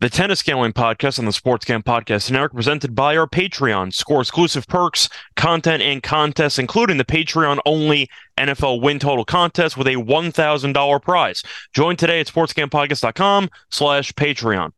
The 0.00 0.08
Tennis 0.08 0.42
Gambling 0.44 0.74
Podcast 0.74 1.18
and 1.18 1.26
the 1.26 1.32
Sports 1.32 1.64
Gam 1.64 1.82
Podcast 1.82 2.30
Network 2.30 2.54
presented 2.54 2.94
by 2.94 3.16
our 3.16 3.26
Patreon. 3.26 3.92
Score 3.92 4.20
exclusive 4.20 4.68
perks, 4.68 5.08
content, 5.34 5.82
and 5.82 6.00
contests, 6.00 6.56
including 6.56 6.98
the 6.98 7.04
Patreon 7.04 7.58
only 7.66 8.08
NFL 8.36 8.80
win 8.80 9.00
total 9.00 9.24
contest 9.24 9.76
with 9.76 9.88
a 9.88 9.94
$1,000 9.94 11.02
prize. 11.02 11.42
Join 11.72 11.96
today 11.96 12.20
at 12.20 12.28
sportsgampodcast.com 12.28 13.50
slash 13.70 14.12
Patreon. 14.12 14.70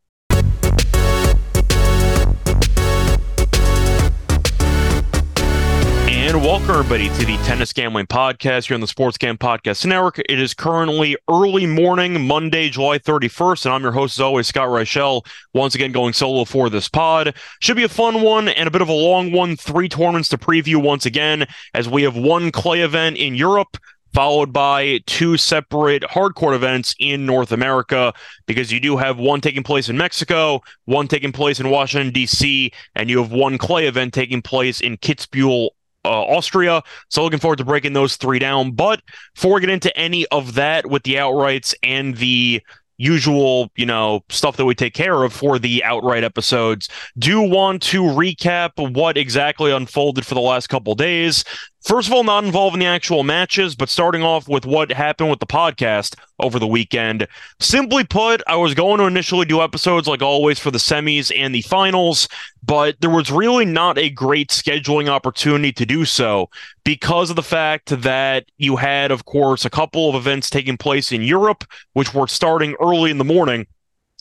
And 6.31 6.43
welcome 6.43 6.71
everybody 6.71 7.09
to 7.09 7.27
the 7.27 7.37
Tennis 7.39 7.73
Gambling 7.73 8.07
Podcast 8.07 8.69
here 8.69 8.77
on 8.77 8.81
the 8.81 8.87
Sports 8.87 9.19
Gam 9.19 9.37
Podcast 9.37 9.85
Network. 9.85 10.21
It 10.21 10.39
is 10.39 10.55
currently 10.55 11.17
early 11.29 11.67
morning, 11.67 12.25
Monday, 12.25 12.69
July 12.69 13.01
31st, 13.01 13.65
and 13.65 13.75
I'm 13.75 13.83
your 13.83 13.91
host 13.91 14.17
as 14.17 14.21
always, 14.21 14.47
Scott 14.47 14.69
Reichel, 14.69 15.27
once 15.55 15.75
again 15.75 15.91
going 15.91 16.13
solo 16.13 16.45
for 16.45 16.71
this 16.71 16.89
pod. 16.89 17.35
Should 17.59 17.77
be 17.77 17.83
a 17.83 17.89
fun 17.89 18.23
one 18.23 18.47
and 18.47 18.69
a 18.69 18.71
bit 18.71 18.81
of 18.81 18.89
a 18.89 18.93
long 18.93 19.33
one. 19.33 19.57
Three 19.57 19.89
tournaments 19.89 20.29
to 20.29 20.39
preview 20.39 20.77
once 20.77 21.05
again, 21.05 21.49
as 21.75 21.89
we 21.89 22.05
have 22.05 22.17
one 22.17 22.53
clay 22.53 22.83
event 22.83 23.17
in 23.17 23.35
Europe, 23.35 23.77
followed 24.15 24.53
by 24.53 25.01
two 25.07 25.37
separate 25.37 26.05
hardcourt 26.05 26.55
events 26.55 26.95
in 27.01 27.27
North 27.27 27.51
America 27.51 28.15
because 28.47 28.71
you 28.71 28.79
do 28.79 28.97
have 28.97 29.19
one 29.19 29.41
taking 29.41 29.65
place 29.65 29.89
in 29.89 29.97
Mexico, 29.97 30.63
one 30.85 31.09
taking 31.09 31.33
place 31.33 31.59
in 31.59 31.71
Washington, 31.71 32.13
D.C., 32.13 32.71
and 32.95 33.11
you 33.11 33.21
have 33.21 33.33
one 33.33 33.59
clay 33.59 33.89
event 33.89 34.15
taking 34.15 34.43
place 34.43 34.81
in 34.81 34.97
Kitzbühel, 34.97 35.71
uh, 36.05 36.23
Austria. 36.25 36.83
So 37.09 37.23
looking 37.23 37.39
forward 37.39 37.59
to 37.59 37.65
breaking 37.65 37.93
those 37.93 38.17
three 38.17 38.39
down. 38.39 38.73
But 38.73 39.03
before 39.35 39.55
we 39.55 39.61
get 39.61 39.71
into 39.71 39.97
any 39.97 40.27
of 40.29 40.55
that 40.55 40.87
with 40.87 41.03
the 41.03 41.15
outrights 41.15 41.75
and 41.83 42.17
the 42.17 42.63
usual, 42.97 43.73
you 43.77 43.87
know, 43.87 44.23
stuff 44.29 44.59
that 44.59 44.67
we 44.67 44.75
take 44.75 44.93
care 44.93 45.23
of 45.23 45.33
for 45.33 45.59
the 45.59 45.83
outright 45.85 46.23
episodes, 46.23 46.89
do 47.19 47.41
want 47.41 47.81
to 47.83 48.03
recap 48.03 48.73
what 48.93 49.17
exactly 49.17 49.73
unfolded 49.73 50.27
for 50.27 50.35
the 50.35 50.41
last 50.41 50.69
couple 50.69 50.95
days. 50.95 51.43
First 51.83 52.09
of 52.09 52.15
all, 52.15 52.25
not 52.25 52.45
involving 52.45 52.81
the 52.81 52.87
actual 52.87 53.25
matches, 53.25 53.75
but 53.75 53.89
starting 53.89 54.23
off 54.23 54.47
with 54.47 54.67
what 54.67 54.93
happened 54.93 55.31
with 55.31 55.41
the 55.41 55.47
podcast 55.47 56.15
over 56.39 56.59
the 56.59 56.67
weekend. 56.67 57.27
Simply 57.59 58.05
put, 58.05 58.43
I 58.47 58.57
was 58.57 58.75
going 58.75 58.99
to 58.99 59.07
initially 59.07 59.47
do 59.47 59.63
episodes 59.63 60.07
like 60.07 60.21
always 60.21 60.59
for 60.59 60.71
the 60.71 60.79
semis 60.79 61.33
and 61.35 61.55
the 61.55 61.63
finals, 61.63 62.29
but 62.63 63.01
there 63.01 63.09
was 63.09 63.31
really 63.31 63.65
not 63.65 63.97
a 63.97 64.11
great 64.11 64.51
scheduling 64.51 65.09
opportunity 65.09 65.73
to 65.73 65.87
do 65.87 66.05
so 66.05 66.51
because 66.85 67.31
of 67.31 67.37
the 67.37 67.43
fact 67.43 67.89
that 68.03 68.45
you 68.59 68.77
had, 68.77 69.11
of 69.11 69.25
course, 69.25 69.65
a 69.65 69.71
couple 69.71 70.11
of 70.11 70.15
events 70.15 70.51
taking 70.51 70.77
place 70.77 71.13
in 71.13 71.23
Europe, 71.23 71.65
which 71.95 72.13
were 72.13 72.29
starting 72.29 72.77
early 72.79 73.11
in 73.11 73.19
the 73.19 73.25
morning. 73.25 73.67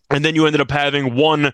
And 0.10 0.24
then 0.24 0.34
you 0.34 0.46
ended 0.46 0.62
up 0.62 0.72
having 0.72 1.14
one 1.14 1.52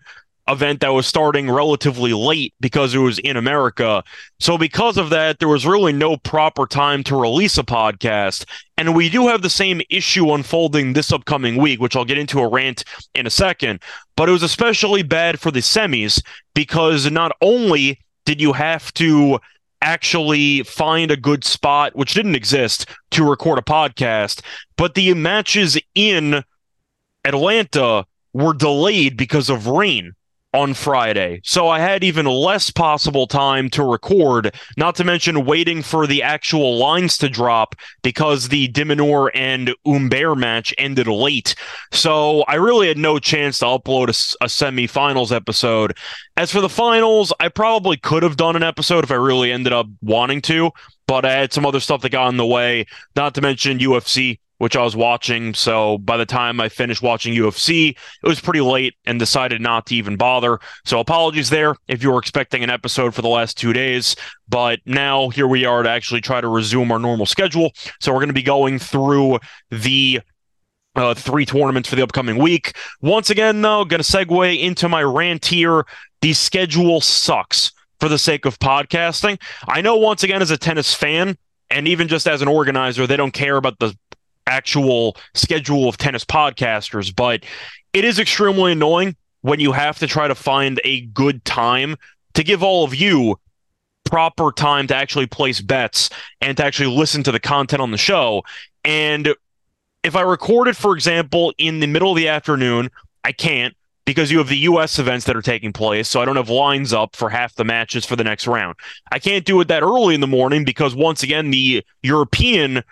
event 0.47 0.79
that 0.81 0.93
was 0.93 1.07
starting 1.07 1.49
relatively 1.49 2.13
late 2.13 2.53
because 2.59 2.93
it 2.93 2.99
was 2.99 3.19
in 3.19 3.37
America. 3.37 4.03
So, 4.39 4.57
because 4.57 4.97
of 4.97 5.09
that, 5.09 5.39
there 5.39 5.47
was 5.47 5.65
really 5.65 5.93
no 5.93 6.17
proper 6.17 6.67
time 6.67 7.03
to 7.05 7.19
release 7.19 7.57
a 7.57 7.63
podcast. 7.63 8.45
And 8.77 8.95
we 8.95 9.09
do 9.09 9.27
have 9.27 9.41
the 9.41 9.49
same 9.49 9.81
issue 9.89 10.31
unfolding 10.31 10.93
this 10.93 11.11
upcoming 11.11 11.55
week, 11.55 11.79
which 11.79 11.95
I'll 11.95 12.05
get 12.05 12.17
into 12.17 12.39
a 12.39 12.47
rant 12.47 12.83
in 13.15 13.25
a 13.25 13.31
second. 13.31 13.81
But 14.15 14.29
it 14.29 14.33
was 14.33 14.43
especially 14.43 15.03
bad 15.03 15.39
for 15.39 15.51
the 15.51 15.61
semis 15.61 16.21
because 16.53 17.09
not 17.09 17.31
only 17.41 17.99
did 18.25 18.41
you 18.41 18.53
have 18.53 18.93
to 18.95 19.39
actually 19.81 20.63
find 20.63 21.11
a 21.11 21.17
good 21.17 21.43
spot, 21.43 21.95
which 21.95 22.13
didn't 22.13 22.35
exist, 22.35 22.87
to 23.11 23.27
record 23.27 23.59
a 23.59 23.61
podcast, 23.61 24.41
but 24.77 24.95
the 24.95 25.13
matches 25.13 25.77
in 25.93 26.43
Atlanta 27.23 28.05
were 28.33 28.53
delayed 28.53 29.15
because 29.15 29.49
of 29.49 29.67
rain 29.67 30.13
on 30.55 30.73
Friday. 30.73 31.41
So 31.43 31.67
I 31.67 31.79
had 31.79 32.03
even 32.03 32.25
less 32.25 32.71
possible 32.71 33.27
time 33.27 33.69
to 33.71 33.83
record, 33.83 34.55
not 34.77 34.95
to 34.95 35.03
mention 35.03 35.45
waiting 35.45 35.81
for 35.81 36.07
the 36.07 36.23
actual 36.23 36.77
lines 36.77 37.17
to 37.17 37.29
drop 37.29 37.75
because 38.03 38.47
the 38.47 38.69
de 38.69 38.85
Minaur 38.85 39.29
and 39.35 39.75
Humbert 39.85 40.37
match 40.37 40.73
ended 40.77 41.07
late. 41.07 41.55
So 41.91 42.43
I 42.43 42.55
really 42.55 42.87
had 42.87 42.97
no 42.97 43.19
chance 43.19 43.59
to 43.59 43.65
upload 43.65 44.07
a, 44.07 44.45
a 44.45 44.47
semifinals 44.47 45.35
episode. 45.35 45.97
As 46.37 46.51
for 46.51 46.61
the 46.61 46.69
finals, 46.69 47.33
I 47.39 47.49
probably 47.49 47.97
could 47.97 48.23
have 48.23 48.37
done 48.37 48.55
an 48.55 48.63
episode 48.63 49.03
if 49.03 49.11
I 49.11 49.15
really 49.15 49.51
ended 49.51 49.73
up 49.73 49.87
wanting 50.01 50.41
to, 50.43 50.71
but 51.05 51.25
I 51.25 51.33
had 51.33 51.51
some 51.51 51.65
other 51.65 51.81
stuff 51.81 52.01
that 52.01 52.11
got 52.11 52.29
in 52.29 52.37
the 52.37 52.45
way, 52.45 52.85
not 53.15 53.35
to 53.35 53.41
mention 53.41 53.79
UFC 53.79 54.39
which 54.57 54.75
I 54.75 54.83
was 54.83 54.95
watching. 54.95 55.53
So 55.53 55.97
by 55.97 56.17
the 56.17 56.25
time 56.25 56.59
I 56.61 56.69
finished 56.69 57.01
watching 57.01 57.33
UFC, 57.33 57.89
it 57.89 58.27
was 58.27 58.39
pretty 58.39 58.61
late 58.61 58.95
and 59.05 59.19
decided 59.19 59.61
not 59.61 59.85
to 59.87 59.95
even 59.95 60.15
bother. 60.15 60.59
So 60.85 60.99
apologies 60.99 61.49
there 61.49 61.75
if 61.87 62.01
you 62.01 62.11
were 62.11 62.19
expecting 62.19 62.63
an 62.63 62.69
episode 62.69 63.13
for 63.13 63.21
the 63.21 63.27
last 63.27 63.57
two 63.57 63.73
days. 63.73 64.15
But 64.47 64.79
now 64.85 65.29
here 65.29 65.47
we 65.47 65.65
are 65.65 65.83
to 65.83 65.89
actually 65.89 66.21
try 66.21 66.41
to 66.41 66.47
resume 66.47 66.91
our 66.91 66.99
normal 66.99 67.25
schedule. 67.25 67.71
So 67.99 68.11
we're 68.11 68.19
going 68.19 68.27
to 68.29 68.33
be 68.33 68.43
going 68.43 68.79
through 68.79 69.39
the 69.71 70.21
uh, 70.95 71.13
three 71.13 71.45
tournaments 71.45 71.89
for 71.89 71.95
the 71.95 72.03
upcoming 72.03 72.37
week. 72.37 72.73
Once 73.01 73.29
again, 73.29 73.61
though, 73.61 73.83
going 73.85 74.01
to 74.01 74.09
segue 74.09 74.59
into 74.59 74.87
my 74.87 75.03
rant 75.03 75.45
here. 75.45 75.85
The 76.21 76.33
schedule 76.33 77.01
sucks 77.01 77.71
for 77.99 78.09
the 78.09 78.17
sake 78.17 78.45
of 78.45 78.59
podcasting. 78.59 79.41
I 79.67 79.81
know, 79.81 79.97
once 79.97 80.23
again, 80.23 80.41
as 80.41 80.51
a 80.51 80.57
tennis 80.57 80.93
fan, 80.93 81.37
and 81.69 81.87
even 81.87 82.07
just 82.07 82.27
as 82.27 82.41
an 82.41 82.47
organizer, 82.47 83.07
they 83.07 83.17
don't 83.17 83.33
care 83.33 83.57
about 83.57 83.79
the 83.79 83.97
actual 84.47 85.17
schedule 85.33 85.87
of 85.89 85.97
tennis 85.97 86.25
podcasters, 86.25 87.15
but 87.15 87.43
it 87.93 88.03
is 88.03 88.19
extremely 88.19 88.73
annoying 88.73 89.15
when 89.41 89.59
you 89.59 89.71
have 89.71 89.99
to 89.99 90.07
try 90.07 90.27
to 90.27 90.35
find 90.35 90.81
a 90.83 91.01
good 91.07 91.43
time 91.45 91.95
to 92.33 92.43
give 92.43 92.63
all 92.63 92.83
of 92.83 92.95
you 92.95 93.39
proper 94.05 94.51
time 94.51 94.87
to 94.87 94.95
actually 94.95 95.27
place 95.27 95.61
bets 95.61 96.09
and 96.41 96.57
to 96.57 96.65
actually 96.65 96.95
listen 96.95 97.23
to 97.23 97.31
the 97.31 97.39
content 97.39 97.81
on 97.81 97.91
the 97.91 97.97
show. 97.97 98.43
And 98.83 99.33
if 100.03 100.15
I 100.15 100.21
record 100.21 100.67
it, 100.67 100.75
for 100.75 100.95
example, 100.95 101.53
in 101.57 101.79
the 101.79 101.87
middle 101.87 102.11
of 102.11 102.15
the 102.15 102.27
afternoon, 102.27 102.89
I 103.23 103.31
can't 103.31 103.75
because 104.05 104.31
you 104.31 104.37
have 104.37 104.49
the 104.49 104.57
US 104.59 104.99
events 104.99 105.25
that 105.25 105.35
are 105.35 105.41
taking 105.41 105.73
place. 105.73 106.07
So 106.07 106.21
I 106.21 106.25
don't 106.25 106.35
have 106.35 106.49
lines 106.49 106.93
up 106.93 107.15
for 107.15 107.29
half 107.29 107.55
the 107.55 107.63
matches 107.63 108.05
for 108.05 108.15
the 108.15 108.23
next 108.23 108.45
round. 108.47 108.75
I 109.11 109.19
can't 109.19 109.45
do 109.45 109.59
it 109.61 109.67
that 109.67 109.81
early 109.81 110.13
in 110.13 110.21
the 110.21 110.27
morning 110.27 110.63
because 110.63 110.95
once 110.95 111.23
again, 111.23 111.49
the 111.49 111.83
European 112.03 112.83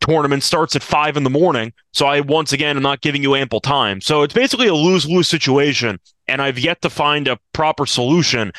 tournament 0.00 0.42
starts 0.42 0.76
at 0.76 0.82
five 0.82 1.16
in 1.16 1.24
the 1.24 1.30
morning. 1.30 1.72
So 1.92 2.06
I 2.06 2.20
once 2.20 2.52
again 2.52 2.76
am 2.76 2.82
not 2.82 3.00
giving 3.00 3.22
you 3.22 3.34
ample 3.34 3.60
time. 3.60 4.00
So 4.00 4.22
it's 4.22 4.34
basically 4.34 4.68
a 4.68 4.74
lose 4.74 5.08
lose 5.08 5.28
situation. 5.28 5.98
And 6.26 6.42
I've 6.42 6.58
yet 6.58 6.82
to 6.82 6.90
find 6.90 7.28
a 7.28 7.38
proper 7.52 7.86
solution 7.86 8.52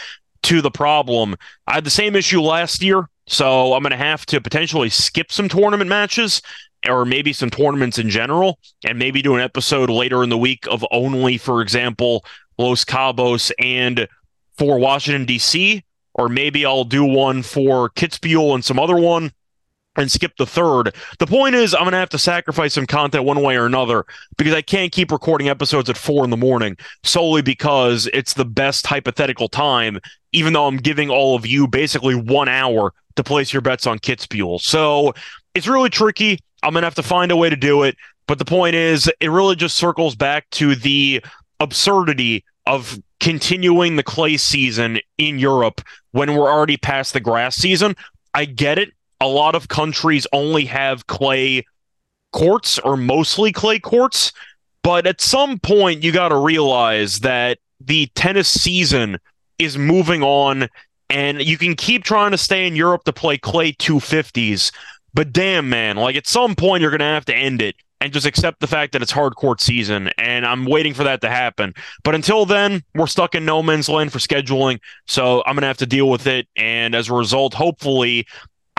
to 0.43 0.61
the 0.61 0.71
problem. 0.71 1.35
I 1.67 1.75
had 1.75 1.83
the 1.83 1.89
same 1.89 2.15
issue 2.15 2.41
last 2.41 2.81
year. 2.81 3.07
So 3.27 3.73
I'm 3.73 3.83
going 3.83 3.91
to 3.91 3.97
have 3.97 4.25
to 4.27 4.41
potentially 4.41 4.89
skip 4.89 5.31
some 5.31 5.49
tournament 5.49 5.89
matches 5.89 6.41
or 6.87 7.05
maybe 7.05 7.33
some 7.33 7.49
tournaments 7.49 7.99
in 7.99 8.09
general 8.09 8.57
and 8.83 8.97
maybe 8.97 9.21
do 9.21 9.35
an 9.35 9.41
episode 9.41 9.89
later 9.89 10.23
in 10.23 10.29
the 10.29 10.37
week 10.37 10.65
of 10.67 10.83
only, 10.91 11.37
for 11.37 11.61
example, 11.61 12.25
Los 12.57 12.83
Cabos 12.83 13.51
and 13.59 14.07
for 14.57 14.79
Washington, 14.79 15.25
D.C. 15.25 15.83
Or 16.15 16.27
maybe 16.27 16.65
I'll 16.65 16.83
do 16.83 17.05
one 17.05 17.43
for 17.43 17.89
Kitzbühel 17.91 18.55
and 18.55 18.65
some 18.65 18.79
other 18.79 18.97
one 18.97 19.31
and 19.95 20.11
skip 20.11 20.33
the 20.37 20.45
third. 20.45 20.95
The 21.17 21.27
point 21.27 21.55
is, 21.55 21.73
I'm 21.73 21.81
going 21.81 21.91
to 21.91 21.97
have 21.97 22.09
to 22.09 22.17
sacrifice 22.17 22.73
some 22.73 22.85
content 22.85 23.25
one 23.25 23.41
way 23.41 23.57
or 23.57 23.65
another 23.65 24.05
because 24.37 24.53
I 24.53 24.61
can't 24.61 24.91
keep 24.91 25.11
recording 25.11 25.49
episodes 25.49 25.89
at 25.89 25.97
four 25.97 26.23
in 26.23 26.29
the 26.29 26.37
morning 26.37 26.77
solely 27.03 27.41
because 27.41 28.07
it's 28.13 28.33
the 28.33 28.45
best 28.45 28.87
hypothetical 28.87 29.49
time, 29.49 29.99
even 30.31 30.53
though 30.53 30.67
I'm 30.67 30.77
giving 30.77 31.09
all 31.09 31.35
of 31.35 31.45
you 31.45 31.67
basically 31.67 32.15
one 32.15 32.47
hour 32.47 32.93
to 33.15 33.23
place 33.23 33.51
your 33.51 33.61
bets 33.61 33.87
on 33.87 33.99
Kitzbühel. 33.99 34.61
So 34.61 35.13
it's 35.55 35.67
really 35.67 35.89
tricky. 35.89 36.39
I'm 36.63 36.73
going 36.73 36.83
to 36.83 36.87
have 36.87 36.95
to 36.95 37.03
find 37.03 37.31
a 37.31 37.37
way 37.37 37.49
to 37.49 37.55
do 37.55 37.83
it. 37.83 37.95
But 38.27 38.37
the 38.37 38.45
point 38.45 38.75
is, 38.75 39.11
it 39.19 39.29
really 39.29 39.55
just 39.55 39.75
circles 39.75 40.15
back 40.15 40.49
to 40.51 40.75
the 40.75 41.23
absurdity 41.59 42.45
of 42.67 42.99
continuing 43.19 43.95
the 43.95 44.03
clay 44.03 44.37
season 44.37 44.99
in 45.17 45.39
Europe 45.39 45.81
when 46.11 46.35
we're 46.35 46.51
already 46.51 46.77
past 46.77 47.13
the 47.13 47.19
grass 47.19 47.55
season. 47.55 47.95
I 48.35 48.45
get 48.45 48.77
it 48.77 48.93
a 49.21 49.27
lot 49.27 49.55
of 49.55 49.67
countries 49.67 50.25
only 50.31 50.65
have 50.65 51.07
clay 51.07 51.65
courts 52.31 52.79
or 52.79 52.95
mostly 52.97 53.51
clay 53.51 53.79
courts. 53.79 54.31
But 54.83 55.05
at 55.05 55.21
some 55.21 55.59
point, 55.59 56.03
you 56.03 56.11
got 56.11 56.29
to 56.29 56.37
realize 56.37 57.19
that 57.19 57.59
the 57.79 58.07
tennis 58.15 58.47
season 58.47 59.17
is 59.57 59.77
moving 59.77 60.23
on, 60.23 60.69
and 61.09 61.41
you 61.41 61.57
can 61.57 61.75
keep 61.75 62.03
trying 62.03 62.31
to 62.31 62.37
stay 62.37 62.65
in 62.65 62.75
Europe 62.75 63.03
to 63.03 63.13
play 63.13 63.37
clay 63.37 63.73
250s. 63.73 64.71
But 65.13 65.33
damn, 65.33 65.69
man, 65.69 65.97
like 65.97 66.15
at 66.15 66.27
some 66.27 66.55
point, 66.55 66.81
you're 66.81 66.91
going 66.91 66.99
to 66.99 67.05
have 67.05 67.25
to 67.25 67.35
end 67.35 67.61
it 67.61 67.75
and 68.01 68.13
just 68.13 68.25
accept 68.25 68.61
the 68.61 68.67
fact 68.67 68.93
that 68.93 69.01
it's 69.01 69.11
hard 69.11 69.35
court 69.35 69.59
season. 69.59 70.09
And 70.17 70.45
I'm 70.45 70.65
waiting 70.65 70.93
for 70.93 71.03
that 71.03 71.21
to 71.21 71.29
happen. 71.29 71.73
But 72.03 72.15
until 72.15 72.45
then, 72.45 72.83
we're 72.95 73.07
stuck 73.07 73.35
in 73.35 73.43
no 73.43 73.61
man's 73.61 73.89
land 73.89 74.13
for 74.13 74.19
scheduling. 74.19 74.79
So 75.07 75.43
I'm 75.45 75.55
going 75.55 75.61
to 75.61 75.67
have 75.67 75.77
to 75.77 75.85
deal 75.85 76.09
with 76.09 76.25
it. 76.27 76.47
And 76.55 76.95
as 76.95 77.09
a 77.09 77.13
result, 77.13 77.53
hopefully, 77.53 78.25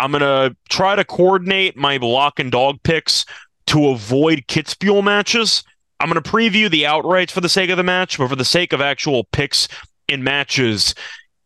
I'm 0.00 0.12
to 0.12 0.56
try 0.70 0.96
to 0.96 1.04
coordinate 1.04 1.76
my 1.76 1.98
lock 1.98 2.40
and 2.40 2.50
dog 2.50 2.82
picks 2.82 3.26
to 3.66 3.88
avoid 3.88 4.46
Kitzbühel 4.48 5.04
matches. 5.04 5.62
I'm 6.00 6.10
to 6.20 6.30
preview 6.30 6.70
the 6.70 6.84
outrights 6.84 7.30
for 7.30 7.42
the 7.42 7.48
sake 7.50 7.68
of 7.68 7.76
the 7.76 7.82
match, 7.82 8.16
but 8.16 8.28
for 8.28 8.36
the 8.36 8.44
sake 8.44 8.72
of 8.72 8.80
actual 8.80 9.24
picks 9.24 9.68
in 10.08 10.24
matches, 10.24 10.94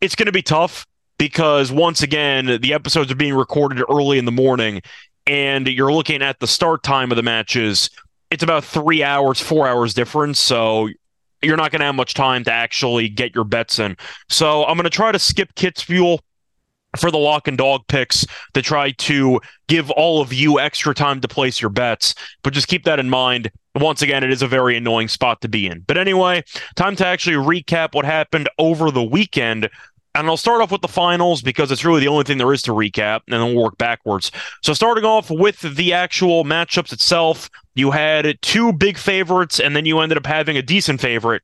it's 0.01 0.15
to 0.27 0.33
be 0.33 0.43
tough 0.43 0.87
because 1.19 1.73
once 1.73 2.03
again, 2.03 2.61
the 2.61 2.73
episodes 2.73 3.11
are 3.11 3.17
being 3.17 3.35
recorded 3.35 3.83
early 3.91 4.19
in 4.19 4.25
the 4.25 4.33
morning 4.33 4.81
and 5.27 5.67
you're 5.67 5.93
looking 5.93 6.23
at 6.23 6.39
the 6.39 6.47
start 6.47 6.85
time 6.85 7.11
of 7.11 7.17
the 7.17 7.23
matches. 7.23 7.91
It's 8.31 8.45
about 8.45 8.65
three 8.65 9.03
hours, 9.03 9.41
four 9.41 9.67
hours 9.67 9.95
difference. 9.95 10.39
So 10.39 10.89
you're 11.43 11.57
not 11.57 11.73
to 11.81 11.87
have 11.87 11.95
much 11.97 12.15
time 12.15 12.45
to 12.45 12.53
actually 12.53 13.09
get 13.09 13.35
your 13.35 13.45
bets 13.45 13.81
in. 13.81 13.97
So 14.29 14.65
I'm 14.65 14.77
to 14.85 14.91
try 14.91 15.11
to 15.11 15.19
skip 15.19 15.55
Kitzbühel 15.55 16.21
for 16.97 17.11
the 17.11 17.19
lock 17.19 17.49
and 17.49 17.59
dog 17.59 17.83
picks 17.89 18.27
to 18.55 18.63
try 18.63 18.91
to 18.93 19.41
give 19.69 19.91
all 19.91 20.21
of 20.21 20.33
you 20.33 20.61
extra 20.61 20.95
time 20.95 21.21
to 21.21 21.29
place 21.29 21.61
your 21.61 21.71
bets. 21.71 22.15
But 22.43 22.53
just 22.53 22.69
keep 22.69 22.85
that 22.85 22.99
in 22.99 23.11
mind. 23.11 23.51
Once 23.75 24.03
again, 24.03 24.23
it 24.23 24.31
is 24.31 24.43
a 24.43 24.49
very 24.49 24.77
annoying 24.77 25.09
spot 25.09 25.41
to 25.41 25.49
be 25.49 25.67
in. 25.67 25.81
But 25.81 25.99
anyway, 25.99 26.45
time 26.77 26.97
to 26.97 27.07
actually 27.07 27.37
recap 27.37 27.95
what 27.95 28.05
happened 28.05 28.49
over 28.59 28.91
the 28.91 29.03
weekend. 29.03 29.69
And 30.17 30.29
I'll 30.29 30.37
start 30.37 30.63
off 30.63 30.71
with 30.71 30.83
the 30.83 30.89
finals 30.89 31.43
because 31.43 31.73
it's 31.73 31.85
really 31.85 32.01
the 32.01 32.09
only 32.09 32.23
thing 32.23 32.39
there 32.39 32.53
is 32.53 32.63
to 32.63 32.71
recap, 32.71 33.23
and 33.27 33.33
then 33.33 33.41
we'll 33.41 33.65
work 33.65 33.79
backwards. 33.79 34.31
So, 34.63 34.73
starting 34.73 35.05
off 35.05 35.29
with 35.29 35.61
the 35.61 35.93
actual 35.93 36.45
matchups 36.45 36.93
itself, 36.93 37.51
you 37.75 37.91
had 37.91 38.41
two 38.41 38.73
big 38.73 38.97
favorites, 38.97 39.59
and 39.59 39.75
then 39.75 39.87
you 39.87 39.99
ended 39.99 40.17
up 40.17 40.27
having 40.27 40.57
a 40.57 40.63
decent 40.63 41.01
favorite 41.01 41.43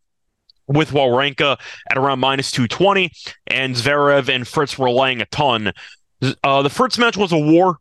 with 0.70 0.90
Wawrinka 0.90 1.58
at 1.90 1.98
around 1.98 2.20
minus 2.20 2.50
220, 2.50 3.10
and 3.48 3.74
Zverev 3.74 4.28
and 4.28 4.46
Fritz 4.46 4.78
were 4.78 4.90
laying 4.90 5.20
a 5.20 5.26
ton. 5.26 5.72
Uh, 6.44 6.62
the 6.62 6.70
Fritz 6.70 6.98
match 6.98 7.16
was 7.16 7.32
a 7.32 7.38
war. 7.38 7.78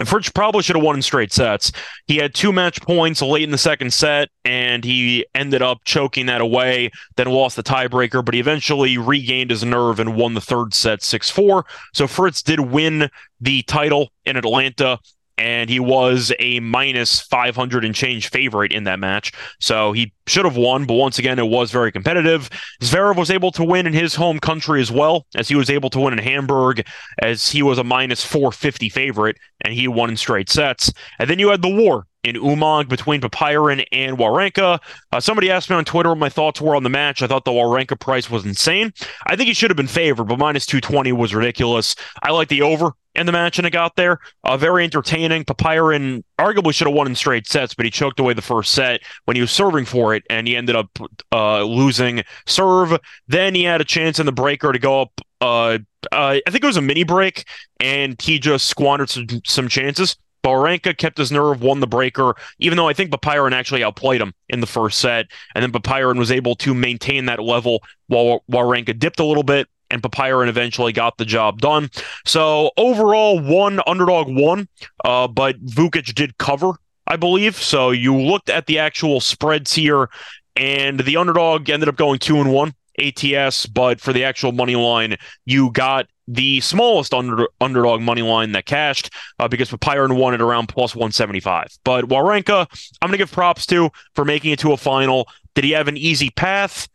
And 0.00 0.08
Fritz 0.08 0.28
probably 0.28 0.62
should 0.62 0.74
have 0.74 0.84
won 0.84 0.96
in 0.96 1.02
straight 1.02 1.32
sets. 1.32 1.70
He 2.08 2.16
had 2.16 2.34
two 2.34 2.52
match 2.52 2.82
points 2.82 3.22
late 3.22 3.44
in 3.44 3.52
the 3.52 3.58
second 3.58 3.92
set, 3.92 4.28
and 4.44 4.84
he 4.84 5.24
ended 5.36 5.62
up 5.62 5.84
choking 5.84 6.26
that 6.26 6.40
away, 6.40 6.90
then 7.14 7.28
lost 7.28 7.54
the 7.54 7.62
tiebreaker, 7.62 8.24
but 8.24 8.34
he 8.34 8.40
eventually 8.40 8.98
regained 8.98 9.50
his 9.50 9.64
nerve 9.64 10.00
and 10.00 10.16
won 10.16 10.34
the 10.34 10.40
third 10.40 10.74
set 10.74 11.00
6 11.00 11.30
4. 11.30 11.64
So 11.92 12.08
Fritz 12.08 12.42
did 12.42 12.58
win 12.58 13.08
the 13.40 13.62
title 13.62 14.08
in 14.24 14.36
Atlanta 14.36 14.98
and 15.36 15.68
he 15.68 15.80
was 15.80 16.32
a 16.38 16.60
minus 16.60 17.20
500 17.20 17.84
and 17.84 17.94
change 17.94 18.30
favorite 18.30 18.72
in 18.72 18.84
that 18.84 19.00
match. 19.00 19.32
So 19.60 19.92
he 19.92 20.12
should 20.26 20.44
have 20.44 20.56
won, 20.56 20.84
but 20.84 20.94
once 20.94 21.18
again, 21.18 21.38
it 21.38 21.46
was 21.46 21.70
very 21.70 21.90
competitive. 21.90 22.48
Zverev 22.80 23.16
was 23.16 23.30
able 23.30 23.50
to 23.52 23.64
win 23.64 23.86
in 23.86 23.92
his 23.92 24.14
home 24.14 24.38
country 24.38 24.80
as 24.80 24.92
well, 24.92 25.26
as 25.36 25.48
he 25.48 25.54
was 25.54 25.70
able 25.70 25.90
to 25.90 26.00
win 26.00 26.12
in 26.12 26.18
Hamburg, 26.18 26.86
as 27.20 27.50
he 27.50 27.62
was 27.62 27.78
a 27.78 27.84
minus 27.84 28.24
450 28.24 28.88
favorite, 28.88 29.38
and 29.64 29.74
he 29.74 29.88
won 29.88 30.10
in 30.10 30.16
straight 30.16 30.48
sets. 30.48 30.92
And 31.18 31.28
then 31.28 31.38
you 31.38 31.48
had 31.48 31.62
the 31.62 31.68
war 31.68 32.06
in 32.22 32.36
Umag 32.36 32.88
between 32.88 33.20
Popyrin 33.20 33.84
and 33.92 34.16
Wawrinka. 34.16 34.80
Uh, 35.12 35.20
somebody 35.20 35.50
asked 35.50 35.70
me 35.70 35.76
on 35.76 35.84
Twitter 35.84 36.10
what 36.10 36.18
my 36.18 36.28
thoughts 36.28 36.60
were 36.60 36.74
on 36.74 36.82
the 36.82 36.90
match. 36.90 37.22
I 37.22 37.26
thought 37.26 37.44
the 37.44 37.50
Wawrinka 37.50 37.98
price 37.98 38.30
was 38.30 38.44
insane. 38.44 38.92
I 39.26 39.36
think 39.36 39.48
he 39.48 39.54
should 39.54 39.70
have 39.70 39.76
been 39.76 39.86
favored, 39.86 40.24
but 40.24 40.38
minus 40.38 40.66
220 40.66 41.12
was 41.12 41.34
ridiculous. 41.34 41.94
I 42.22 42.30
like 42.32 42.48
the 42.48 42.62
over 42.62 42.92
in 43.14 43.26
the 43.26 43.32
match 43.32 43.58
and 43.58 43.66
it 43.66 43.70
got 43.70 43.96
there. 43.96 44.18
Uh, 44.42 44.56
very 44.56 44.84
entertaining. 44.84 45.44
Popyrin 45.44 46.22
arguably 46.38 46.74
should 46.74 46.86
have 46.86 46.96
won 46.96 47.06
in 47.06 47.14
straight 47.14 47.46
sets, 47.46 47.74
but 47.74 47.84
he 47.84 47.90
choked 47.90 48.18
away 48.18 48.34
the 48.34 48.42
first 48.42 48.72
set 48.72 49.00
when 49.24 49.36
he 49.36 49.40
was 49.40 49.50
serving 49.50 49.84
for 49.84 50.14
it, 50.14 50.24
and 50.28 50.48
he 50.48 50.56
ended 50.56 50.76
up 50.76 50.88
uh, 51.32 51.62
losing 51.62 52.22
serve. 52.46 52.98
Then 53.28 53.54
he 53.54 53.64
had 53.64 53.80
a 53.80 53.84
chance 53.84 54.18
in 54.18 54.26
the 54.26 54.32
breaker 54.32 54.72
to 54.72 54.78
go 54.78 55.02
up. 55.02 55.20
Uh, 55.40 55.78
uh 56.12 56.38
I 56.46 56.50
think 56.50 56.62
it 56.62 56.66
was 56.66 56.76
a 56.76 56.82
mini 56.82 57.04
break, 57.04 57.44
and 57.80 58.20
he 58.20 58.38
just 58.38 58.68
squandered 58.68 59.10
some, 59.10 59.26
some 59.44 59.68
chances. 59.68 60.16
Wawrinka 60.44 60.96
kept 60.96 61.18
his 61.18 61.32
nerve, 61.32 61.62
won 61.62 61.80
the 61.80 61.86
breaker, 61.86 62.34
even 62.58 62.76
though 62.76 62.88
I 62.88 62.92
think 62.92 63.10
Popyrin 63.10 63.52
actually 63.52 63.82
outplayed 63.82 64.20
him 64.20 64.34
in 64.50 64.60
the 64.60 64.66
first 64.66 64.98
set. 64.98 65.26
And 65.54 65.62
then 65.62 65.72
Popyrin 65.72 66.18
was 66.18 66.30
able 66.30 66.54
to 66.56 66.74
maintain 66.74 67.24
that 67.26 67.42
level 67.42 67.82
while 68.08 68.44
Wawrinka 68.50 68.98
dipped 68.98 69.20
a 69.20 69.24
little 69.24 69.42
bit, 69.42 69.68
and 69.90 70.02
Popyrin 70.02 70.48
eventually 70.48 70.92
got 70.92 71.16
the 71.16 71.24
job 71.24 71.60
done. 71.60 71.90
So 72.26 72.72
overall, 72.76 73.40
one 73.40 73.80
underdog 73.86 74.26
won, 74.28 74.68
uh, 75.04 75.28
but 75.28 75.64
Vukic 75.64 76.14
did 76.14 76.36
cover, 76.38 76.72
I 77.06 77.16
believe. 77.16 77.56
So 77.56 77.90
you 77.90 78.16
looked 78.16 78.50
at 78.50 78.66
the 78.66 78.78
actual 78.78 79.20
spreads 79.20 79.72
here, 79.72 80.10
and 80.56 81.00
the 81.00 81.16
underdog 81.16 81.70
ended 81.70 81.88
up 81.88 81.96
going 81.96 82.18
two 82.18 82.36
and 82.36 82.52
one. 82.52 82.74
ATS, 82.98 83.66
but 83.66 84.00
for 84.00 84.12
the 84.12 84.24
actual 84.24 84.52
money 84.52 84.76
line, 84.76 85.16
you 85.44 85.70
got 85.72 86.06
the 86.26 86.60
smallest 86.60 87.12
under, 87.12 87.48
underdog 87.60 88.00
money 88.00 88.22
line 88.22 88.52
that 88.52 88.66
cashed 88.66 89.10
uh, 89.38 89.48
because 89.48 89.70
Popyrin 89.70 90.16
won 90.16 90.34
at 90.34 90.40
around 90.40 90.68
plus 90.68 90.94
175. 90.94 91.68
But 91.84 92.06
Wawrinka, 92.06 92.66
I'm 93.02 93.08
going 93.08 93.12
to 93.12 93.18
give 93.18 93.32
props 93.32 93.66
to 93.66 93.90
for 94.14 94.24
making 94.24 94.52
it 94.52 94.58
to 94.60 94.72
a 94.72 94.76
final. 94.76 95.28
Did 95.54 95.64
he 95.64 95.72
have 95.72 95.88
an 95.88 95.96
easy 95.96 96.30
path? 96.30 96.88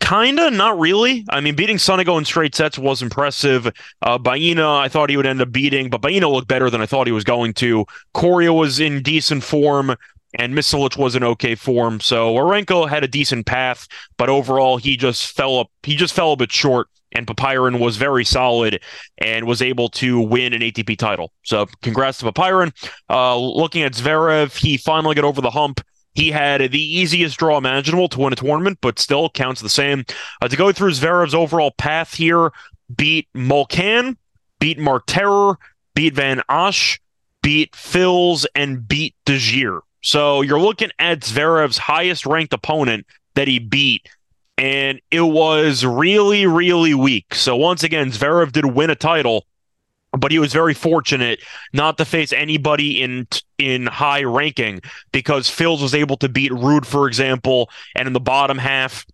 Kinda, 0.00 0.50
not 0.50 0.78
really. 0.78 1.24
I 1.28 1.40
mean, 1.40 1.54
beating 1.54 1.76
Sonego 1.76 2.18
in 2.18 2.24
straight 2.24 2.54
sets 2.54 2.78
was 2.78 3.02
impressive. 3.02 3.66
Uh, 4.02 4.18
I 4.24 4.88
thought 4.88 5.10
he 5.10 5.16
would 5.16 5.26
end 5.26 5.40
up 5.40 5.52
beating, 5.52 5.88
but 5.90 6.00
Baena 6.00 6.28
looked 6.28 6.48
better 6.48 6.70
than 6.70 6.80
I 6.80 6.86
thought 6.86 7.06
he 7.06 7.12
was 7.12 7.22
going 7.22 7.52
to. 7.54 7.84
Coria 8.14 8.52
was 8.52 8.80
in 8.80 9.02
decent 9.02 9.44
form, 9.44 9.94
and 10.34 10.54
Misolic 10.54 10.96
was 10.96 11.14
in 11.14 11.24
okay 11.24 11.54
form. 11.54 12.00
So 12.00 12.34
Wawrinka 12.34 12.88
had 12.88 13.04
a 13.04 13.08
decent 13.08 13.46
path, 13.46 13.86
but 14.16 14.28
overall 14.28 14.76
he 14.76 14.96
just 14.96 15.34
fell 15.34 15.58
up. 15.58 15.70
He 15.82 15.96
just 15.96 16.14
fell 16.14 16.32
a 16.32 16.36
bit 16.36 16.52
short 16.52 16.88
and 17.12 17.26
Popyrin 17.26 17.80
was 17.80 17.96
very 17.96 18.24
solid 18.24 18.82
and 19.18 19.46
was 19.46 19.62
able 19.62 19.88
to 19.90 20.20
win 20.20 20.52
an 20.52 20.60
ATP 20.60 20.98
title. 20.98 21.32
So 21.42 21.66
congrats 21.82 22.18
to 22.18 22.30
Popyrin. 22.30 22.72
Uh, 23.08 23.38
looking 23.38 23.82
at 23.82 23.92
Zverev, 23.92 24.56
he 24.56 24.76
finally 24.76 25.14
got 25.14 25.24
over 25.24 25.40
the 25.40 25.50
hump. 25.50 25.80
He 26.14 26.30
had 26.30 26.72
the 26.72 26.82
easiest 26.82 27.38
draw 27.38 27.58
imaginable 27.58 28.08
to 28.08 28.20
win 28.20 28.32
a 28.32 28.36
tournament, 28.36 28.78
but 28.80 28.98
still 28.98 29.30
counts 29.30 29.60
the 29.60 29.68
same. 29.68 30.04
Uh, 30.42 30.48
to 30.48 30.56
go 30.56 30.72
through 30.72 30.90
Zverev's 30.90 31.34
overall 31.34 31.70
path 31.78 32.14
here, 32.14 32.50
beat 32.94 33.28
Molcan, 33.34 34.16
beat 34.58 34.78
Marterer, 34.78 35.56
beat 35.94 36.14
Van 36.14 36.42
Assche, 36.50 36.98
beat 37.42 37.74
Fils, 37.76 38.46
and 38.54 38.86
beat 38.88 39.14
De 39.24 39.38
So 40.02 40.42
you're 40.42 40.60
looking 40.60 40.90
at 40.98 41.20
Zverev's 41.20 41.78
highest 41.78 42.26
ranked 42.26 42.52
opponent 42.52 43.06
that 43.34 43.48
he 43.48 43.58
beat 43.58 44.08
and 44.58 45.00
it 45.12 45.20
was 45.20 45.84
really, 45.84 46.46
really 46.46 46.92
weak. 46.92 47.32
So 47.34 47.54
once 47.54 47.84
again, 47.84 48.10
Zverev 48.10 48.50
did 48.50 48.66
win 48.66 48.90
a 48.90 48.96
title, 48.96 49.46
but 50.10 50.32
he 50.32 50.40
was 50.40 50.52
very 50.52 50.74
fortunate 50.74 51.40
not 51.72 51.96
to 51.98 52.04
face 52.04 52.32
anybody 52.32 53.00
in 53.00 53.28
in 53.56 53.86
high 53.86 54.24
ranking 54.24 54.80
because 55.12 55.48
Fils 55.48 55.80
was 55.80 55.94
able 55.94 56.16
to 56.18 56.28
beat 56.28 56.50
Ruud, 56.50 56.84
for 56.84 57.06
example, 57.06 57.70
and 57.94 58.08
in 58.08 58.12
the 58.12 58.20
bottom 58.20 58.58
half. 58.58 59.06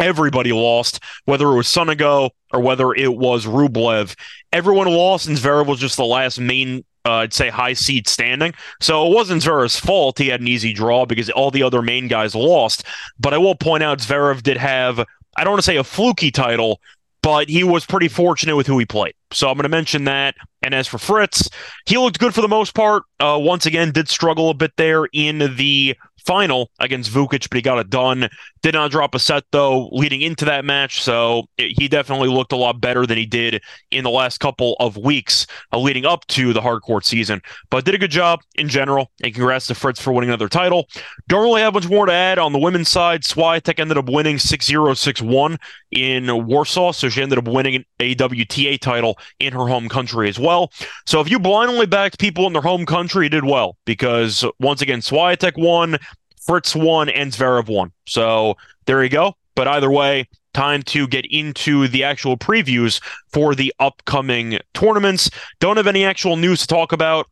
Everybody 0.00 0.52
lost, 0.52 0.98
whether 1.24 1.46
it 1.46 1.54
was 1.54 1.68
Sonego 1.68 2.30
or 2.52 2.60
whether 2.60 2.92
it 2.92 3.16
was 3.16 3.46
Rublev. 3.46 4.16
Everyone 4.52 4.88
lost, 4.88 5.28
and 5.28 5.36
Zverev 5.38 5.66
was 5.66 5.78
just 5.78 5.96
the 5.96 6.04
last 6.04 6.40
main 6.40 6.84
uh, 7.04 7.12
I'd 7.12 7.34
say 7.34 7.50
high 7.50 7.74
seed 7.74 8.08
standing. 8.08 8.54
So 8.80 9.06
it 9.06 9.14
wasn't 9.14 9.42
Zverev's 9.42 9.78
fault 9.78 10.18
he 10.18 10.28
had 10.28 10.40
an 10.40 10.48
easy 10.48 10.72
draw 10.72 11.04
because 11.04 11.30
all 11.30 11.50
the 11.50 11.62
other 11.62 11.82
main 11.82 12.08
guys 12.08 12.34
lost. 12.34 12.84
But 13.18 13.34
I 13.34 13.38
will 13.38 13.54
point 13.54 13.82
out 13.82 13.98
Zverev 13.98 14.42
did 14.42 14.56
have, 14.56 14.98
I 15.36 15.44
don't 15.44 15.52
want 15.52 15.58
to 15.58 15.66
say 15.66 15.76
a 15.76 15.84
fluky 15.84 16.30
title, 16.30 16.80
but 17.22 17.48
he 17.48 17.64
was 17.64 17.86
pretty 17.86 18.08
fortunate 18.08 18.56
with 18.56 18.66
who 18.66 18.78
he 18.78 18.86
played. 18.86 19.14
So 19.34 19.48
I'm 19.48 19.54
going 19.54 19.64
to 19.64 19.68
mention 19.68 20.04
that. 20.04 20.34
And 20.62 20.74
as 20.74 20.86
for 20.86 20.98
Fritz, 20.98 21.50
he 21.86 21.98
looked 21.98 22.18
good 22.18 22.34
for 22.34 22.40
the 22.40 22.48
most 22.48 22.74
part. 22.74 23.02
Uh, 23.20 23.38
once 23.40 23.66
again, 23.66 23.90
did 23.90 24.08
struggle 24.08 24.50
a 24.50 24.54
bit 24.54 24.72
there 24.76 25.06
in 25.12 25.56
the 25.56 25.94
final 26.24 26.70
against 26.78 27.10
Vukic, 27.10 27.48
but 27.48 27.56
he 27.56 27.62
got 27.62 27.78
it 27.78 27.90
done. 27.90 28.28
Did 28.62 28.74
not 28.74 28.90
drop 28.90 29.14
a 29.14 29.18
set 29.18 29.44
though 29.52 29.88
leading 29.92 30.22
into 30.22 30.44
that 30.46 30.64
match, 30.64 31.02
so 31.02 31.44
it, 31.58 31.78
he 31.78 31.88
definitely 31.88 32.28
looked 32.28 32.52
a 32.52 32.56
lot 32.56 32.80
better 32.80 33.06
than 33.06 33.18
he 33.18 33.26
did 33.26 33.62
in 33.90 34.04
the 34.04 34.10
last 34.10 34.38
couple 34.38 34.76
of 34.80 34.96
weeks 34.96 35.46
uh, 35.72 35.78
leading 35.78 36.06
up 36.06 36.26
to 36.28 36.52
the 36.52 36.60
hardcourt 36.60 37.04
season. 37.04 37.42
But 37.70 37.84
did 37.84 37.94
a 37.94 37.98
good 37.98 38.10
job 38.10 38.40
in 38.56 38.68
general, 38.68 39.10
and 39.22 39.34
congrats 39.34 39.66
to 39.66 39.74
Fritz 39.74 40.00
for 40.00 40.12
winning 40.12 40.30
another 40.30 40.48
title. 40.48 40.88
Don't 41.28 41.44
really 41.44 41.60
have 41.60 41.74
much 41.74 41.88
more 41.88 42.06
to 42.06 42.12
add 42.12 42.38
on 42.38 42.52
the 42.52 42.58
women's 42.58 42.88
side. 42.88 43.22
Swiatek 43.22 43.78
ended 43.78 43.98
up 43.98 44.08
winning 44.08 44.36
6-0, 44.36 44.70
6-1 44.70 45.58
in 45.90 46.46
Warsaw, 46.46 46.92
so 46.92 47.08
she 47.08 47.22
ended 47.22 47.38
up 47.38 47.48
winning 47.48 47.84
a 48.00 48.14
WTA 48.14 48.80
title 48.80 49.18
in 49.38 49.52
her 49.52 49.66
home 49.66 49.88
country 49.88 50.28
as 50.28 50.38
well. 50.38 50.72
So 51.06 51.20
if 51.20 51.30
you 51.30 51.38
blindly 51.38 51.86
backed 51.86 52.18
people 52.18 52.46
in 52.46 52.52
their 52.52 52.62
home 52.62 52.86
country, 52.86 53.26
you 53.26 53.30
did 53.30 53.44
well 53.44 53.76
because 53.84 54.44
once 54.60 54.80
again, 54.82 55.00
Swiatek 55.00 55.56
won. 55.56 55.98
Fritz 56.40 56.76
won 56.76 57.08
and 57.08 57.32
Zverev 57.32 57.68
won. 57.68 57.90
So 58.06 58.56
there 58.86 59.02
you 59.02 59.08
go. 59.08 59.34
But 59.54 59.66
either 59.68 59.90
way, 59.90 60.28
time 60.52 60.82
to 60.82 61.06
get 61.06 61.26
into 61.30 61.88
the 61.88 62.04
actual 62.04 62.36
previews 62.36 63.00
for 63.28 63.54
the 63.54 63.72
upcoming 63.78 64.58
tournaments. 64.74 65.30
Don't 65.60 65.76
have 65.76 65.86
any 65.86 66.04
actual 66.04 66.36
news 66.36 66.60
to 66.60 66.66
talk 66.66 66.92
about. 66.92 67.28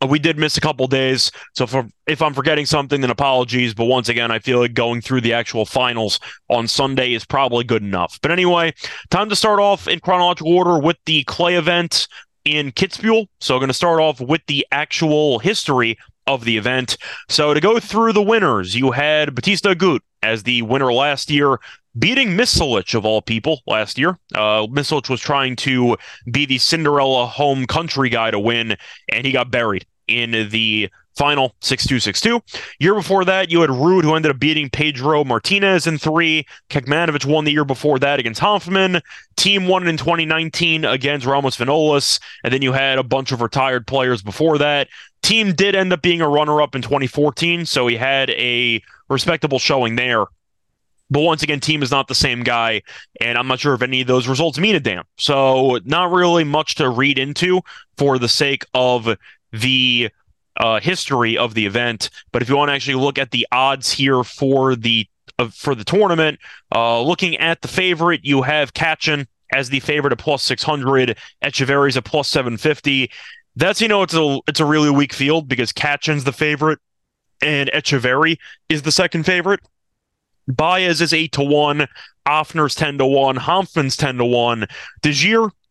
Uh, 0.00 0.06
we 0.06 0.18
did 0.18 0.38
miss 0.38 0.56
a 0.56 0.60
couple 0.60 0.86
days, 0.86 1.30
so 1.54 1.64
if, 1.64 1.74
if 2.06 2.22
I'm 2.22 2.34
forgetting 2.34 2.66
something, 2.66 3.00
then 3.00 3.10
apologies. 3.10 3.74
But 3.74 3.86
once 3.86 4.08
again, 4.08 4.30
I 4.30 4.38
feel 4.38 4.58
like 4.58 4.74
going 4.74 5.00
through 5.00 5.20
the 5.22 5.32
actual 5.32 5.66
finals 5.66 6.20
on 6.48 6.66
Sunday 6.68 7.12
is 7.12 7.24
probably 7.24 7.64
good 7.64 7.82
enough. 7.82 8.18
But 8.22 8.30
anyway, 8.30 8.74
time 9.10 9.28
to 9.28 9.36
start 9.36 9.60
off 9.60 9.88
in 9.88 10.00
chronological 10.00 10.52
order 10.52 10.78
with 10.78 10.96
the 11.06 11.24
clay 11.24 11.54
event 11.54 12.08
in 12.44 12.72
Kitzbühel. 12.72 13.26
So, 13.40 13.54
I'm 13.54 13.60
going 13.60 13.68
to 13.68 13.74
start 13.74 14.00
off 14.00 14.20
with 14.20 14.42
the 14.46 14.66
actual 14.72 15.38
history 15.38 15.96
of 16.26 16.44
the 16.44 16.56
event. 16.56 16.96
So 17.28 17.54
to 17.54 17.60
go 17.60 17.78
through 17.78 18.12
the 18.12 18.22
winners, 18.22 18.74
you 18.74 18.92
had 18.92 19.34
Bautista 19.34 19.74
Agut 19.74 20.00
as 20.22 20.42
the 20.42 20.62
winner 20.62 20.92
last 20.92 21.30
year, 21.30 21.58
beating 21.98 22.30
Misolic 22.30 22.94
of 22.94 23.04
all 23.04 23.22
people 23.22 23.60
last 23.66 23.98
year. 23.98 24.18
Uh, 24.34 24.66
Misolic 24.66 25.08
was 25.08 25.20
trying 25.20 25.56
to 25.56 25.96
be 26.30 26.46
the 26.46 26.58
Cinderella 26.58 27.26
home 27.26 27.66
country 27.66 28.08
guy 28.08 28.30
to 28.30 28.38
win, 28.38 28.76
and 29.12 29.26
he 29.26 29.32
got 29.32 29.50
buried 29.50 29.86
in 30.06 30.48
the 30.50 30.90
final 31.16 31.54
6-2-6-2. 31.60 32.40
Year 32.80 32.94
before 32.94 33.24
that, 33.24 33.50
you 33.50 33.60
had 33.60 33.70
Ruud, 33.70 34.02
who 34.02 34.14
ended 34.14 34.32
up 34.32 34.38
beating 34.38 34.68
Pedro 34.68 35.24
Martinez 35.24 35.86
in 35.86 35.96
three. 35.98 36.44
Kecmanovic 36.70 37.24
won 37.24 37.44
the 37.44 37.52
year 37.52 37.64
before 37.64 37.98
that 38.00 38.18
against 38.18 38.40
Hanfmann. 38.40 39.00
Thiem 39.36 39.68
won 39.68 39.86
in 39.86 39.96
2019 39.96 40.84
against 40.84 41.26
Ramos 41.26 41.56
Vinolas. 41.56 42.18
And 42.42 42.52
then 42.52 42.62
you 42.62 42.72
had 42.72 42.98
a 42.98 43.04
bunch 43.04 43.32
of 43.32 43.40
retired 43.40 43.86
players 43.86 44.22
before 44.22 44.58
that. 44.58 44.88
Thiem 45.22 45.54
did 45.54 45.74
end 45.74 45.92
up 45.92 46.02
being 46.02 46.20
a 46.20 46.28
runner-up 46.28 46.74
in 46.74 46.82
2014, 46.82 47.64
so 47.64 47.86
he 47.86 47.96
had 47.96 48.30
a 48.30 48.82
respectable 49.08 49.58
showing 49.58 49.96
there. 49.96 50.24
But 51.14 51.20
once 51.20 51.44
again, 51.44 51.60
Thiem 51.60 51.80
is 51.80 51.92
not 51.92 52.08
the 52.08 52.14
same 52.16 52.42
guy, 52.42 52.82
and 53.20 53.38
I'm 53.38 53.46
not 53.46 53.60
sure 53.60 53.72
if 53.72 53.82
any 53.82 54.00
of 54.00 54.08
those 54.08 54.26
results 54.26 54.58
mean 54.58 54.74
a 54.74 54.80
damn. 54.80 55.04
So, 55.16 55.78
not 55.84 56.10
really 56.10 56.42
much 56.42 56.74
to 56.74 56.88
read 56.88 57.20
into 57.20 57.60
for 57.96 58.18
the 58.18 58.28
sake 58.28 58.64
of 58.74 59.16
the 59.52 60.10
uh, 60.56 60.80
history 60.80 61.38
of 61.38 61.54
the 61.54 61.66
event. 61.66 62.10
But 62.32 62.42
if 62.42 62.48
you 62.48 62.56
want 62.56 62.70
to 62.70 62.72
actually 62.72 62.96
look 62.96 63.16
at 63.16 63.30
the 63.30 63.46
odds 63.52 63.92
here 63.92 64.24
for 64.24 64.74
the 64.74 65.06
uh, 65.38 65.50
for 65.50 65.76
the 65.76 65.84
tournament, 65.84 66.40
uh, 66.74 67.00
looking 67.00 67.36
at 67.36 67.62
the 67.62 67.68
favorite, 67.68 68.24
you 68.24 68.42
have 68.42 68.74
Cachin 68.74 69.28
as 69.54 69.68
the 69.68 69.78
favorite 69.78 70.12
at 70.12 70.18
plus 70.18 70.42
600, 70.42 71.16
Etcheverry's 71.44 71.96
at 71.96 72.04
plus 72.04 72.26
750. 72.26 73.08
That's 73.54 73.80
you 73.80 73.86
know 73.86 74.02
it's 74.02 74.14
a 74.14 74.40
it's 74.48 74.58
a 74.58 74.64
really 74.64 74.90
weak 74.90 75.12
field 75.12 75.46
because 75.46 75.72
Cachin's 75.72 76.24
the 76.24 76.32
favorite 76.32 76.80
and 77.40 77.70
Etcheverry 77.72 78.38
is 78.68 78.82
the 78.82 78.90
second 78.90 79.26
favorite. 79.26 79.60
Baez 80.48 81.00
is 81.00 81.12
eight 81.12 81.32
to 81.32 81.42
one, 81.42 81.86
Ofner's 82.26 82.74
ten 82.74 82.98
to 82.98 83.06
one, 83.06 83.36
Hanfmann's 83.36 83.96
ten 83.96 84.16
to 84.16 84.24
one, 84.24 84.66
De 85.02 85.12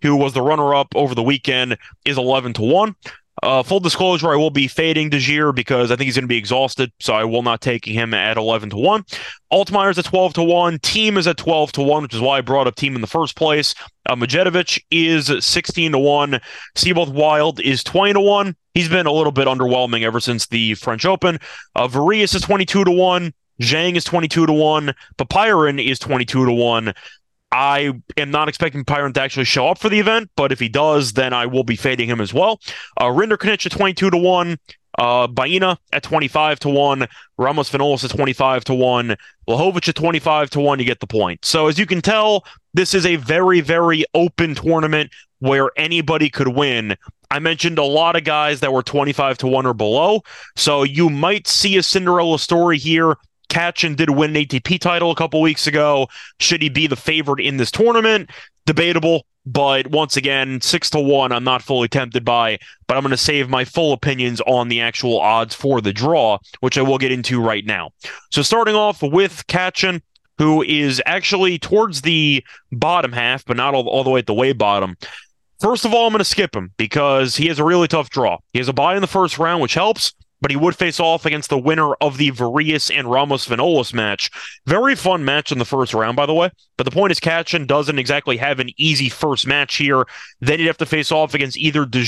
who 0.01 0.15
was 0.15 0.33
the 0.33 0.41
runner 0.41 0.75
up 0.75 0.87
over 0.95 1.15
the 1.15 1.23
weekend, 1.23 1.77
is 2.05 2.17
eleven 2.17 2.53
to 2.53 2.61
one. 2.61 2.95
Uh, 3.41 3.61
full 3.61 3.79
disclosure, 3.81 4.31
I 4.31 4.37
will 4.37 4.51
be 4.51 4.69
fading 4.69 5.09
De 5.09 5.51
because 5.51 5.91
I 5.91 5.95
think 5.95 6.05
he's 6.05 6.15
going 6.15 6.23
to 6.23 6.27
be 6.29 6.37
exhausted, 6.37 6.93
so 7.01 7.13
I 7.13 7.25
will 7.25 7.41
not 7.41 7.59
take 7.59 7.83
him 7.83 8.13
at 8.13 8.37
11 8.37 8.69
to 8.69 8.77
1. 8.77 9.03
Altmaier's 9.51 9.97
at 9.97 10.05
12 10.05 10.35
to 10.35 10.43
1. 10.43 10.79
Thiem 10.79 11.17
is 11.17 11.27
at 11.27 11.35
12 11.35 11.73
to 11.73 11.81
1, 11.81 12.03
which 12.03 12.13
is 12.13 12.21
why 12.21 12.37
I 12.37 12.41
brought 12.41 12.67
up 12.67 12.75
Thiem 12.75 12.95
in 12.95 13.01
the 13.01 13.07
first 13.07 13.35
place. 13.35 13.75
Uh, 14.07 14.15
Medjedovic 14.15 14.81
is 14.91 15.29
16 15.45 15.91
to 15.91 15.99
1. 15.99 16.39
Seyboth 16.75 17.09
Wild 17.09 17.59
is 17.59 17.83
20 17.83 18.13
to 18.13 18.21
1. 18.21 18.55
He's 18.75 18.87
been 18.87 19.07
a 19.07 19.11
little 19.11 19.31
bit 19.31 19.47
underwhelming 19.47 20.03
ever 20.03 20.21
since 20.21 20.47
the 20.47 20.75
French 20.75 21.05
Open. 21.05 21.37
Uh, 21.75 21.87
Varillas 21.87 22.35
is 22.35 22.41
22 22.43 22.85
to 22.85 22.91
1. 22.91 23.33
Zhang 23.61 23.95
is 23.95 24.03
22 24.03 24.47
to 24.47 24.53
1. 24.53 24.93
Popyrin 25.17 25.83
is 25.83 25.99
22 25.99 26.45
to 26.45 26.51
1. 26.51 26.93
I 27.53 27.93
am 28.17 28.31
not 28.31 28.49
expecting 28.49 28.83
Pyron 28.83 29.13
to 29.13 29.21
actually 29.21 29.45
show 29.45 29.67
up 29.67 29.77
for 29.77 29.87
the 29.87 29.99
event, 29.99 30.31
but 30.35 30.51
if 30.51 30.59
he 30.59 30.67
does, 30.67 31.13
then 31.13 31.33
I 31.33 31.45
will 31.45 31.63
be 31.63 31.75
fading 31.75 32.09
him 32.09 32.19
as 32.19 32.33
well. 32.33 32.59
Uh, 32.99 33.05
Rinderknech 33.05 33.65
at 33.65 33.71
22 33.71 34.09
to 34.09 34.17
1. 34.17 34.57
Uh, 34.97 35.27
Baena 35.27 35.77
at 35.91 36.03
25 36.03 36.59
to 36.59 36.69
1. 36.69 37.07
Ramos 37.37 37.69
Vinolas 37.69 38.03
at 38.03 38.11
25 38.11 38.63
to 38.65 38.73
1. 38.73 39.15
Lajovic 39.47 39.87
at 39.89 39.95
25 39.95 40.49
to 40.51 40.59
1. 40.59 40.79
You 40.79 40.85
get 40.85 40.99
the 40.99 41.07
point. 41.07 41.45
So, 41.45 41.67
as 41.67 41.77
you 41.77 41.85
can 41.85 42.01
tell, 42.01 42.43
this 42.73 42.93
is 42.93 43.05
a 43.05 43.17
very, 43.17 43.61
very 43.61 44.03
open 44.15 44.55
tournament 44.55 45.11
where 45.39 45.69
anybody 45.77 46.29
could 46.29 46.49
win. 46.49 46.95
I 47.29 47.39
mentioned 47.39 47.79
a 47.79 47.83
lot 47.83 48.15
of 48.15 48.23
guys 48.23 48.59
that 48.59 48.71
were 48.71 48.83
25 48.83 49.39
to 49.39 49.47
1 49.47 49.65
or 49.65 49.73
below. 49.73 50.21
So, 50.55 50.83
you 50.83 51.09
might 51.09 51.47
see 51.47 51.77
a 51.77 51.83
Cinderella 51.83 52.37
story 52.37 52.77
here 52.77 53.15
Cachin 53.53 53.93
did 53.93 54.09
win 54.09 54.35
an 54.35 54.43
ATP 54.43 54.79
title 54.79 55.11
a 55.11 55.15
couple 55.15 55.39
weeks 55.39 55.67
ago. 55.67 56.07
Should 56.39 56.63
he 56.63 56.69
be 56.69 56.87
the 56.87 56.95
favorite 56.95 57.39
in 57.39 57.57
this 57.57 57.69
tournament? 57.69 58.31
Debatable, 58.65 59.27
but 59.45 59.85
once 59.85 60.17
again, 60.17 60.59
six 60.59 60.89
to 60.89 60.99
one, 60.99 61.31
I'm 61.31 61.43
not 61.43 61.61
fully 61.61 61.87
tempted 61.87 62.25
by, 62.25 62.57
but 62.87 62.97
I'm 62.97 63.03
going 63.03 63.11
to 63.11 63.17
save 63.17 63.49
my 63.49 63.63
full 63.63 63.93
opinions 63.93 64.41
on 64.47 64.69
the 64.69 64.81
actual 64.81 65.19
odds 65.19 65.53
for 65.53 65.81
the 65.81 65.93
draw, 65.93 66.39
which 66.61 66.79
I 66.79 66.81
will 66.81 66.97
get 66.97 67.11
into 67.11 67.39
right 67.39 67.63
now. 67.63 67.91
So 68.31 68.41
starting 68.41 68.73
off 68.73 69.03
with 69.03 69.45
Cachin, 69.45 70.01
who 70.39 70.63
is 70.63 70.99
actually 71.05 71.59
towards 71.59 72.01
the 72.01 72.43
bottom 72.71 73.11
half, 73.11 73.45
but 73.45 73.55
not 73.55 73.75
all, 73.75 73.87
all 73.87 74.03
the 74.03 74.09
way 74.09 74.19
at 74.19 74.25
the 74.25 74.33
way 74.33 74.53
bottom. 74.53 74.97
First 75.59 75.85
of 75.85 75.93
all, 75.93 76.07
I'm 76.07 76.11
going 76.11 76.17
to 76.19 76.25
skip 76.25 76.55
him 76.55 76.71
because 76.77 77.35
he 77.35 77.49
has 77.49 77.59
a 77.59 77.63
really 77.63 77.87
tough 77.87 78.09
draw. 78.09 78.39
He 78.51 78.57
has 78.57 78.67
a 78.67 78.73
bye 78.73 78.95
in 78.95 79.01
the 79.01 79.07
first 79.07 79.37
round, 79.37 79.61
which 79.61 79.75
helps 79.75 80.11
but 80.43 80.51
he 80.51 80.57
would 80.57 80.75
face 80.75 80.99
off 80.99 81.25
against 81.25 81.49
the 81.49 81.57
winner 81.57 81.93
of 81.95 82.17
the 82.17 82.29
Varillas 82.29 82.91
and 82.93 83.09
Ramos 83.09 83.47
Vinolas 83.47 83.93
match. 83.93 84.29
Very 84.67 84.93
fun 84.93 85.23
match 85.23 85.53
in 85.53 85.57
the 85.57 85.63
first 85.63 85.93
round, 85.93 86.17
by 86.17 86.25
the 86.25 86.33
way. 86.33 86.49
But 86.75 86.83
the 86.83 86.91
point 86.91 87.11
is, 87.11 87.21
Cachin 87.21 87.65
doesn't 87.65 87.97
exactly 87.97 88.35
have 88.35 88.59
an 88.59 88.69
easy 88.75 89.07
first 89.07 89.47
match 89.47 89.77
here. 89.77 90.05
Then 90.41 90.59
he'd 90.59 90.67
have 90.67 90.77
to 90.79 90.85
face 90.85 91.13
off 91.13 91.33
against 91.33 91.57
either 91.57 91.85
De 91.85 92.03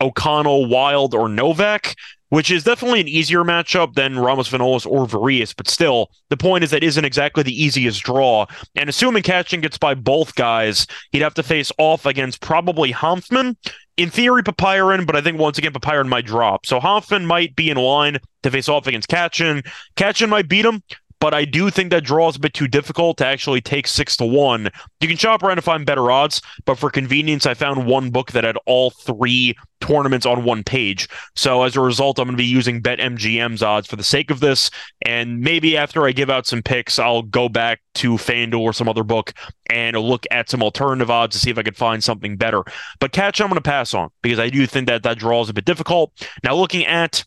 O'Connell, 0.00 0.66
Wild, 0.68 1.14
or 1.14 1.28
Novak 1.28 1.96
which 2.32 2.50
is 2.50 2.64
definitely 2.64 2.98
an 2.98 3.08
easier 3.08 3.44
matchup 3.44 3.92
than 3.92 4.18
Ramos 4.18 4.48
Vinolas 4.48 4.86
or 4.86 5.04
Varillas, 5.04 5.54
but 5.54 5.68
still, 5.68 6.10
the 6.30 6.36
point 6.38 6.64
is 6.64 6.70
that 6.70 6.82
isn't 6.82 7.04
exactly 7.04 7.42
the 7.42 7.62
easiest 7.62 8.02
draw. 8.02 8.46
And 8.74 8.88
assuming 8.88 9.22
Cachin 9.22 9.60
gets 9.60 9.76
by 9.76 9.92
both 9.92 10.34
guys, 10.34 10.86
he'd 11.10 11.20
have 11.20 11.34
to 11.34 11.42
face 11.42 11.70
off 11.76 12.06
against 12.06 12.40
probably 12.40 12.90
Hanfmann. 12.90 13.54
In 14.02 14.10
theory, 14.10 14.42
Popyrin, 14.42 15.06
but 15.06 15.14
I 15.14 15.20
think 15.20 15.38
once 15.38 15.58
again, 15.58 15.72
Popyrin 15.72 16.08
might 16.08 16.26
drop. 16.26 16.66
So 16.66 16.80
Hanfmann 16.80 17.24
might 17.24 17.54
be 17.54 17.70
in 17.70 17.76
line 17.76 18.18
to 18.42 18.50
face 18.50 18.68
off 18.68 18.88
against 18.88 19.06
Cachin. 19.06 19.62
Cachin 19.94 20.28
might 20.28 20.48
beat 20.48 20.64
him, 20.64 20.82
but 21.22 21.34
I 21.34 21.44
do 21.44 21.70
think 21.70 21.90
that 21.90 22.02
draw 22.02 22.28
is 22.30 22.34
a 22.34 22.40
bit 22.40 22.52
too 22.52 22.66
difficult 22.66 23.16
to 23.18 23.26
actually 23.26 23.60
take 23.60 23.86
six 23.86 24.16
to 24.16 24.24
one. 24.26 24.68
You 25.00 25.06
can 25.06 25.16
shop 25.16 25.44
around 25.44 25.54
to 25.54 25.62
find 25.62 25.86
better 25.86 26.10
odds, 26.10 26.42
but 26.64 26.74
for 26.74 26.90
convenience, 26.90 27.46
I 27.46 27.54
found 27.54 27.86
one 27.86 28.10
book 28.10 28.32
that 28.32 28.42
had 28.42 28.58
all 28.66 28.90
three 28.90 29.54
tournaments 29.80 30.26
on 30.26 30.42
one 30.42 30.64
page. 30.64 31.08
So 31.36 31.62
as 31.62 31.76
a 31.76 31.80
result, 31.80 32.18
I'm 32.18 32.24
going 32.24 32.36
to 32.36 32.42
be 32.42 32.44
using 32.44 32.82
BetMGM's 32.82 33.62
odds 33.62 33.86
for 33.86 33.94
the 33.94 34.02
sake 34.02 34.32
of 34.32 34.40
this. 34.40 34.68
And 35.06 35.40
maybe 35.40 35.76
after 35.76 36.04
I 36.04 36.10
give 36.10 36.28
out 36.28 36.44
some 36.44 36.60
picks, 36.60 36.98
I'll 36.98 37.22
go 37.22 37.48
back 37.48 37.80
to 37.94 38.14
FanDuel 38.14 38.58
or 38.58 38.72
some 38.72 38.88
other 38.88 39.04
book 39.04 39.32
and 39.70 39.96
look 39.96 40.26
at 40.32 40.50
some 40.50 40.60
alternative 40.60 41.08
odds 41.08 41.36
to 41.36 41.38
see 41.38 41.50
if 41.50 41.58
I 41.58 41.62
could 41.62 41.76
find 41.76 42.02
something 42.02 42.36
better. 42.36 42.64
But 42.98 43.12
catch, 43.12 43.40
I'm 43.40 43.46
going 43.46 43.54
to 43.54 43.62
pass 43.62 43.94
on 43.94 44.10
because 44.22 44.40
I 44.40 44.48
do 44.48 44.66
think 44.66 44.88
that 44.88 45.04
that 45.04 45.18
draw 45.18 45.40
is 45.40 45.48
a 45.48 45.54
bit 45.54 45.66
difficult. 45.66 46.12
Now, 46.42 46.56
looking 46.56 46.84
at 46.84 47.24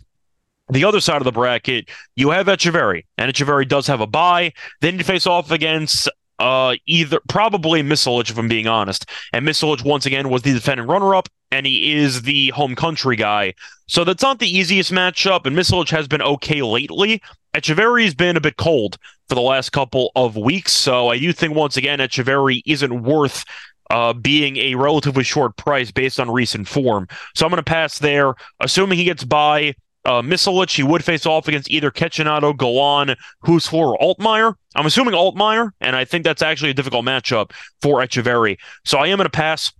the 0.69 0.83
other 0.85 0.99
side 0.99 1.17
of 1.17 1.25
the 1.25 1.31
bracket, 1.31 1.89
you 2.15 2.31
have 2.31 2.47
Etcheverry, 2.47 3.05
and 3.17 3.31
Etcheverry 3.31 3.67
does 3.67 3.87
have 3.87 4.01
a 4.01 4.07
bye. 4.07 4.53
Then 4.81 4.97
you 4.97 5.03
face 5.03 5.27
off 5.27 5.51
against 5.51 6.09
uh, 6.39 6.75
either 6.85 7.19
probably 7.29 7.81
Misolic, 7.83 8.29
if 8.29 8.37
I'm 8.37 8.47
being 8.47 8.67
honest. 8.67 9.09
And 9.31 9.45
Misolic, 9.47 9.85
once 9.85 10.05
again, 10.05 10.29
was 10.29 10.41
the 10.41 10.53
defending 10.53 10.87
runner 10.87 11.15
up, 11.15 11.29
and 11.51 11.65
he 11.65 11.93
is 11.93 12.23
the 12.23 12.49
home 12.49 12.75
country 12.75 13.15
guy. 13.15 13.53
So 13.87 14.03
that's 14.03 14.23
not 14.23 14.39
the 14.39 14.49
easiest 14.49 14.91
matchup, 14.91 15.45
and 15.45 15.55
Misolic 15.55 15.89
has 15.89 16.07
been 16.07 16.21
okay 16.21 16.61
lately. 16.61 17.21
Etcheverry's 17.55 18.15
been 18.15 18.35
a 18.35 18.41
bit 18.41 18.57
cold 18.57 18.97
for 19.29 19.35
the 19.35 19.41
last 19.41 19.71
couple 19.71 20.11
of 20.15 20.35
weeks, 20.35 20.71
so 20.71 21.09
I 21.09 21.19
do 21.19 21.31
think, 21.31 21.55
once 21.55 21.77
again, 21.77 21.99
Etcheverry 21.99 22.61
isn't 22.65 23.03
worth 23.03 23.45
uh, 23.91 24.13
being 24.13 24.57
a 24.57 24.75
relatively 24.75 25.23
short 25.23 25.55
price 25.57 25.91
based 25.91 26.19
on 26.19 26.29
recent 26.29 26.67
form. 26.67 27.07
So 27.35 27.45
I'm 27.45 27.51
going 27.51 27.63
to 27.63 27.63
pass 27.63 27.99
there, 27.99 28.33
assuming 28.59 28.97
he 28.97 29.05
gets 29.05 29.23
by 29.23 29.75
uh, 30.05 30.21
Misolic, 30.21 30.71
he 30.71 30.83
would 30.83 31.03
face 31.03 31.25
off 31.25 31.47
against 31.47 31.69
either 31.69 31.91
Cecchinato, 31.91 32.55
Galan, 32.55 33.15
Husler, 33.43 33.93
or 33.93 33.97
Altmaier. 33.97 34.55
I'm 34.75 34.85
assuming 34.85 35.13
Altmaier, 35.13 35.71
and 35.81 35.95
I 35.95 36.05
think 36.05 36.23
that's 36.23 36.41
actually 36.41 36.71
a 36.71 36.73
difficult 36.73 37.05
matchup 37.05 37.51
for 37.81 37.99
Etcheverry. 37.99 38.57
So 38.83 38.99
I 38.99 39.07
am 39.07 39.17
going 39.17 39.25
to 39.25 39.29
pass 39.29 39.71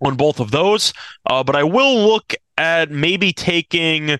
on 0.00 0.16
both 0.16 0.40
of 0.40 0.50
those, 0.50 0.92
uh, 1.26 1.44
but 1.44 1.56
I 1.56 1.64
will 1.64 2.06
look 2.06 2.34
at 2.58 2.90
maybe 2.90 3.32
taking 3.32 4.18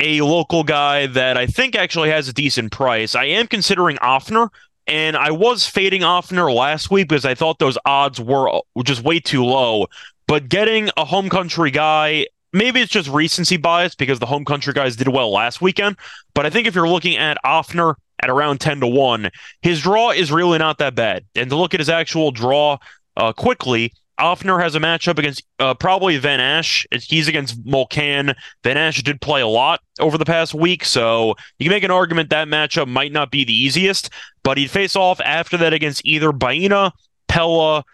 a 0.00 0.20
local 0.20 0.62
guy 0.62 1.06
that 1.06 1.36
I 1.36 1.46
think 1.46 1.74
actually 1.74 2.10
has 2.10 2.28
a 2.28 2.32
decent 2.32 2.70
price. 2.70 3.14
I 3.14 3.24
am 3.24 3.46
considering 3.46 3.96
Ofner, 3.96 4.48
and 4.86 5.16
I 5.16 5.30
was 5.30 5.66
fading 5.66 6.02
Ofner 6.02 6.54
last 6.54 6.90
week 6.90 7.08
because 7.08 7.24
I 7.24 7.34
thought 7.34 7.58
those 7.58 7.78
odds 7.84 8.20
were 8.20 8.60
just 8.84 9.02
way 9.02 9.18
too 9.18 9.44
low. 9.44 9.86
But 10.26 10.48
getting 10.48 10.90
a 10.96 11.04
home 11.04 11.28
country 11.30 11.70
guy 11.70 12.26
maybe 12.58 12.80
it's 12.80 12.92
just 12.92 13.08
recency 13.08 13.56
bias 13.56 13.94
because 13.94 14.18
the 14.18 14.26
home 14.26 14.44
country 14.44 14.72
guys 14.72 14.96
did 14.96 15.08
well 15.08 15.32
last 15.32 15.60
weekend. 15.60 15.96
But 16.34 16.44
I 16.44 16.50
think 16.50 16.66
if 16.66 16.74
you're 16.74 16.88
looking 16.88 17.16
at 17.16 17.38
Ofner 17.44 17.94
at 18.20 18.28
around 18.28 18.60
10 18.60 18.80
to 18.80 18.86
1, 18.86 19.30
his 19.62 19.80
draw 19.80 20.10
is 20.10 20.32
really 20.32 20.58
not 20.58 20.78
that 20.78 20.94
bad. 20.94 21.24
And 21.34 21.48
to 21.50 21.56
look 21.56 21.72
at 21.72 21.80
his 21.80 21.88
actual 21.88 22.32
draw 22.32 22.78
uh, 23.16 23.32
quickly, 23.32 23.92
Ofner 24.18 24.60
has 24.60 24.74
a 24.74 24.80
matchup 24.80 25.18
against 25.18 25.44
uh, 25.60 25.74
probably 25.74 26.16
Van 26.18 26.40
Assche. 26.40 26.86
He's 27.02 27.28
against 27.28 27.64
Molcan. 27.64 28.34
Van 28.64 28.76
Assche 28.76 29.02
did 29.02 29.20
play 29.20 29.40
a 29.40 29.46
lot 29.46 29.80
over 30.00 30.18
the 30.18 30.24
past 30.24 30.54
week, 30.54 30.84
so 30.84 31.36
you 31.58 31.64
can 31.64 31.70
make 31.70 31.84
an 31.84 31.92
argument 31.92 32.30
that 32.30 32.48
matchup 32.48 32.88
might 32.88 33.12
not 33.12 33.30
be 33.30 33.44
the 33.44 33.52
easiest, 33.52 34.10
but 34.42 34.58
he'd 34.58 34.70
face 34.70 34.96
off 34.96 35.20
after 35.20 35.56
that 35.58 35.72
against 35.72 36.04
either 36.04 36.32
Baena, 36.32 36.92
Pella, 37.28 37.84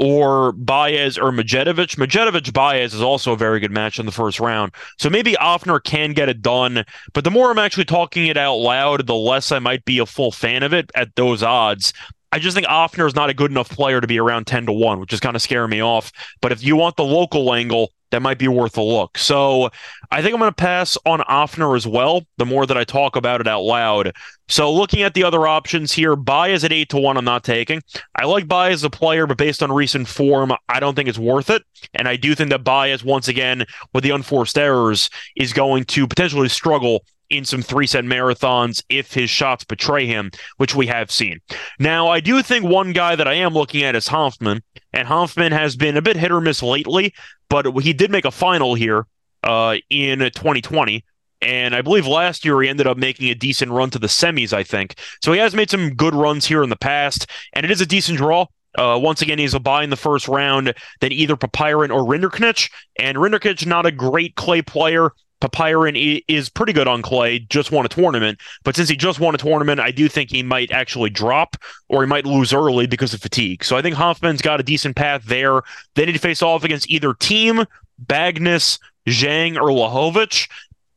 or 0.00 0.52
Baez 0.52 1.18
or 1.18 1.30
Medjedovic. 1.30 1.98
Medjedovic 1.98 2.52
Baez 2.54 2.94
is 2.94 3.02
also 3.02 3.34
a 3.34 3.36
very 3.36 3.60
good 3.60 3.70
match 3.70 3.98
in 3.98 4.06
the 4.06 4.12
first 4.12 4.40
round. 4.40 4.72
So 4.98 5.10
maybe 5.10 5.34
Ofner 5.34 5.84
can 5.84 6.14
get 6.14 6.30
it 6.30 6.40
done. 6.40 6.84
But 7.12 7.24
the 7.24 7.30
more 7.30 7.50
I'm 7.50 7.58
actually 7.58 7.84
talking 7.84 8.26
it 8.26 8.38
out 8.38 8.56
loud, 8.56 9.06
the 9.06 9.14
less 9.14 9.52
I 9.52 9.58
might 9.58 9.84
be 9.84 9.98
a 9.98 10.06
full 10.06 10.32
fan 10.32 10.62
of 10.62 10.72
it 10.72 10.90
at 10.94 11.14
those 11.16 11.42
odds. 11.42 11.92
I 12.32 12.38
just 12.38 12.54
think 12.54 12.66
Ofner 12.66 13.06
is 13.06 13.14
not 13.14 13.28
a 13.28 13.34
good 13.34 13.50
enough 13.50 13.68
player 13.68 14.00
to 14.00 14.06
be 14.06 14.18
around 14.18 14.46
10 14.46 14.66
to 14.66 14.72
1, 14.72 15.00
which 15.00 15.12
is 15.12 15.20
kind 15.20 15.36
of 15.36 15.42
scaring 15.42 15.70
me 15.70 15.82
off. 15.82 16.12
But 16.40 16.52
if 16.52 16.64
you 16.64 16.76
want 16.76 16.96
the 16.96 17.04
local 17.04 17.52
angle, 17.52 17.92
that 18.10 18.22
might 18.22 18.38
be 18.38 18.48
worth 18.48 18.76
a 18.76 18.82
look. 18.82 19.18
So 19.18 19.70
I 20.10 20.22
think 20.22 20.34
I'm 20.34 20.40
going 20.40 20.50
to 20.50 20.54
pass 20.54 20.98
on 21.06 21.20
Ofner 21.20 21.76
as 21.76 21.86
well, 21.86 22.26
the 22.38 22.46
more 22.46 22.66
that 22.66 22.76
I 22.76 22.84
talk 22.84 23.16
about 23.16 23.40
it 23.40 23.48
out 23.48 23.62
loud. 23.62 24.12
So 24.48 24.72
looking 24.72 25.02
at 25.02 25.14
the 25.14 25.24
other 25.24 25.46
options 25.46 25.92
here, 25.92 26.16
Baez 26.16 26.64
at 26.64 26.72
8 26.72 26.88
to 26.90 26.98
1, 26.98 27.16
I'm 27.16 27.24
not 27.24 27.44
taking. 27.44 27.82
I 28.16 28.24
like 28.24 28.48
Baez 28.48 28.74
as 28.74 28.84
a 28.84 28.90
player, 28.90 29.26
but 29.26 29.38
based 29.38 29.62
on 29.62 29.70
recent 29.70 30.08
form, 30.08 30.52
I 30.68 30.80
don't 30.80 30.94
think 30.94 31.08
it's 31.08 31.18
worth 31.18 31.50
it. 31.50 31.62
And 31.94 32.08
I 32.08 32.16
do 32.16 32.34
think 32.34 32.50
that 32.50 32.64
Baez, 32.64 33.04
once 33.04 33.28
again, 33.28 33.64
with 33.92 34.04
the 34.04 34.10
unforced 34.10 34.58
errors, 34.58 35.08
is 35.36 35.52
going 35.52 35.84
to 35.84 36.06
potentially 36.06 36.48
struggle 36.48 37.04
in 37.30 37.44
some 37.44 37.62
three 37.62 37.86
set 37.86 38.04
marathons 38.04 38.82
if 38.88 39.14
his 39.14 39.30
shots 39.30 39.64
betray 39.64 40.06
him, 40.06 40.30
which 40.58 40.74
we 40.74 40.86
have 40.88 41.10
seen. 41.10 41.40
Now, 41.78 42.08
I 42.08 42.20
do 42.20 42.42
think 42.42 42.64
one 42.64 42.92
guy 42.92 43.16
that 43.16 43.28
I 43.28 43.34
am 43.34 43.54
looking 43.54 43.82
at 43.82 43.96
is 43.96 44.08
Hanfmann, 44.08 44.60
and 44.92 45.08
Hanfmann 45.08 45.52
has 45.52 45.76
been 45.76 45.96
a 45.96 46.02
bit 46.02 46.16
hit 46.16 46.32
or 46.32 46.40
miss 46.40 46.62
lately, 46.62 47.14
but 47.48 47.66
he 47.78 47.92
did 47.92 48.10
make 48.10 48.24
a 48.24 48.30
final 48.30 48.74
here 48.74 49.06
uh, 49.44 49.76
in 49.88 50.18
2020. 50.18 51.04
And 51.42 51.74
I 51.74 51.80
believe 51.80 52.06
last 52.06 52.44
year 52.44 52.60
he 52.60 52.68
ended 52.68 52.86
up 52.86 52.98
making 52.98 53.30
a 53.30 53.34
decent 53.34 53.72
run 53.72 53.88
to 53.90 53.98
the 53.98 54.08
semis, 54.08 54.52
I 54.52 54.62
think. 54.62 54.96
So 55.22 55.32
he 55.32 55.38
has 55.38 55.54
made 55.54 55.70
some 55.70 55.94
good 55.94 56.14
runs 56.14 56.44
here 56.44 56.62
in 56.62 56.68
the 56.68 56.76
past, 56.76 57.26
and 57.54 57.64
it 57.64 57.70
is 57.70 57.80
a 57.80 57.86
decent 57.86 58.18
draw. 58.18 58.46
Uh, 58.76 58.98
once 59.02 59.20
again, 59.20 59.38
he's 59.38 59.54
a 59.54 59.60
buy 59.60 59.82
in 59.82 59.90
the 59.90 59.96
first 59.96 60.28
round, 60.28 60.74
then 61.00 61.12
either 61.12 61.36
Popyrin 61.36 61.92
or 61.92 62.04
Rinderknech. 62.04 62.70
And 62.98 63.16
Rinderknech, 63.16 63.66
not 63.66 63.86
a 63.86 63.90
great 63.90 64.36
clay 64.36 64.62
player, 64.62 65.10
Popyrin 65.40 66.22
is 66.28 66.48
pretty 66.48 66.72
good 66.72 66.86
on 66.86 67.02
clay, 67.02 67.38
just 67.38 67.72
won 67.72 67.86
a 67.86 67.88
tournament. 67.88 68.38
But 68.62 68.76
since 68.76 68.88
he 68.88 68.96
just 68.96 69.20
won 69.20 69.34
a 69.34 69.38
tournament, 69.38 69.80
I 69.80 69.90
do 69.90 70.08
think 70.08 70.30
he 70.30 70.42
might 70.42 70.70
actually 70.70 71.10
drop 71.10 71.56
or 71.88 72.02
he 72.02 72.08
might 72.08 72.26
lose 72.26 72.52
early 72.52 72.86
because 72.86 73.14
of 73.14 73.22
fatigue. 73.22 73.64
So 73.64 73.76
I 73.76 73.82
think 73.82 73.96
Hanfmann's 73.96 74.42
got 74.42 74.60
a 74.60 74.64
decent 74.64 74.96
path 74.96 75.24
there. 75.24 75.62
They 75.94 76.04
need 76.06 76.12
to 76.12 76.18
face 76.18 76.42
off 76.42 76.64
against 76.64 76.90
either 76.90 77.14
Thiem, 77.14 77.66
Bagnis, 78.04 78.78
Zhang, 79.06 79.56
or 79.56 79.68
Lajovic. 79.68 80.48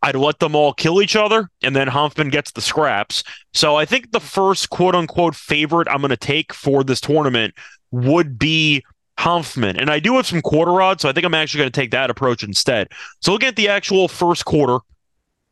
I'd 0.02 0.16
let 0.16 0.40
them 0.40 0.54
all 0.54 0.74
kill 0.74 1.02
each 1.02 1.16
other, 1.16 1.50
and 1.62 1.74
then 1.74 1.88
Hanfmann 1.88 2.30
gets 2.30 2.52
the 2.52 2.60
scraps. 2.60 3.24
So 3.54 3.78
I 3.78 3.86
think 3.86 4.12
the 4.12 4.20
first 4.20 4.70
quote 4.70 4.96
unquote 4.96 5.34
favorite 5.34 5.88
I'm 5.88 6.02
going 6.02 6.10
to 6.10 6.18
take 6.18 6.54
for 6.54 6.84
this 6.84 7.00
tournament 7.00 7.54
would 7.92 8.38
be 8.38 8.84
Hanfmann. 9.24 9.80
And 9.80 9.90
I 9.90 10.00
do 10.00 10.16
have 10.18 10.28
some 10.28 10.42
quarter 10.42 10.82
odds, 10.82 11.02
so 11.02 11.10
I 11.10 11.14
think 11.14 11.26
I'm 11.26 11.34
actually 11.34 11.60
going 11.60 11.72
to 11.72 11.80
take 11.80 11.92
that 11.92 12.10
approach 12.10 12.44
instead. 12.44 12.90
So 13.22 13.32
looking 13.32 13.48
at 13.48 13.56
the 13.56 13.70
actual 13.70 14.08
first 14.08 14.44
quarter, 14.46 14.80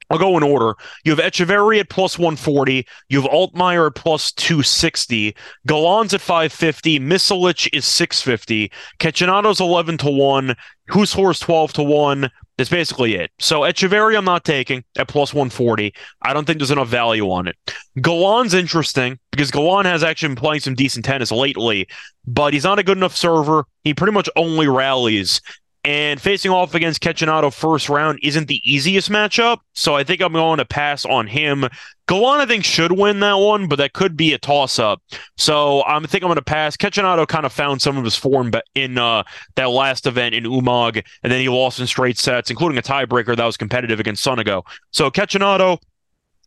I'll 0.10 0.18
go 0.18 0.36
in 0.36 0.44
order. 0.44 0.76
You 1.06 1.16
have 1.16 1.24
Etcheverry 1.24 1.80
at 1.80 1.90
plus 1.90 2.20
140. 2.20 2.86
You 3.08 3.22
have 3.22 3.32
Altmaier 3.32 3.88
at 3.88 3.96
plus 3.96 4.34
260. 4.34 5.34
Galan's 5.66 6.14
at 6.14 6.20
550. 6.20 7.00
Misolic 7.00 7.70
is 7.72 7.86
650. 7.86 8.70
Cecchinato's 9.00 9.62
11 9.62 10.00
to 10.00 10.12
1. 10.12 10.54
Hushov's 10.90 11.40
12 11.40 11.74
to 11.74 11.84
1. 11.84 12.30
That's 12.62 12.70
basically 12.70 13.16
it. 13.16 13.32
So 13.40 13.62
Etcheverry, 13.62 14.16
I'm 14.16 14.24
not 14.24 14.44
taking 14.44 14.84
at 14.96 15.08
plus 15.08 15.34
140. 15.34 15.92
I 16.22 16.32
don't 16.32 16.46
think 16.46 16.60
there's 16.60 16.70
enough 16.70 16.90
value 16.90 17.32
on 17.32 17.48
it. 17.48 17.56
Galan's 18.00 18.54
interesting 18.54 19.18
because 19.32 19.50
Galan 19.50 19.88
has 19.88 20.04
actually 20.04 20.36
been 20.36 20.44
playing 20.44 20.60
some 20.60 20.76
decent 20.76 21.04
tennis 21.04 21.32
lately, 21.32 21.88
but 22.28 22.54
he's 22.54 22.64
not 22.64 22.78
a 22.78 22.84
good 22.84 22.98
enough 22.98 23.18
server. 23.18 23.66
He 23.84 23.96
pretty 23.96 24.14
much 24.14 24.30
only 24.36 24.68
rallies. 24.68 25.42
And 25.84 26.22
facing 26.22 26.52
off 26.52 26.76
against 26.76 27.02
Cecchinato 27.02 27.52
first 27.52 27.90
round 27.90 28.20
isn't 28.22 28.48
the 28.48 28.62
easiest 28.64 29.10
matchup. 29.10 29.60
So 29.74 29.96
I 29.96 30.04
think 30.04 30.22
I'm 30.22 30.34
going 30.34 30.60
to 30.60 30.66
pass 30.66 31.06
on 31.06 31.26
him. 31.26 31.66
Galan, 32.08 32.40
I 32.40 32.46
think, 32.46 32.66
should 32.66 32.92
win 32.92 33.20
that 33.22 33.36
one, 33.36 33.68
but 33.68 33.78
that 33.78 33.94
could 33.94 34.16
be 34.16 34.34
a 34.34 34.38
toss 34.38 34.78
up. 34.78 35.02
So 35.38 35.84
I 35.88 36.00
think 36.02 36.24
I'm 36.24 36.28
going 36.28 36.36
to 36.36 36.44
pass. 36.44 36.78
Cecchinato 36.78 37.28
kind 37.28 37.48
of 37.48 37.52
found 37.52 37.82
some 37.82 37.98
of 37.98 38.04
his 38.04 38.16
form 38.16 38.52
in 38.76 39.00
uh, 39.00 39.24
that 39.56 39.72
last 39.72 40.06
event 40.06 40.36
in 40.36 40.44
Umag, 40.44 41.04
and 41.24 41.32
then 41.32 41.42
he 41.42 41.50
lost 41.50 41.80
in 41.80 41.88
straight 41.88 42.18
sets, 42.18 42.52
including 42.52 42.78
a 42.78 42.84
tiebreaker 42.84 43.36
that 43.36 43.46
was 43.46 43.58
competitive 43.58 44.00
against 44.00 44.24
Sonego. 44.24 44.64
So 44.92 45.10
Cecchinato, 45.10 45.80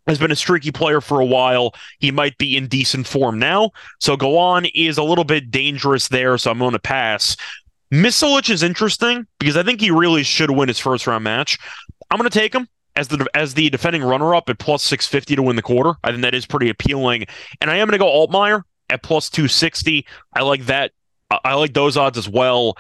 has 0.07 0.19
been 0.19 0.31
a 0.31 0.37
streaky 0.37 0.71
player 0.71 1.01
for 1.01 1.21
a 1.21 1.25
while. 1.25 1.75
He 1.99 2.11
might 2.11 2.37
be 2.39 2.57
in 2.57 2.67
decent 2.67 3.07
form 3.07 3.39
now. 3.39 3.71
So 4.01 4.17
Galan 4.17 4.67
is 4.75 4.99
a 4.99 5.03
little 5.03 5.25
bit 5.25 5.51
dangerous 5.51 6.09
there, 6.09 6.37
so 6.37 6.51
I'm 6.51 6.59
going 6.59 6.73
to 6.73 6.79
pass. 6.79 7.37
Misolic 7.95 8.51
is 8.51 8.65
interesting 8.65 9.25
because 9.39 9.57
I 9.57 9.63
think 9.63 9.81
he 9.81 9.93
really 9.93 10.25
should 10.25 10.51
win 10.51 10.67
his 10.67 10.81
first 10.81 11.07
round 11.07 11.23
match. 11.23 11.59
I'm 12.11 12.19
going 12.19 12.29
to 12.29 12.39
take 12.39 12.53
him 12.53 12.67
as 12.97 13.07
the 13.07 13.25
as 13.35 13.55
the 13.55 13.71
defending 13.71 14.03
runner 14.03 14.35
up 14.35 14.49
at 14.49 14.59
plus 14.59 14.83
650 14.83 15.37
to 15.37 15.43
win 15.43 15.55
the 15.55 15.63
quarter. 15.63 15.95
I 16.03 16.11
think 16.11 16.23
that 16.23 16.35
is 16.35 16.45
pretty 16.45 16.69
appealing. 16.71 17.27
And 17.61 17.71
I 17.71 17.77
am 17.77 17.87
going 17.87 17.93
to 17.93 17.99
go 17.99 18.07
Altmaier 18.07 18.63
at 18.91 19.05
plus 19.05 19.31
260. 19.31 20.07
I 20.33 20.43
like 20.43 20.67
that. 20.67 20.91
I 21.45 21.55
like 21.55 21.75
those 21.75 21.97
odds 21.97 22.19
as 22.19 22.29
well. 22.29 22.77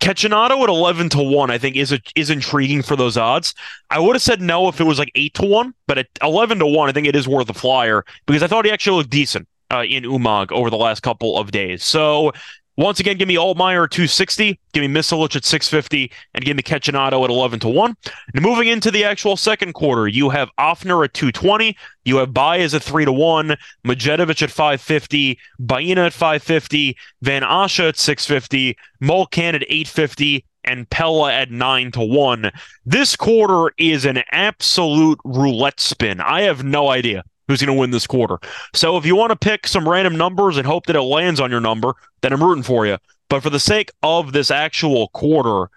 Cecchinato 0.00 0.62
at 0.62 0.68
11 0.68 1.10
to 1.10 1.22
1, 1.22 1.50
I 1.50 1.56
think, 1.56 1.76
is 1.76 1.92
a, 1.92 2.00
is 2.14 2.28
intriguing 2.28 2.82
for 2.82 2.96
those 2.96 3.16
odds. 3.16 3.54
I 3.90 3.98
would 3.98 4.16
have 4.16 4.22
said 4.22 4.40
no 4.40 4.68
if 4.68 4.80
it 4.80 4.84
was 4.84 4.98
like 4.98 5.10
8 5.14 5.34
to 5.34 5.46
1, 5.46 5.74
but 5.86 5.98
at 5.98 6.08
11 6.20 6.58
to 6.58 6.66
1, 6.66 6.88
I 6.88 6.92
think 6.92 7.06
it 7.06 7.16
is 7.16 7.28
worth 7.28 7.48
a 7.48 7.54
flyer 7.54 8.04
because 8.26 8.42
I 8.42 8.46
thought 8.46 8.66
he 8.66 8.70
actually 8.70 8.98
looked 8.98 9.10
decent 9.10 9.48
uh, 9.70 9.84
in 9.84 10.04
Umag 10.04 10.52
over 10.52 10.68
the 10.68 10.76
last 10.76 11.02
couple 11.02 11.38
of 11.38 11.52
days. 11.52 11.84
So 11.84 12.32
once 12.76 12.98
again, 12.98 13.16
give 13.16 13.28
me 13.28 13.36
Altmaier 13.36 13.84
at 13.84 13.90
260, 13.92 14.58
give 14.72 14.80
me 14.80 14.88
Misolic 14.88 15.36
at 15.36 15.44
650, 15.44 16.10
and 16.34 16.44
give 16.44 16.56
me 16.56 16.62
Cecchinato 16.62 17.22
at 17.22 17.30
11 17.30 17.60
to 17.60 17.68
1. 17.68 17.96
And 18.34 18.42
moving 18.42 18.68
into 18.68 18.90
the 18.90 19.04
actual 19.04 19.36
second 19.36 19.74
quarter, 19.74 20.08
you 20.08 20.30
have 20.30 20.50
Ofner 20.58 21.04
at 21.04 21.14
220, 21.14 21.76
you 22.04 22.16
have 22.16 22.34
Baez 22.34 22.74
at 22.74 22.82
3 22.82 23.04
to 23.04 23.12
1, 23.12 23.56
Medjedovic 23.86 24.42
at 24.42 24.50
550, 24.50 25.38
Baena 25.60 26.06
at 26.06 26.12
550, 26.12 26.96
Van 27.22 27.42
Assche 27.42 27.88
at 27.88 27.96
650, 27.96 28.76
Molcan 29.00 29.54
at 29.54 29.62
850, 29.62 30.44
and 30.64 30.88
Pella 30.90 31.32
at 31.32 31.50
9 31.50 31.92
to 31.92 32.00
1. 32.00 32.50
This 32.84 33.14
quarter 33.14 33.72
is 33.78 34.04
an 34.04 34.22
absolute 34.32 35.20
roulette 35.24 35.78
spin. 35.78 36.20
I 36.20 36.42
have 36.42 36.64
no 36.64 36.88
idea 36.88 37.22
who's 37.48 37.60
going 37.60 37.74
to 37.74 37.80
win 37.80 37.90
this 37.90 38.06
quarter. 38.06 38.38
So 38.72 38.96
if 38.96 39.06
you 39.06 39.16
want 39.16 39.30
to 39.30 39.36
pick 39.36 39.66
some 39.66 39.88
random 39.88 40.16
numbers 40.16 40.56
and 40.56 40.66
hope 40.66 40.86
that 40.86 40.96
it 40.96 41.02
lands 41.02 41.40
on 41.40 41.50
your 41.50 41.60
number, 41.60 41.94
then 42.22 42.32
I'm 42.32 42.42
rooting 42.42 42.62
for 42.62 42.86
you. 42.86 42.98
But 43.28 43.42
for 43.42 43.50
the 43.50 43.60
sake 43.60 43.90
of 44.02 44.32
this 44.32 44.50
actual 44.50 45.08
quarter, 45.08 45.70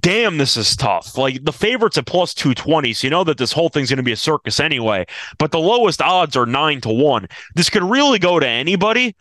damn, 0.00 0.38
this 0.38 0.56
is 0.56 0.76
tough. 0.76 1.16
Like 1.18 1.44
the 1.44 1.52
favorites 1.52 1.98
at 1.98 2.06
plus 2.06 2.34
220, 2.34 2.92
so 2.92 3.06
you 3.06 3.10
know 3.10 3.24
that 3.24 3.38
this 3.38 3.52
whole 3.52 3.68
thing's 3.68 3.90
going 3.90 3.98
to 3.98 4.02
be 4.02 4.12
a 4.12 4.16
circus 4.16 4.60
anyway. 4.60 5.06
But 5.38 5.50
the 5.50 5.58
lowest 5.58 6.00
odds 6.00 6.36
are 6.36 6.46
9 6.46 6.80
to 6.82 6.90
1. 6.90 7.28
This 7.54 7.70
could 7.70 7.82
really 7.82 8.18
go 8.18 8.40
to 8.40 8.46
anybody. 8.46 9.14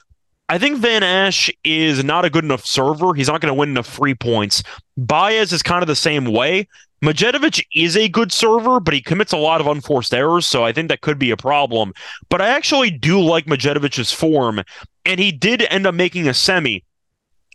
I 0.50 0.58
think 0.58 0.78
Van 0.78 1.02
Assche 1.02 1.52
is 1.64 2.04
not 2.04 2.26
a 2.26 2.30
good 2.30 2.44
enough 2.44 2.66
server. 2.66 3.14
He's 3.14 3.28
not 3.28 3.42
going 3.42 3.54
to 3.54 3.58
win 3.58 3.70
enough 3.70 3.88
free 3.88 4.14
points. 4.14 4.62
Baez 4.98 5.54
is 5.54 5.64
kind 5.64 5.82
of 5.82 5.88
the 5.88 5.96
same 5.96 6.26
way. 6.26 6.68
Medjedovic 7.04 7.66
is 7.76 7.98
a 7.98 8.08
good 8.08 8.32
server, 8.32 8.80
but 8.80 8.94
he 8.94 9.02
commits 9.02 9.34
a 9.34 9.38
lot 9.38 9.60
of 9.60 9.68
unforced 9.68 10.14
errors, 10.14 10.48
so 10.48 10.64
I 10.64 10.72
think 10.72 10.88
that 10.88 11.02
could 11.02 11.20
be 11.20 11.32
a 11.32 11.38
problem. 11.38 11.92
But 12.30 12.42
I 12.42 12.48
actually 12.48 12.92
do 12.92 13.20
like 13.20 13.46
Medjedovic's 13.46 14.14
form, 14.14 14.62
and 15.04 15.20
he 15.20 15.34
did 15.34 15.64
end 15.64 15.86
up 15.86 15.96
making 15.96 16.30
a 16.30 16.34
semi 16.34 16.86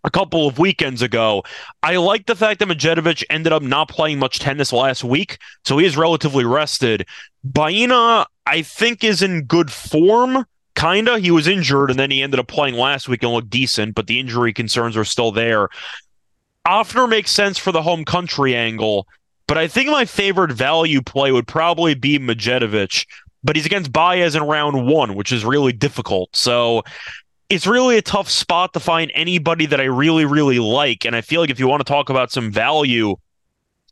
a 0.04 0.10
couple 0.10 0.46
of 0.46 0.58
weekends 0.58 1.00
ago. 1.00 1.44
I 1.82 1.96
like 1.96 2.26
the 2.26 2.36
fact 2.36 2.60
that 2.60 2.68
Medjedovic 2.68 3.24
ended 3.30 3.54
up 3.54 3.62
not 3.62 3.88
playing 3.88 4.18
much 4.18 4.38
tennis 4.38 4.70
last 4.70 5.02
week, 5.02 5.38
so 5.64 5.78
he 5.78 5.86
is 5.86 5.96
relatively 5.96 6.44
rested. 6.44 7.06
Baena, 7.42 8.26
I 8.46 8.60
think, 8.60 9.02
is 9.02 9.22
in 9.22 9.44
good 9.44 9.72
form. 9.72 10.44
Kinda. 10.74 11.20
He 11.20 11.30
was 11.30 11.48
injured, 11.48 11.90
and 11.90 11.98
then 11.98 12.10
he 12.10 12.22
ended 12.22 12.38
up 12.38 12.48
playing 12.48 12.74
last 12.74 13.08
week 13.08 13.22
and 13.22 13.32
looked 13.32 13.48
decent, 13.48 13.94
but 13.94 14.08
the 14.08 14.20
injury 14.20 14.52
concerns 14.52 14.94
are 14.94 15.06
still 15.06 15.32
there. 15.32 15.70
Ofner 16.66 17.08
makes 17.08 17.30
sense 17.30 17.56
for 17.56 17.72
the 17.72 17.82
home 17.82 18.04
country 18.04 18.54
angle. 18.54 19.06
But 19.48 19.58
I 19.58 19.66
think 19.66 19.88
my 19.88 20.04
favorite 20.04 20.52
value 20.52 21.02
play 21.02 21.32
would 21.32 21.48
probably 21.48 21.94
be 21.94 22.18
Medjedovic, 22.18 23.06
but 23.42 23.56
he's 23.56 23.66
against 23.66 23.90
Baez 23.90 24.36
in 24.36 24.42
round 24.42 24.86
one, 24.86 25.14
which 25.14 25.32
is 25.32 25.44
really 25.44 25.72
difficult. 25.72 26.36
So 26.36 26.84
it's 27.48 27.66
really 27.66 27.96
a 27.96 28.02
tough 28.02 28.28
spot 28.28 28.74
to 28.74 28.80
find 28.80 29.10
anybody 29.14 29.64
that 29.66 29.80
I 29.80 29.84
really, 29.84 30.26
really 30.26 30.58
like. 30.58 31.06
And 31.06 31.16
I 31.16 31.22
feel 31.22 31.40
like 31.40 31.50
if 31.50 31.58
you 31.58 31.66
want 31.66 31.80
to 31.80 31.90
talk 31.90 32.10
about 32.10 32.30
some 32.30 32.52
value, 32.52 33.16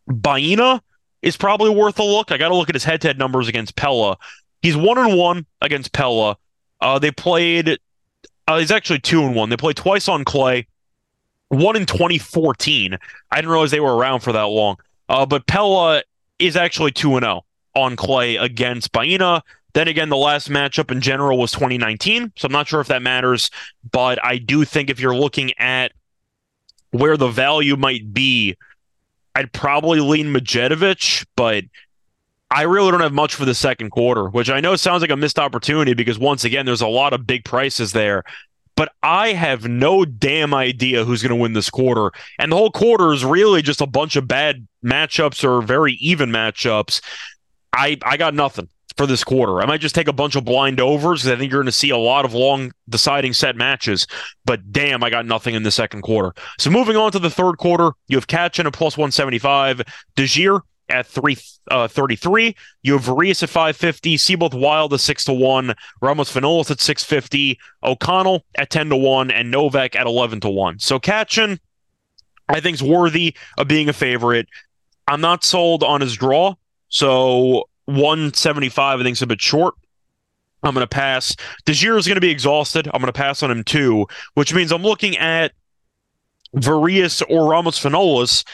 Baena 0.07 0.83
is 1.23 1.38
probably 1.38 1.71
worth 1.71 1.99
a 1.99 2.05
look. 2.05 2.31
I 2.31 2.37
got 2.37 2.49
to 2.49 2.55
look 2.55 2.69
at 2.69 2.75
his 2.75 2.85
head 2.85 3.01
to 3.01 3.09
head 3.09 3.19
numbers 3.19 3.49
against 3.49 3.77
Pella. 3.77 4.19
He's 4.61 4.77
one 4.77 4.99
and 4.99 5.16
one 5.16 5.47
against 5.62 5.92
Pella. 5.92 6.37
Uh, 6.83 6.99
they 6.99 7.11
played, 7.11 7.79
uh, 8.47 8.59
he's 8.59 8.71
actually 8.71 8.99
two 8.99 9.23
and 9.23 9.35
one. 9.35 9.49
They 9.49 9.57
played 9.57 9.77
twice 9.77 10.07
on 10.07 10.25
clay, 10.25 10.66
one 11.49 11.77
in 11.77 11.87
2014. 11.87 12.99
I 13.31 13.37
didn't 13.37 13.51
realize 13.51 13.71
they 13.71 13.81
were 13.81 13.97
around 13.97 14.21
for 14.21 14.33
that 14.33 14.42
long. 14.42 14.77
Uh, 15.09 15.27
but 15.27 15.47
Pella 15.47 16.03
is 16.38 16.57
actually 16.57 16.92
2 16.92 17.19
0 17.21 17.45
on 17.75 17.97
clay 17.97 18.37
against 18.37 18.92
Baena. 18.92 19.42
Then 19.75 19.88
again, 19.88 20.09
the 20.09 20.16
last 20.16 20.49
matchup 20.49 20.90
in 20.90 21.01
general 21.01 21.38
was 21.38 21.53
2019. 21.53 22.33
So 22.37 22.47
I'm 22.47 22.53
not 22.53 22.66
sure 22.66 22.81
if 22.81 22.88
that 22.88 23.03
matters. 23.03 23.51
But 23.92 24.25
I 24.25 24.38
do 24.38 24.64
think 24.64 24.88
if 24.88 24.99
you're 24.99 25.14
looking 25.14 25.53
at 25.59 25.92
where 26.92 27.16
the 27.16 27.29
value 27.29 27.77
might 27.77 28.12
be, 28.14 28.57
I'd 29.35 29.53
probably 29.53 30.01
lean 30.01 30.33
Medjedovic, 30.33 31.27
but 31.37 31.64
I 32.51 32.62
really 32.62 32.90
don't 32.90 33.01
have 33.01 33.12
much 33.12 33.35
for 33.35 33.45
the 33.45 33.55
second 33.55 33.90
quarter, 33.90 34.29
which 34.29 34.49
I 34.49 34.61
know 34.61 34.77
sounds 34.77 35.03
like 35.03 35.11
a 35.11 35.16
missed 35.16 35.38
opportunity 35.38 35.95
because 35.95 36.19
once 36.19 36.45
again, 36.45 36.64
there's 36.64 36.81
a 36.81 36.87
lot 36.87 37.12
of 37.12 37.27
big 37.27 37.45
prices 37.45 37.92
there. 37.92 38.23
But 38.76 38.92
I 39.02 39.32
have 39.32 39.66
no 39.66 40.04
damn 40.04 40.52
idea 40.52 41.04
who's 41.04 41.22
going 41.22 41.30
to 41.30 41.36
win 41.36 41.54
this 41.54 41.70
quarter. 41.70 42.12
And 42.38 42.52
the 42.52 42.56
whole 42.56 42.70
quarter 42.70 43.12
is 43.12 43.24
really 43.24 43.62
just 43.62 43.80
a 43.80 43.86
bunch 43.86 44.16
of 44.16 44.28
bad 44.28 44.66
matchups 44.84 45.42
or 45.42 45.62
very 45.62 45.94
even 45.94 46.30
matchups. 46.30 47.00
I, 47.72 47.98
I 48.04 48.16
got 48.16 48.34
nothing 48.34 48.68
for 48.96 49.06
this 49.06 49.24
quarter. 49.24 49.60
I 49.60 49.66
might 49.66 49.80
just 49.80 49.94
take 49.94 50.08
a 50.08 50.12
bunch 50.12 50.36
of 50.36 50.44
blind 50.44 50.80
overs 50.80 51.22
because 51.22 51.36
I 51.36 51.38
think 51.38 51.52
you're 51.52 51.60
going 51.60 51.66
to 51.66 51.72
see 51.72 51.90
a 51.90 51.98
lot 51.98 52.24
of 52.24 52.34
long 52.34 52.72
deciding 52.88 53.34
set 53.34 53.56
matches. 53.56 54.06
But 54.44 54.72
damn, 54.72 55.04
I 55.04 55.10
got 55.10 55.26
nothing 55.26 55.54
in 55.54 55.62
the 55.62 55.70
second 55.70 56.02
quarter. 56.02 56.34
So 56.58 56.70
moving 56.70 56.96
on 56.96 57.12
to 57.12 57.18
the 57.18 57.30
third 57.30 57.58
quarter, 57.58 57.92
you 58.08 58.16
have 58.16 58.26
Cachin 58.26 58.66
at 58.66 58.72
plus 58.72 58.96
175, 58.96 59.82
Djere 60.16 60.60
at 60.88 61.07
333. 61.07 62.49
Uh, 62.49 62.53
you 62.83 62.92
have 62.94 63.05
Varillas 63.05 63.42
at 63.42 63.49
550, 63.49 64.16
Seyboth 64.16 64.55
Wild 64.55 64.92
at 64.92 65.01
6 65.01 65.25
to 65.25 65.33
1, 65.33 65.75
Ramos 66.01 66.33
Vinolas 66.33 66.70
at 66.70 66.81
650, 66.81 67.59
O'Connell 67.83 68.44
at 68.57 68.70
10 68.70 68.90
to 68.90 68.96
1, 68.96 69.31
and 69.31 69.51
Novak 69.51 69.96
at 69.96 70.07
11 70.07 70.40
to 70.40 70.49
1. 70.49 70.79
So 70.79 70.99
Cachin, 70.99 71.59
I 72.49 72.61
think, 72.61 72.75
is 72.75 72.83
worthy 72.83 73.37
of 73.59 73.68
being 73.68 73.88
a 73.88 73.92
favorite. 73.92 74.49
I'm 75.09 75.20
not 75.20 75.44
sold 75.44 75.83
on 75.83 76.01
his 76.01 76.14
draw. 76.14 76.55
So 76.88 77.68
175, 77.87 79.01
I 79.01 79.03
think, 79.03 79.16
is 79.16 79.22
a 79.22 79.27
bit 79.27 79.40
short. 79.40 79.75
I'm 80.62 80.75
going 80.75 80.83
to 80.83 80.88
pass. 80.88 81.37
Djere 81.64 81.99
is 81.99 82.07
going 82.07 82.16
to 82.16 82.20
be 82.20 82.31
exhausted. 82.31 82.87
I'm 82.88 83.01
going 83.01 83.12
to 83.12 83.12
pass 83.12 83.42
on 83.42 83.51
him 83.51 83.62
too, 83.62 84.07
which 84.35 84.55
means 84.55 84.72
I'm 84.72 84.83
looking 84.83 85.16
at 85.16 85.53
Varillas 86.55 87.22
or 87.29 87.51
Ramos 87.51 87.79
Vinolas, 87.79 88.44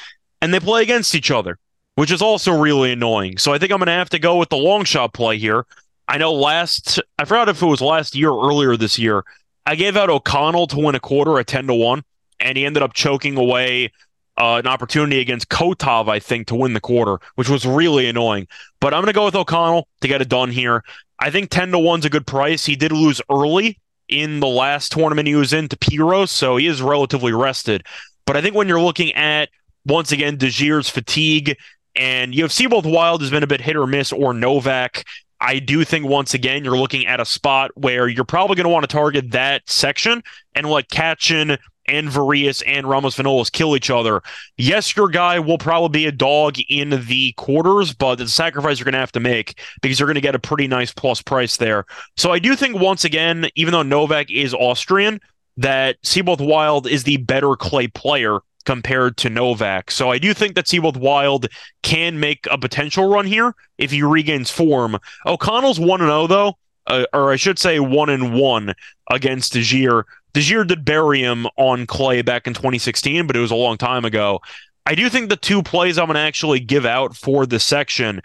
and 0.40 0.52
they 0.52 0.60
play 0.60 0.82
against 0.82 1.14
each 1.14 1.30
other, 1.30 1.58
which 1.94 2.10
is 2.10 2.22
also 2.22 2.58
really 2.58 2.92
annoying. 2.92 3.38
So 3.38 3.52
I 3.52 3.58
think 3.58 3.72
I'm 3.72 3.78
going 3.78 3.86
to 3.86 3.92
have 3.92 4.10
to 4.10 4.18
go 4.18 4.36
with 4.36 4.48
the 4.48 4.56
long 4.56 4.84
shot 4.84 5.12
play 5.12 5.38
here. 5.38 5.66
I 6.08 6.18
know 6.18 6.32
last, 6.32 7.00
I 7.18 7.24
forgot 7.24 7.48
if 7.48 7.62
it 7.62 7.66
was 7.66 7.80
last 7.80 8.14
year 8.14 8.30
or 8.30 8.48
earlier 8.48 8.76
this 8.76 8.98
year, 8.98 9.24
I 9.64 9.76
gave 9.76 9.96
out 9.96 10.10
O'Connell 10.10 10.66
to 10.68 10.78
win 10.78 10.94
a 10.94 11.00
quarter 11.00 11.38
at 11.38 11.46
10 11.46 11.68
to 11.68 11.74
1, 11.74 12.02
and 12.40 12.58
he 12.58 12.66
ended 12.66 12.82
up 12.82 12.92
choking 12.94 13.36
away 13.36 13.92
uh, 14.36 14.56
an 14.56 14.66
opportunity 14.66 15.20
against 15.20 15.48
Kotov, 15.48 16.08
I 16.08 16.18
think, 16.18 16.48
to 16.48 16.54
win 16.54 16.72
the 16.72 16.80
quarter, 16.80 17.18
which 17.36 17.48
was 17.48 17.64
really 17.64 18.08
annoying. 18.08 18.48
But 18.80 18.94
I'm 18.94 19.00
going 19.00 19.12
to 19.12 19.12
go 19.12 19.24
with 19.24 19.36
O'Connell 19.36 19.86
to 20.00 20.08
get 20.08 20.20
it 20.20 20.28
done 20.28 20.50
here. 20.50 20.82
I 21.18 21.30
think 21.30 21.50
10 21.50 21.70
to 21.72 21.78
1's 21.78 22.04
a 22.04 22.10
good 22.10 22.26
price. 22.26 22.64
He 22.64 22.74
did 22.74 22.90
lose 22.90 23.20
early 23.30 23.78
in 24.08 24.40
the 24.40 24.48
last 24.48 24.92
tournament 24.92 25.28
he 25.28 25.34
was 25.34 25.52
in 25.52 25.68
to 25.68 25.76
Piro, 25.76 26.26
so 26.26 26.56
he 26.56 26.66
is 26.66 26.82
relatively 26.82 27.32
rested. 27.32 27.84
But 28.26 28.36
I 28.36 28.42
think 28.42 28.54
when 28.54 28.68
you're 28.68 28.80
looking 28.80 29.12
at, 29.14 29.48
once 29.86 30.12
again, 30.12 30.36
Djere's 30.36 30.88
fatigue, 30.88 31.56
and 31.96 32.34
you 32.34 32.42
have 32.42 32.52
Seyboth 32.52 32.86
Wild 32.86 33.20
has 33.20 33.30
been 33.30 33.42
a 33.42 33.46
bit 33.46 33.60
hit 33.60 33.76
or 33.76 33.86
miss, 33.86 34.12
or 34.12 34.32
Novak. 34.32 35.04
I 35.40 35.58
do 35.58 35.84
think 35.84 36.06
once 36.06 36.34
again 36.34 36.64
you're 36.64 36.78
looking 36.78 37.06
at 37.06 37.18
a 37.18 37.24
spot 37.24 37.72
where 37.74 38.06
you're 38.06 38.24
probably 38.24 38.54
going 38.54 38.64
to 38.64 38.70
want 38.70 38.84
to 38.84 38.92
target 38.94 39.32
that 39.32 39.68
section 39.68 40.22
and 40.54 40.70
let 40.70 40.88
Cachin 40.88 41.58
and 41.86 42.08
Varillas 42.08 42.62
and 42.64 42.88
Ramos 42.88 43.16
Vinolas 43.16 43.50
kill 43.50 43.74
each 43.76 43.90
other. 43.90 44.22
Yes, 44.56 44.96
your 44.96 45.08
guy 45.08 45.40
will 45.40 45.58
probably 45.58 46.00
be 46.00 46.06
a 46.06 46.12
dog 46.12 46.56
in 46.68 46.90
the 47.06 47.32
quarters, 47.32 47.92
but 47.92 48.16
the 48.16 48.28
sacrifice 48.28 48.78
you're 48.78 48.84
going 48.84 48.92
to 48.92 48.98
have 48.98 49.12
to 49.12 49.20
make 49.20 49.58
because 49.82 49.98
you're 49.98 50.06
going 50.06 50.14
to 50.14 50.20
get 50.20 50.36
a 50.36 50.38
pretty 50.38 50.68
nice 50.68 50.92
plus 50.92 51.20
price 51.20 51.56
there. 51.56 51.84
So 52.16 52.30
I 52.30 52.38
do 52.38 52.54
think 52.54 52.78
once 52.78 53.04
again, 53.04 53.48
even 53.56 53.72
though 53.72 53.82
Novak 53.82 54.30
is 54.30 54.54
Austrian, 54.54 55.20
that 55.56 55.96
Seyboth 56.02 56.40
Wild 56.40 56.86
is 56.86 57.04
the 57.04 57.18
better 57.18 57.56
clay 57.56 57.88
player 57.88 58.38
compared 58.64 59.16
to 59.18 59.30
Novak. 59.30 59.90
So 59.90 60.10
I 60.10 60.18
do 60.18 60.34
think 60.34 60.54
that 60.54 60.68
Seyboth 60.68 60.96
Wild 60.96 61.46
can 61.82 62.20
make 62.20 62.46
a 62.50 62.58
potential 62.58 63.08
run 63.08 63.26
here 63.26 63.54
if 63.78 63.90
he 63.90 64.02
regains 64.02 64.50
form. 64.50 64.98
O'Connell's 65.26 65.80
1 65.80 66.00
0, 66.00 66.26
though. 66.26 66.56
Uh, 66.86 67.04
or 67.12 67.30
I 67.30 67.36
should 67.36 67.60
say 67.60 67.78
one 67.78 68.10
and 68.10 68.34
one 68.34 68.74
against 69.08 69.52
Djere. 69.52 70.02
Djere 70.34 70.66
did 70.66 70.84
bury 70.84 71.20
him 71.20 71.46
on 71.56 71.86
clay 71.86 72.22
back 72.22 72.48
in 72.48 72.54
2016, 72.54 73.26
but 73.26 73.36
it 73.36 73.40
was 73.40 73.52
a 73.52 73.56
long 73.56 73.78
time 73.78 74.04
ago. 74.04 74.40
I 74.84 74.96
do 74.96 75.08
think 75.08 75.28
the 75.28 75.36
two 75.36 75.62
plays 75.62 75.96
I'm 75.96 76.06
going 76.06 76.14
to 76.14 76.20
actually 76.20 76.58
give 76.58 76.84
out 76.84 77.16
for 77.16 77.46
this 77.46 77.62
section, 77.62 78.20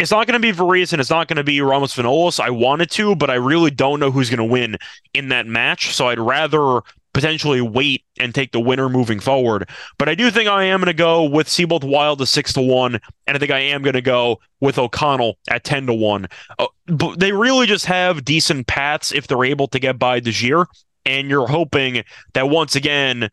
it's 0.00 0.10
not 0.10 0.26
going 0.26 0.40
to 0.40 0.40
be 0.40 0.56
Varillas 0.56 0.92
and 0.92 1.00
it's 1.00 1.10
not 1.10 1.28
going 1.28 1.36
to 1.36 1.44
be 1.44 1.60
Ramos 1.60 1.94
Vinolas. 1.94 2.40
I 2.40 2.48
wanted 2.48 2.90
to, 2.92 3.14
but 3.14 3.28
I 3.28 3.34
really 3.34 3.70
don't 3.70 4.00
know 4.00 4.10
who's 4.10 4.30
going 4.30 4.38
to 4.38 4.44
win 4.44 4.76
in 5.12 5.28
that 5.28 5.46
match. 5.46 5.94
So 5.94 6.08
I'd 6.08 6.18
rather 6.18 6.80
potentially 7.12 7.60
wait 7.60 8.04
and 8.18 8.34
take 8.34 8.52
the 8.52 8.60
winner 8.60 8.88
moving 8.88 9.20
forward. 9.20 9.68
But 9.98 10.08
I 10.08 10.14
do 10.14 10.30
think 10.30 10.48
I 10.48 10.64
am 10.64 10.80
going 10.80 10.86
to 10.86 10.94
go 10.94 11.24
with 11.24 11.48
Seyboth 11.48 11.84
Wild 11.84 12.18
to 12.18 12.26
six 12.26 12.52
to 12.54 12.60
one, 12.60 13.00
and 13.26 13.36
I 13.36 13.38
think 13.38 13.50
I 13.50 13.58
am 13.58 13.82
going 13.82 13.94
to 13.94 14.02
go 14.02 14.40
with 14.60 14.78
O'Connell 14.78 15.38
at 15.48 15.64
ten 15.64 15.86
to 15.86 15.94
one. 15.94 16.28
Oh, 16.58 16.68
but 16.86 17.18
they 17.20 17.32
really 17.32 17.66
just 17.66 17.86
have 17.86 18.24
decent 18.24 18.66
paths 18.66 19.12
if 19.12 19.26
they're 19.26 19.44
able 19.44 19.68
to 19.68 19.78
get 19.78 19.98
by 19.98 20.20
Djere 20.20 20.66
and 21.06 21.28
you're 21.28 21.46
hoping 21.46 22.04
that 22.34 22.48
once 22.50 22.76
again, 22.76 23.30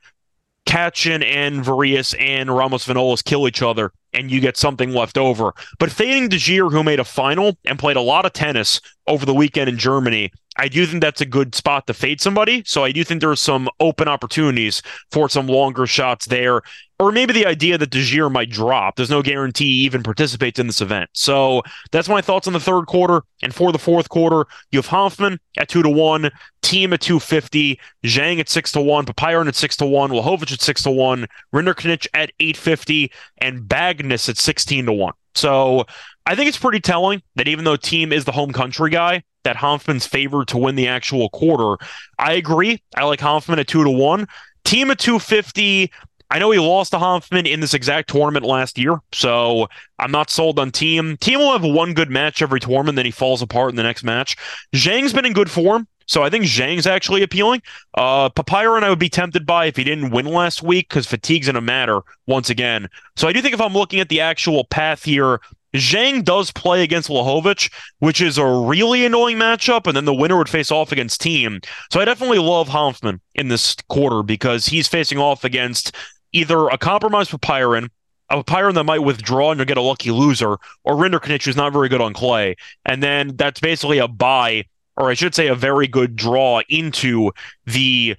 Cachin 0.65 1.23
and 1.23 1.63
Varillas 1.63 2.15
and 2.19 2.53
Ramos 2.53 2.85
Vinolas 2.85 3.23
kill 3.23 3.47
each 3.47 3.61
other 3.61 3.91
and 4.13 4.29
you 4.31 4.39
get 4.39 4.57
something 4.57 4.91
left 4.91 5.17
over. 5.17 5.53
But 5.79 5.91
fading 5.91 6.29
Djere, 6.29 6.71
who 6.71 6.83
made 6.83 6.99
a 6.99 7.05
final 7.05 7.57
and 7.65 7.79
played 7.79 7.97
a 7.97 8.01
lot 8.01 8.25
of 8.25 8.33
tennis 8.33 8.81
over 9.05 9.25
the 9.25 9.33
weekend 9.33 9.69
in 9.69 9.77
Germany, 9.77 10.31
I 10.57 10.67
do 10.67 10.85
think 10.85 11.01
that's 11.01 11.21
a 11.21 11.25
good 11.25 11.53
spot 11.53 11.87
to 11.87 11.93
fade 11.93 12.19
somebody. 12.19 12.63
So 12.65 12.83
I 12.83 12.91
do 12.91 13.03
think 13.03 13.21
there 13.21 13.29
are 13.29 13.35
some 13.35 13.69
open 13.79 14.07
opportunities 14.07 14.81
for 15.11 15.29
some 15.29 15.47
longer 15.47 15.85
shots 15.85 16.25
there. 16.25 16.61
Or 16.99 17.11
maybe 17.11 17.31
the 17.31 17.45
idea 17.45 17.77
that 17.77 17.91
Djere 17.91 18.31
might 18.31 18.49
drop. 18.49 18.95
There's 18.95 19.11
no 19.11 19.21
guarantee 19.21 19.65
he 19.65 19.83
even 19.83 20.01
participates 20.01 20.59
in 20.59 20.65
this 20.65 20.81
event. 20.81 21.11
So 21.13 21.61
that's 21.91 22.09
my 22.09 22.21
thoughts 22.21 22.47
on 22.47 22.53
the 22.53 22.59
third 22.59 22.87
quarter. 22.87 23.21
And 23.43 23.53
for 23.53 23.71
the 23.71 23.77
fourth 23.77 24.09
quarter, 24.09 24.49
you 24.71 24.79
have 24.79 24.87
Hanfmann 24.87 25.37
at 25.57 25.69
two 25.69 25.83
to 25.83 25.89
one, 25.89 26.31
Thiem 26.63 26.93
at 26.93 27.01
two 27.01 27.19
fifty, 27.19 27.79
Zhang 28.03 28.39
at 28.39 28.49
six 28.49 28.71
to 28.71 28.81
one, 28.81 29.05
Popyrin 29.05 29.47
at 29.47 29.55
six 29.55 29.77
to 29.77 29.85
one, 29.85 30.09
Lajovic 30.09 30.51
at 30.51 30.61
six 30.61 30.81
to 30.83 30.91
one, 30.91 31.27
Rinderknech 31.53 32.07
at 32.15 32.31
eight 32.39 32.57
fifty, 32.57 33.11
and 33.37 33.61
Bagnis 33.61 34.27
at 34.27 34.37
sixteen 34.37 34.87
to 34.87 34.93
one. 34.93 35.13
So 35.37 35.85
I 36.25 36.35
think 36.35 36.49
it's 36.49 36.57
pretty 36.57 36.79
telling 36.79 37.21
that 37.35 37.47
even 37.47 37.65
though 37.65 37.77
Thiem 37.77 38.11
is 38.11 38.25
the 38.25 38.31
home 38.31 38.51
country 38.51 38.89
guy, 38.89 39.23
that 39.43 39.55
Hanfmann's 39.55 40.05
favored 40.05 40.49
to 40.49 40.57
win 40.57 40.75
the 40.75 40.89
actual 40.89 41.29
quarter. 41.29 41.81
I 42.19 42.33
agree. 42.33 42.83
I 42.97 43.05
like 43.05 43.19
Hanfmann 43.19 43.59
at 43.59 43.67
two 43.67 43.83
to 43.83 43.89
one. 43.89 44.27
Thiem 44.65 44.89
at 44.89 44.99
250. 44.99 45.89
I 46.29 46.39
know 46.39 46.51
he 46.51 46.59
lost 46.59 46.91
to 46.91 46.97
Hanfmann 46.97 47.49
in 47.49 47.61
this 47.61 47.73
exact 47.73 48.09
tournament 48.09 48.45
last 48.45 48.77
year, 48.77 48.99
so 49.13 49.69
I'm 49.97 50.11
not 50.11 50.29
sold 50.29 50.59
on 50.59 50.71
Thiem. 50.71 51.17
Thiem 51.19 51.37
will 51.37 51.53
have 51.53 51.63
one 51.63 51.93
good 51.93 52.09
match 52.09 52.41
every 52.41 52.59
tournament, 52.59 52.97
then 52.97 53.05
he 53.05 53.11
falls 53.11 53.41
apart 53.41 53.69
in 53.69 53.77
the 53.77 53.83
next 53.83 54.03
match. 54.03 54.35
Zhang's 54.75 55.13
been 55.13 55.25
in 55.25 55.31
good 55.31 55.49
form, 55.49 55.87
so 56.07 56.23
I 56.23 56.29
think 56.29 56.45
Zhang's 56.45 56.87
actually 56.87 57.21
appealing. 57.21 57.61
Uh, 57.93 58.29
Popyrin 58.29 58.83
I 58.83 58.89
would 58.89 58.99
be 58.99 59.09
tempted 59.09 59.45
by 59.45 59.65
if 59.65 59.75
he 59.75 59.83
didn't 59.83 60.11
win 60.11 60.25
last 60.25 60.63
week 60.63 60.89
because 60.89 61.05
fatigue's 61.05 61.47
going 61.47 61.55
to 61.55 61.61
matter 61.61 62.01
once 62.25 62.49
again. 62.49 62.89
So 63.15 63.27
I 63.27 63.33
do 63.33 63.41
think 63.41 63.53
if 63.53 63.61
I'm 63.61 63.73
looking 63.73 63.99
at 63.99 64.09
the 64.09 64.21
actual 64.21 64.63
path 64.65 65.03
here, 65.03 65.39
Zhang 65.75 66.23
does 66.23 66.51
play 66.51 66.83
against 66.83 67.09
Lajovic, 67.09 67.71
which 67.99 68.21
is 68.21 68.37
a 68.37 68.45
really 68.45 69.05
annoying 69.05 69.37
matchup, 69.37 69.85
and 69.85 69.95
then 69.95 70.05
the 70.05 70.13
winner 70.13 70.37
would 70.37 70.49
face 70.49 70.71
off 70.71 70.91
against 70.91 71.21
Thiem. 71.21 71.63
So 71.91 71.99
I 71.99 72.05
definitely 72.05 72.39
love 72.39 72.69
Hanfmann 72.69 73.19
in 73.35 73.49
this 73.49 73.75
quarter 73.89 74.23
because 74.23 74.65
he's 74.65 74.87
facing 74.87 75.17
off 75.17 75.43
against 75.43 75.95
either 76.31 76.67
a 76.69 76.77
compromised 76.77 77.31
Popyrin, 77.31 77.89
a 78.29 78.43
Popyrin 78.43 78.73
that 78.75 78.83
might 78.85 78.99
withdraw 78.99 79.51
and 79.51 79.59
you'll 79.59 79.65
get 79.65 79.77
a 79.77 79.81
lucky 79.81 80.11
loser, 80.11 80.57
or 80.83 80.95
Rinderknech, 80.95 81.43
who's 81.43 81.55
not 81.57 81.73
very 81.73 81.89
good 81.89 82.01
on 82.01 82.13
clay. 82.13 82.55
And 82.85 83.03
then 83.03 83.35
that's 83.35 83.59
basically 83.59 83.97
a 83.97 84.07
buy, 84.07 84.65
or 84.97 85.09
I 85.09 85.13
should 85.13 85.35
say 85.35 85.47
a 85.47 85.55
very 85.55 85.87
good 85.87 86.15
draw 86.15 86.61
into 86.67 87.31
the 87.65 88.15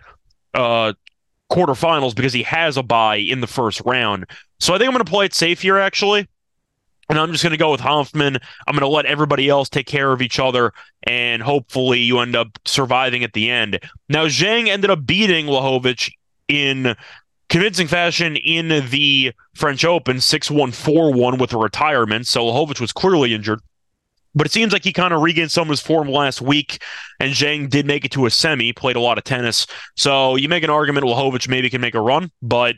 uh, 0.55 0.93
quarterfinals 1.51 2.14
because 2.14 2.33
he 2.33 2.45
has 2.45 2.77
a 2.77 2.83
buy 2.83 3.17
in 3.17 3.41
the 3.41 3.47
first 3.47 3.83
round. 3.85 4.27
So 4.61 4.75
I 4.75 4.79
think 4.79 4.88
I'm 4.88 4.95
going 4.95 5.05
to 5.05 5.11
play 5.11 5.27
it 5.27 5.35
safe 5.35 5.61
here, 5.61 5.79
actually. 5.79 6.29
And 7.11 7.19
I'm 7.19 7.33
just 7.33 7.43
going 7.43 7.53
to 7.53 7.57
go 7.57 7.71
with 7.71 7.81
Hanfmann. 7.81 8.38
I'm 8.67 8.75
going 8.75 8.81
to 8.81 8.88
let 8.88 9.07
everybody 9.07 9.49
else 9.49 9.69
take 9.71 9.87
care 9.87 10.12
of 10.12 10.21
each 10.21 10.38
other, 10.38 10.73
and 11.05 11.43
hopefully 11.43 12.01
you 12.01 12.19
end 12.19 12.37
up 12.37 12.59
surviving 12.67 13.25
at 13.25 13.33
the 13.33 13.51
end. 13.51 13.81
Now, 14.11 14.27
Zhang 14.27 14.69
ended 14.69 14.91
up 14.91 15.07
beating 15.07 15.47
Lajovic 15.47 16.12
in 16.49 16.95
convincing 17.49 17.87
fashion 17.87 18.37
in 18.37 18.69
the 18.91 19.33
French 19.55 19.87
Open, 19.87 20.21
6 20.21 20.51
1 20.51 20.73
4 20.73 21.12
1 21.14 21.38
with 21.38 21.55
a 21.55 21.57
retirement. 21.57 22.27
So 22.27 22.45
Lajovic 22.45 22.79
was 22.79 22.93
clearly 22.93 23.33
injured. 23.33 23.61
But 24.38 24.46
it 24.46 24.53
seems 24.53 24.72
like 24.72 24.85
he 24.85 24.92
kind 24.92 25.12
of 25.12 25.20
regained 25.20 25.51
some 25.51 25.66
of 25.66 25.70
his 25.70 25.81
form 25.81 26.09
last 26.09 26.40
week, 26.40 26.81
and 27.18 27.33
Zhang 27.33 27.68
did 27.68 27.87
make 27.87 28.05
it 28.05 28.12
to 28.12 28.24
a 28.24 28.31
semi, 28.31 28.72
played 28.72 28.94
a 28.94 29.01
lot 29.01 29.18
of 29.18 29.24
tennis. 29.24 29.66
So 29.96 30.37
you 30.37 30.48
make 30.48 30.62
an 30.62 30.70
argument 30.70 31.07
Lajovic 31.07 31.48
maybe 31.48 31.68
can 31.68 31.81
make 31.81 31.96
a 31.96 32.01
run, 32.01 32.31
but 32.40 32.77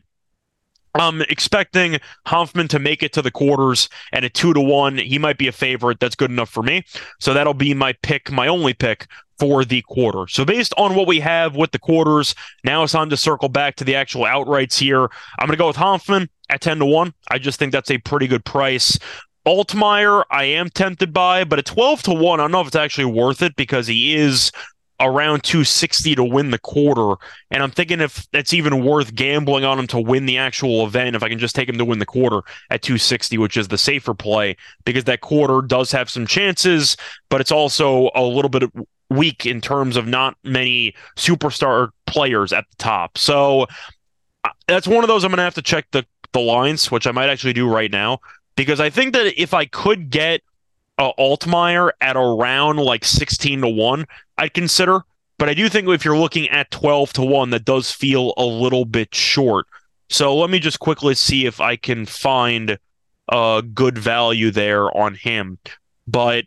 I'm 0.95 1.21
expecting 1.21 1.99
Hanfmann 2.27 2.71
to 2.71 2.79
make 2.79 3.03
it 3.03 3.13
to 3.13 3.23
the 3.23 3.31
quarters 3.31 3.91
and 4.11 4.25
a 4.25 4.31
two 4.31 4.55
to 4.55 4.61
one. 4.61 4.97
He 4.97 5.19
might 5.19 5.37
be 5.37 5.49
a 5.49 5.53
favorite. 5.53 6.01
That's 6.01 6.17
good 6.17 6.31
enough 6.31 6.49
for 6.49 6.63
me. 6.63 6.83
So 7.21 7.35
that'll 7.35 7.53
be 7.53 7.75
my 7.75 7.93
pick, 8.03 8.33
my 8.33 8.49
only 8.49 8.73
pick 8.73 9.07
for 9.39 9.65
the 9.65 9.83
quarter. 9.83 10.27
So 10.29 10.47
based 10.47 10.73
on 10.79 10.95
what 10.95 11.07
we 11.07 11.21
have 11.21 11.57
with 11.57 11.73
the 11.73 11.79
quarters, 11.79 12.35
now 12.65 12.83
it's 12.83 12.93
time 12.93 13.11
to 13.11 13.17
circle 13.17 13.51
back 13.51 13.77
to 13.77 13.85
the 13.85 13.95
actual 13.95 14.25
outrights 14.25 14.79
here. 14.79 15.05
I'm 15.39 15.47
going 15.47 15.51
to 15.51 15.57
go 15.57 15.69
with 15.69 15.77
Hanfmann 15.77 16.29
at 16.49 16.61
10 16.61 16.79
to 16.79 16.87
1. 16.87 17.15
I 17.31 17.39
just 17.39 17.59
think 17.59 17.73
that's 17.73 17.91
a 17.91 17.99
pretty 17.99 18.27
good 18.27 18.45
price. 18.45 18.99
Altmaier, 19.47 20.25
I 20.31 20.45
am 20.45 20.69
tempted 20.69 21.13
by, 21.13 21.45
but 21.45 21.59
at 21.59 21.67
12 21.67 22.03
to 22.05 22.13
1, 22.13 22.41
I 22.41 22.43
don't 22.45 22.53
know 22.53 22.61
if 22.61 22.67
it's 22.67 22.77
actually 22.77 23.07
worth 23.07 23.43
it 23.43 23.57
because 23.57 23.87
he 23.87 24.15
is 24.15 24.53
around 25.01 25.43
260 25.43 26.15
to 26.15 26.23
win 26.23 26.51
the 26.51 26.59
quarter. 26.59 27.15
And 27.51 27.63
I'm 27.63 27.71
thinking 27.71 28.01
if 28.01 28.29
it's 28.33 28.53
even 28.53 28.85
worth 28.85 29.15
gambling 29.15 29.65
on 29.65 29.79
him 29.79 29.87
to 29.89 30.01
win 30.01 30.27
the 30.27 30.37
actual 30.37 30.87
event, 30.87 31.17
if 31.17 31.23
I 31.23 31.29
can 31.29 31.39
just 31.39 31.55
take 31.55 31.69
him 31.69 31.79
to 31.79 31.85
win 31.85 31.99
the 31.99 32.07
quarter 32.07 32.43
at 32.69 32.83
260, 32.83 33.39
which 33.39 33.57
is 33.57 33.69
the 33.69 33.79
safer 33.79 34.13
play, 34.13 34.57
because 34.85 35.05
that 35.05 35.23
quarter 35.23 35.67
does 35.67 35.91
have 35.93 36.11
some 36.11 36.27
chances, 36.27 36.97
but 37.31 37.41
it's 37.41 37.53
also 37.53 38.11
a 38.15 38.23
little 38.23 38.51
bit 38.51 38.71
weak 39.09 39.47
in 39.47 39.61
terms 39.61 39.97
of 39.97 40.07
not 40.07 40.37
many 40.45 40.95
superstar 41.17 41.91
players 42.07 42.53
at 42.53 42.69
the 42.69 42.77
top. 42.77 43.17
So 43.17 43.67
uh, 44.45 44.51
that's 44.69 44.87
one 44.87 45.03
of 45.03 45.09
those 45.09 45.25
I'm 45.25 45.31
going 45.31 45.39
to 45.39 45.45
have 45.45 45.55
to 45.55 45.63
check 45.63 45.87
the, 45.93 46.05
the 46.33 46.41
lines, 46.41 46.91
which 46.91 47.07
I 47.07 47.11
might 47.11 47.31
actually 47.31 47.55
do 47.55 47.69
right 47.69 47.91
now, 47.91 48.21
because 48.61 48.79
I 48.79 48.91
think 48.91 49.15
that 49.15 49.41
if 49.41 49.55
I 49.55 49.65
could 49.65 50.11
get 50.11 50.43
uh, 50.99 51.13
Altmaier 51.19 51.93
at 52.03 52.15
around 52.15 52.77
like 52.77 53.07
16 53.07 53.63
to 53.63 53.69
1, 53.71 54.05
I'd 54.37 54.53
consider. 54.53 55.01
But 55.39 55.49
I 55.49 55.55
do 55.55 55.71
think 55.71 55.89
if 55.89 56.05
you're 56.05 56.19
looking 56.19 56.47
at 56.51 56.71
12 56.71 57.15
to 57.15 57.23
1, 57.23 57.49
that 57.51 57.65
does 57.65 57.91
feel 57.91 58.35
a 58.37 58.45
little 58.45 58.85
bit 58.85 59.15
short. 59.15 59.67
So 60.11 60.37
let 60.37 60.51
me 60.51 60.59
just 60.59 60.79
quickly 60.79 61.15
see 61.15 61.47
if 61.47 61.59
I 61.59 61.77
can 61.77 62.05
find 62.05 62.79
a 63.33 63.63
good 63.73 63.97
value 63.97 64.51
there 64.51 64.95
on 64.95 65.15
him. 65.15 65.57
But 66.07 66.45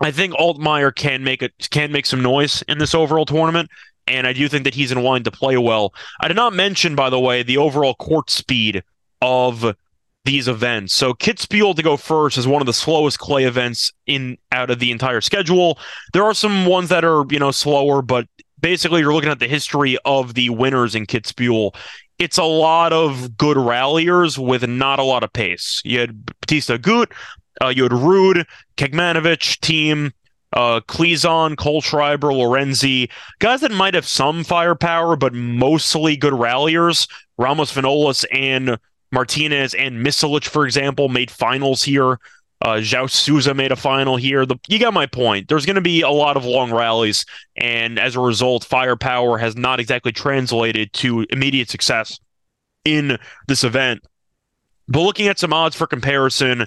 I 0.00 0.10
think 0.10 0.34
Altmaier 0.34 0.92
can 0.92 1.22
make 1.22 1.40
it 1.40 1.70
can 1.70 1.92
make 1.92 2.06
some 2.06 2.20
noise 2.20 2.62
in 2.62 2.78
this 2.78 2.96
overall 2.96 3.26
tournament, 3.26 3.70
and 4.08 4.26
I 4.26 4.32
do 4.32 4.48
think 4.48 4.64
that 4.64 4.74
he's 4.74 4.90
in 4.90 5.00
line 5.04 5.22
to 5.22 5.30
play 5.30 5.56
well. 5.56 5.94
I 6.18 6.26
did 6.26 6.36
not 6.36 6.52
mention, 6.52 6.96
by 6.96 7.10
the 7.10 7.20
way, 7.20 7.44
the 7.44 7.58
overall 7.58 7.94
court 7.94 8.28
speed 8.28 8.82
of 9.22 9.76
these 10.24 10.48
events. 10.48 10.94
So 10.94 11.14
Kitzbühel 11.14 11.74
to 11.76 11.82
go 11.82 11.96
first 11.96 12.36
is 12.36 12.46
one 12.46 12.60
of 12.60 12.66
the 12.66 12.72
slowest 12.72 13.18
clay 13.18 13.44
events 13.44 13.92
in 14.06 14.36
out 14.52 14.70
of 14.70 14.78
the 14.78 14.90
entire 14.90 15.20
schedule. 15.20 15.78
There 16.12 16.24
are 16.24 16.34
some 16.34 16.66
ones 16.66 16.88
that 16.90 17.04
are, 17.04 17.24
you 17.30 17.38
know, 17.38 17.50
slower, 17.50 18.02
but 18.02 18.26
basically 18.60 19.00
you're 19.00 19.14
looking 19.14 19.30
at 19.30 19.38
the 19.38 19.48
history 19.48 19.96
of 20.04 20.34
the 20.34 20.50
winners 20.50 20.94
in 20.94 21.06
Kitzbühel. 21.06 21.74
It's 22.18 22.38
a 22.38 22.44
lot 22.44 22.92
of 22.92 23.38
good 23.38 23.56
ralliers 23.56 24.38
with 24.38 24.68
not 24.68 24.98
a 24.98 25.04
lot 25.04 25.24
of 25.24 25.32
pace. 25.32 25.80
You 25.84 26.00
had 26.00 26.26
Bautista 26.26 26.78
Agut, 26.78 27.12
uh, 27.62 27.68
you 27.68 27.84
had 27.84 27.92
Ruud, 27.92 28.44
Kecmanovic, 28.76 29.58
Thiem, 29.60 30.12
uh, 30.52 30.80
Klizan, 30.80 31.54
Kohlschreiber, 31.54 32.34
Lorenzi, 32.34 33.08
guys 33.38 33.62
that 33.62 33.70
might 33.70 33.94
have 33.94 34.06
some 34.06 34.44
firepower, 34.44 35.16
but 35.16 35.32
mostly 35.32 36.16
good 36.16 36.34
ralliers. 36.34 37.06
Ramos 37.38 37.72
Vinolas 37.72 38.26
and 38.32 38.78
Martinez 39.12 39.74
and 39.74 40.04
Misolic, 40.04 40.44
for 40.44 40.64
example, 40.64 41.08
made 41.08 41.30
finals 41.30 41.82
here. 41.82 42.18
Uh, 42.62 42.76
João 42.76 43.08
Sousa 43.08 43.54
made 43.54 43.72
a 43.72 43.76
final 43.76 44.16
here. 44.16 44.44
The, 44.44 44.56
you 44.68 44.78
got 44.78 44.92
my 44.92 45.06
point. 45.06 45.48
There's 45.48 45.64
going 45.64 45.76
to 45.76 45.80
be 45.80 46.02
a 46.02 46.10
lot 46.10 46.36
of 46.36 46.44
long 46.44 46.70
rallies, 46.70 47.24
and 47.56 47.98
as 47.98 48.16
a 48.16 48.20
result, 48.20 48.64
firepower 48.64 49.38
has 49.38 49.56
not 49.56 49.80
exactly 49.80 50.12
translated 50.12 50.92
to 50.94 51.26
immediate 51.30 51.70
success 51.70 52.20
in 52.84 53.18
this 53.48 53.64
event. 53.64 54.02
But 54.88 55.00
looking 55.02 55.28
at 55.28 55.38
some 55.38 55.54
odds 55.54 55.74
for 55.74 55.86
comparison, 55.86 56.62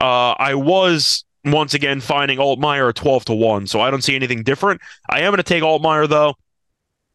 uh, 0.00 0.34
I 0.38 0.54
was 0.54 1.24
once 1.44 1.72
again 1.72 2.00
finding 2.00 2.38
Altmaier 2.38 2.90
at 2.90 2.96
12 2.96 3.26
to 3.26 3.34
1, 3.34 3.68
so 3.68 3.80
I 3.80 3.90
don't 3.90 4.02
see 4.02 4.16
anything 4.16 4.42
different. 4.42 4.80
I 5.08 5.20
am 5.20 5.30
going 5.30 5.38
to 5.38 5.42
take 5.42 5.62
Altmaier, 5.62 6.08
though. 6.08 6.34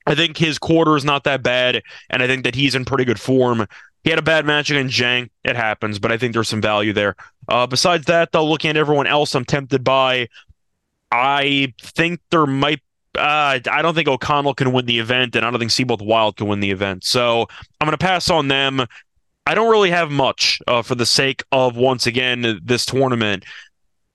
I 0.06 0.16
think 0.16 0.38
his 0.38 0.58
quarter 0.58 0.98
is 0.98 1.06
not 1.06 1.24
that 1.26 1.44
bad, 1.44 1.82
and 2.10 2.24
I 2.24 2.28
think 2.28 2.44
that 2.44 2.56
he's 2.56 2.76
in 2.76 2.84
pretty 2.84 3.06
good 3.06 3.20
form. 3.20 3.68
He 4.04 4.10
had 4.10 4.20
a 4.20 4.24
bad 4.24 4.46
match 4.46 4.70
against 4.70 4.98
Zhang. 4.98 5.30
It 5.44 5.56
happens, 5.56 6.00
but 6.00 6.12
I 6.12 6.18
think 6.18 6.34
there's 6.34 6.50
some 6.50 6.62
value 6.62 6.94
there. 6.94 7.16
Uh, 7.48 7.68
besides 7.68 8.06
that, 8.08 8.32
though, 8.32 8.46
looking 8.46 8.70
at 8.70 8.78
everyone 8.78 9.08
else, 9.08 9.34
I'm 9.36 9.46
tempted 9.46 9.84
by. 9.84 10.28
I 11.12 11.74
think 11.82 12.20
there 12.30 12.46
might. 12.46 12.82
Uh, 13.18 13.60
I 13.72 13.82
don't 13.82 13.94
think 13.94 14.08
O'Connell 14.08 14.56
can 14.56 14.74
win 14.74 14.88
the 14.88 15.00
event, 15.00 15.36
and 15.36 15.46
I 15.46 15.52
don't 15.52 15.60
think 15.60 15.72
Seyboth 15.72 16.02
Wild 16.02 16.36
can 16.38 16.48
win 16.48 16.60
the 16.60 16.72
event. 16.72 17.04
So 17.04 17.48
I'm 17.80 17.86
going 17.86 17.92
to 17.92 17.98
pass 17.98 18.30
on 18.30 18.48
them. 18.48 18.86
I 19.46 19.56
don't 19.56 19.70
really 19.70 19.92
have 19.92 20.10
much 20.10 20.60
uh, 20.68 20.82
for 20.82 20.96
the 20.96 21.06
sake 21.06 21.44
of 21.52 21.76
once 21.76 22.08
again 22.08 22.60
this 22.64 22.86
tournament 22.86 23.46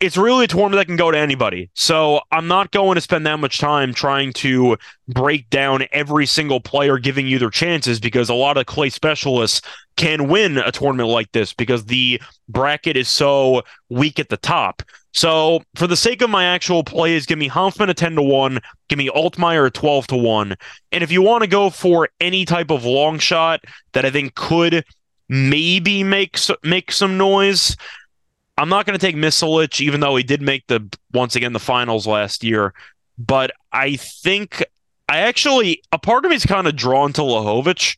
it's 0.01 0.17
really 0.17 0.45
a 0.45 0.49
tournament 0.49 0.77
that 0.77 0.87
can 0.87 0.97
go 0.97 1.11
to 1.11 1.19
anybody. 1.19 1.71
So 1.75 2.21
I'm 2.31 2.47
not 2.47 2.71
going 2.71 2.95
to 2.95 3.01
spend 3.01 3.27
that 3.27 3.41
much 3.41 3.59
time 3.59 3.93
trying 3.93 4.33
to 4.35 4.79
break 5.09 5.51
down 5.51 5.87
every 5.91 6.25
single 6.25 6.61
player 6.61 6.99
giving 6.99 7.27
you 7.27 7.39
their 7.39 7.51
chances 7.51 7.99
because 7.99 8.29
a 8.29 8.35
lot 8.35 8.57
of 8.57 8.67
clay 8.67 8.91
specialists 8.91 9.61
can 9.97 10.29
win 10.29 10.59
a 10.59 10.71
tournament 10.71 11.09
like 11.09 11.33
this 11.33 11.53
because 11.53 11.87
the 11.87 12.21
bracket 12.49 12.97
is 12.97 13.09
so 13.09 13.63
weak 13.89 14.21
at 14.21 14.29
the 14.29 14.37
top. 14.37 14.83
So 15.13 15.63
for 15.75 15.89
the 15.89 15.97
sake 15.97 16.23
of 16.23 16.31
my 16.31 16.45
actual 16.45 16.85
plays, 16.85 17.27
give 17.27 17.39
me 17.39 17.49
Hanfmann 17.49 17.89
at 17.89 17.97
10 17.97 18.15
to 18.15 18.23
1, 18.23 18.61
give 18.89 18.99
me 18.99 19.11
Altmaier 19.11 19.67
at 19.67 19.75
12 19.75 20.07
to 20.09 20.17
1. 20.17 20.55
And 20.93 21.03
if 21.03 21.11
you 21.11 21.23
want 21.23 21.43
to 21.43 21.49
go 21.49 21.71
for 21.71 22.09
any 22.21 22.45
type 22.45 22.71
of 22.71 22.85
long 22.85 23.19
shot 23.19 23.65
that 23.95 24.05
I 24.05 24.11
think 24.11 24.37
could 24.37 24.85
maybe 25.29 26.05
make 26.05 26.39
make 26.63 26.93
some 26.93 27.19
noise, 27.19 27.77
I'm 28.59 28.69
not 28.69 28.87
going 28.87 28.99
to 28.99 29.07
take 29.07 29.15
Misolic, 29.15 29.81
even 29.81 30.01
though 30.01 30.17
he 30.17 30.25
did 30.25 30.43
make 30.43 30.67
the 30.67 30.85
once 31.13 31.37
again 31.37 31.53
the 31.53 31.61
finals 31.61 32.09
last 32.09 32.43
year. 32.43 32.75
But 33.17 33.53
I 33.73 33.97
think 33.97 34.65
I 35.09 35.19
actually 35.19 35.83
a 35.93 35.99
part 35.99 36.25
of 36.25 36.31
me 36.31 36.37
is 36.37 36.45
kind 36.45 36.67
of 36.67 36.75
drawn 36.75 37.13
to 37.15 37.23
Lajovic. 37.23 37.97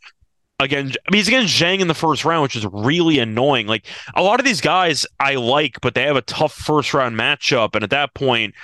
Again, 0.60 0.92
I 1.08 1.10
mean, 1.10 1.18
he's 1.18 1.28
against 1.28 1.58
Zhang 1.58 1.80
in 1.80 1.88
the 1.88 1.94
first 1.94 2.26
round, 2.26 2.42
which 2.42 2.56
is 2.56 2.66
really 2.66 3.18
annoying. 3.18 3.66
Like 3.66 3.86
a 4.14 4.22
lot 4.22 4.38
of 4.38 4.44
these 4.44 4.60
guys 4.60 5.06
I 5.18 5.36
like, 5.36 5.80
but 5.80 5.94
they 5.94 6.02
have 6.02 6.16
a 6.16 6.22
tough 6.22 6.52
first 6.52 6.92
round 6.92 7.16
matchup, 7.16 7.74
and 7.74 7.82
at 7.82 7.90
that 7.90 8.12
point, 8.12 8.54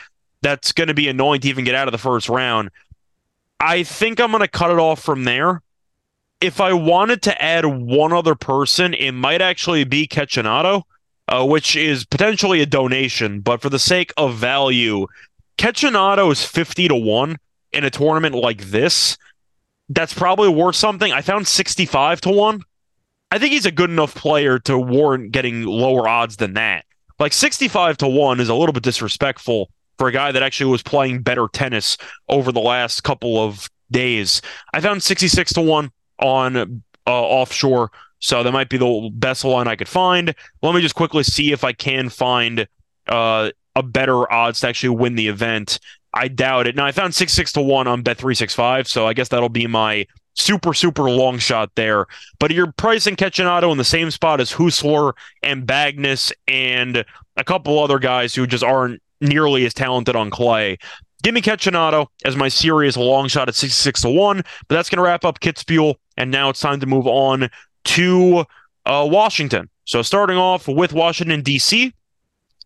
that's 0.42 0.72
going 0.72 0.88
to 0.88 0.94
be 0.94 1.08
annoying 1.08 1.40
to 1.40 1.48
even 1.48 1.64
get 1.64 1.74
out 1.74 1.88
of 1.88 1.92
the 1.92 1.98
first 1.98 2.28
round. 2.28 2.70
I 3.58 3.84
think 3.84 4.20
I'm 4.20 4.30
going 4.30 4.42
to 4.42 4.48
cut 4.48 4.70
it 4.70 4.78
off 4.78 5.02
from 5.02 5.24
there. 5.24 5.62
If 6.42 6.60
I 6.60 6.74
wanted 6.74 7.22
to 7.22 7.42
add 7.42 7.64
one 7.64 8.12
other 8.12 8.34
person, 8.34 8.92
it 8.92 9.12
might 9.12 9.40
actually 9.40 9.84
be 9.84 10.06
Cecchinato 10.06 10.82
uh, 11.28 11.44
which 11.44 11.76
is 11.76 12.04
potentially 12.04 12.60
a 12.60 12.66
donation, 12.66 13.40
but 13.40 13.60
for 13.60 13.68
the 13.68 13.78
sake 13.78 14.12
of 14.16 14.36
value, 14.36 15.06
Cecchinato 15.58 16.30
is 16.30 16.44
50 16.44 16.88
to 16.88 16.94
1 16.94 17.36
in 17.72 17.84
a 17.84 17.90
tournament 17.90 18.34
like 18.34 18.62
this. 18.62 19.16
That's 19.88 20.14
probably 20.14 20.48
worth 20.48 20.76
something. 20.76 21.12
I 21.12 21.22
found 21.22 21.46
65 21.46 22.20
to 22.22 22.30
1. 22.30 22.62
I 23.30 23.38
think 23.38 23.52
he's 23.52 23.66
a 23.66 23.72
good 23.72 23.90
enough 23.90 24.14
player 24.14 24.58
to 24.60 24.78
warrant 24.78 25.32
getting 25.32 25.64
lower 25.64 26.08
odds 26.08 26.36
than 26.36 26.54
that. 26.54 26.84
Like 27.18 27.32
65 27.32 27.96
to 27.98 28.08
1 28.08 28.40
is 28.40 28.48
a 28.48 28.54
little 28.54 28.72
bit 28.72 28.82
disrespectful 28.82 29.70
for 29.98 30.08
a 30.08 30.12
guy 30.12 30.32
that 30.32 30.42
actually 30.42 30.70
was 30.70 30.82
playing 30.82 31.22
better 31.22 31.48
tennis 31.52 31.96
over 32.28 32.52
the 32.52 32.60
last 32.60 33.02
couple 33.02 33.38
of 33.38 33.70
days. 33.90 34.42
I 34.74 34.80
found 34.80 35.02
66 35.02 35.52
to 35.54 35.62
1 35.62 35.90
on 36.20 36.56
uh, 36.56 36.66
offshore 37.06 37.90
so 38.20 38.42
that 38.42 38.52
might 38.52 38.68
be 38.68 38.78
the 38.78 39.10
best 39.12 39.44
line 39.44 39.68
I 39.68 39.76
could 39.76 39.88
find. 39.88 40.34
Let 40.62 40.74
me 40.74 40.80
just 40.80 40.94
quickly 40.94 41.22
see 41.22 41.52
if 41.52 41.64
I 41.64 41.72
can 41.72 42.08
find 42.08 42.66
uh, 43.08 43.50
a 43.74 43.82
better 43.82 44.30
odds 44.32 44.60
to 44.60 44.68
actually 44.68 44.96
win 44.96 45.14
the 45.14 45.28
event. 45.28 45.78
I 46.14 46.28
doubt 46.28 46.66
it. 46.66 46.76
Now 46.76 46.86
I 46.86 46.92
found 46.92 47.14
six 47.14 47.32
six 47.32 47.52
to 47.52 47.60
one 47.60 47.86
on 47.86 48.02
Bet 48.02 48.16
three 48.16 48.34
six 48.34 48.54
five, 48.54 48.88
so 48.88 49.06
I 49.06 49.12
guess 49.12 49.28
that'll 49.28 49.50
be 49.50 49.66
my 49.66 50.06
super 50.34 50.72
super 50.72 51.10
long 51.10 51.38
shot 51.38 51.70
there. 51.76 52.06
But 52.38 52.52
you're 52.52 52.72
pricing 52.72 53.16
Cecchinato 53.16 53.70
in 53.70 53.78
the 53.78 53.84
same 53.84 54.10
spot 54.10 54.40
as 54.40 54.52
Huesler 54.52 55.12
and 55.42 55.66
Bagnis 55.66 56.32
and 56.48 57.04
a 57.36 57.44
couple 57.44 57.78
other 57.78 57.98
guys 57.98 58.34
who 58.34 58.46
just 58.46 58.64
aren't 58.64 59.02
nearly 59.20 59.66
as 59.66 59.74
talented 59.74 60.16
on 60.16 60.30
clay. 60.30 60.78
Give 61.22 61.34
me 61.34 61.42
Cecchinato 61.42 62.06
as 62.24 62.36
my 62.36 62.48
serious 62.48 62.96
long 62.96 63.28
shot 63.28 63.48
at 63.48 63.54
66 63.54 64.02
to 64.02 64.10
1, 64.10 64.36
but 64.68 64.74
that's 64.74 64.88
going 64.88 64.98
to 64.98 65.02
wrap 65.02 65.24
up 65.24 65.40
Kitzbühel. 65.40 65.96
And 66.16 66.30
now 66.30 66.50
it's 66.50 66.60
time 66.60 66.80
to 66.80 66.86
move 66.86 67.06
on 67.06 67.50
to 67.86 68.44
uh, 68.84 69.08
Washington. 69.10 69.68
So 69.84 70.02
starting 70.02 70.36
off 70.36 70.68
with 70.68 70.92
Washington, 70.92 71.42
D.C., 71.42 71.92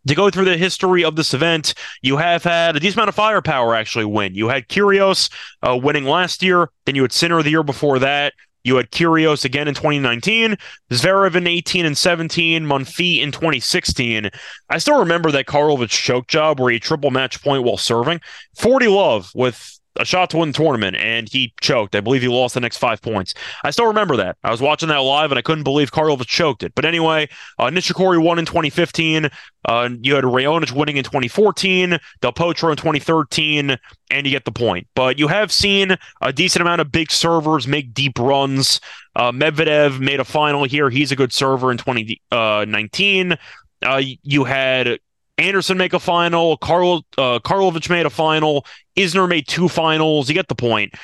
to 0.06 0.14
go 0.14 0.30
through 0.30 0.46
the 0.46 0.56
history 0.56 1.04
of 1.04 1.16
this 1.16 1.35
event, 1.35 1.74
you 2.00 2.16
have 2.16 2.42
had 2.42 2.74
a 2.74 2.80
decent 2.80 2.96
amount 2.96 3.11
of 3.11 3.14
firepower 3.14 3.74
actually 3.74 4.06
win. 4.06 4.35
You 4.35 4.48
had 4.48 4.68
Kyrgios 4.68 5.30
uh, 5.62 5.76
winning 5.76 6.04
last 6.04 6.42
year, 6.42 6.70
then 6.87 6.94
you 6.94 7.02
had 7.02 7.12
Sinner 7.12 7.42
the 7.42 7.50
year 7.50 7.62
before 7.62 7.98
that. 7.98 8.33
You 8.62 8.76
had 8.76 8.90
Kyrgios 8.90 9.44
again 9.44 9.68
in 9.68 9.74
2019, 9.74 10.56
Zverev 10.90 11.35
in 11.35 11.46
18 11.46 11.87
and 11.87 11.96
17, 11.96 12.64
Monfils 12.64 13.22
in 13.22 13.33
2016. 13.33 14.30
I 14.68 14.78
still 14.78 14.98
remember 14.98 15.30
that 15.30 15.46
Karlovic 15.46 15.88
choke 15.88 16.26
job 16.26 16.61
where 16.61 16.72
he 16.72 16.78
triple 16.78 17.11
match 17.11 17.42
point 17.42 17.64
while 17.64 17.78
serving. 17.78 18.20
40 18.56 18.88
love 18.88 19.30
with 19.35 19.79
a 19.96 20.05
shot 20.05 20.31
to 20.31 20.37
win 20.37 20.50
the 20.50 20.57
tournament, 20.57 20.96
and 20.96 21.29
he 21.29 21.53
choked. 21.61 21.94
I 21.94 22.00
believe 22.00 22.22
he 22.22 22.29
lost 22.29 22.55
the 22.55 22.61
next 22.61 22.79
five 22.79 23.03
points. 23.03 23.35
I 23.64 23.70
still 23.70 23.87
remember 23.87 24.16
that. 24.16 24.37
I 24.44 24.50
was 24.50 24.61
watching 24.61 24.88
that 24.88 24.98
live, 24.98 25.33
and 25.33 25.38
I 25.38 25.42
couldn't 25.42 25.64
believe 25.64 25.90
Karlovic 25.90 26.26
choked 26.26 26.62
it. 26.62 26.74
But 26.74 26.85
anyway, 26.85 27.29
uh, 27.59 27.66
Nishikori 27.66 28.22
won 28.22 28.38
in 28.38 28.46
2015. 28.46 29.29
Uh, 29.64 29.88
you 30.00 30.14
had 30.14 30.24
Raonic 30.24 30.72
winning 30.72 30.96
in 30.96 31.05
2014, 31.05 31.98
Del 32.20 32.33
Potro 32.33 32.70
in 32.70 32.76
2013, 32.76 33.76
and 34.11 34.26
you 34.26 34.33
get 34.33 34.44
the 34.44 34.53
point. 34.53 34.87
But 34.94 35.18
you 35.18 35.29
have 35.29 35.53
seen 35.53 35.96
a 36.22 36.33
decent 36.33 36.62
amount 36.62 36.81
of 36.81 36.92
big 36.92 37.11
servers 37.11 37.66
make 37.66 37.92
deep 37.92 38.18
runs. 38.18 38.81
Uh, 39.16 39.33
Medvedev 39.33 40.00
made 40.00 40.20
a 40.20 40.24
final 40.24 40.64
here. 40.64 40.88
He's 40.88 41.12
a 41.12 41.16
good 41.16 41.33
server 41.33 41.70
in 41.70 41.79
2019. 41.79 43.37
Uh, 43.83 44.03
you 44.22 44.44
had 44.44 44.98
Anderson 45.40 45.79
make 45.79 45.92
a 45.92 46.00
final. 46.00 46.57
Karl 46.59 47.05
uh, 47.18 47.40
Karlovic 47.40 47.88
made 47.88 48.07
a 48.07 48.11
final. 48.11 48.66
Isner 48.96 49.29
made 49.29 49.48
two 49.48 49.68
finals. 49.68 50.29
You 50.29 50.35
get 50.35 50.48
the 50.48 50.55
point. 50.55 50.94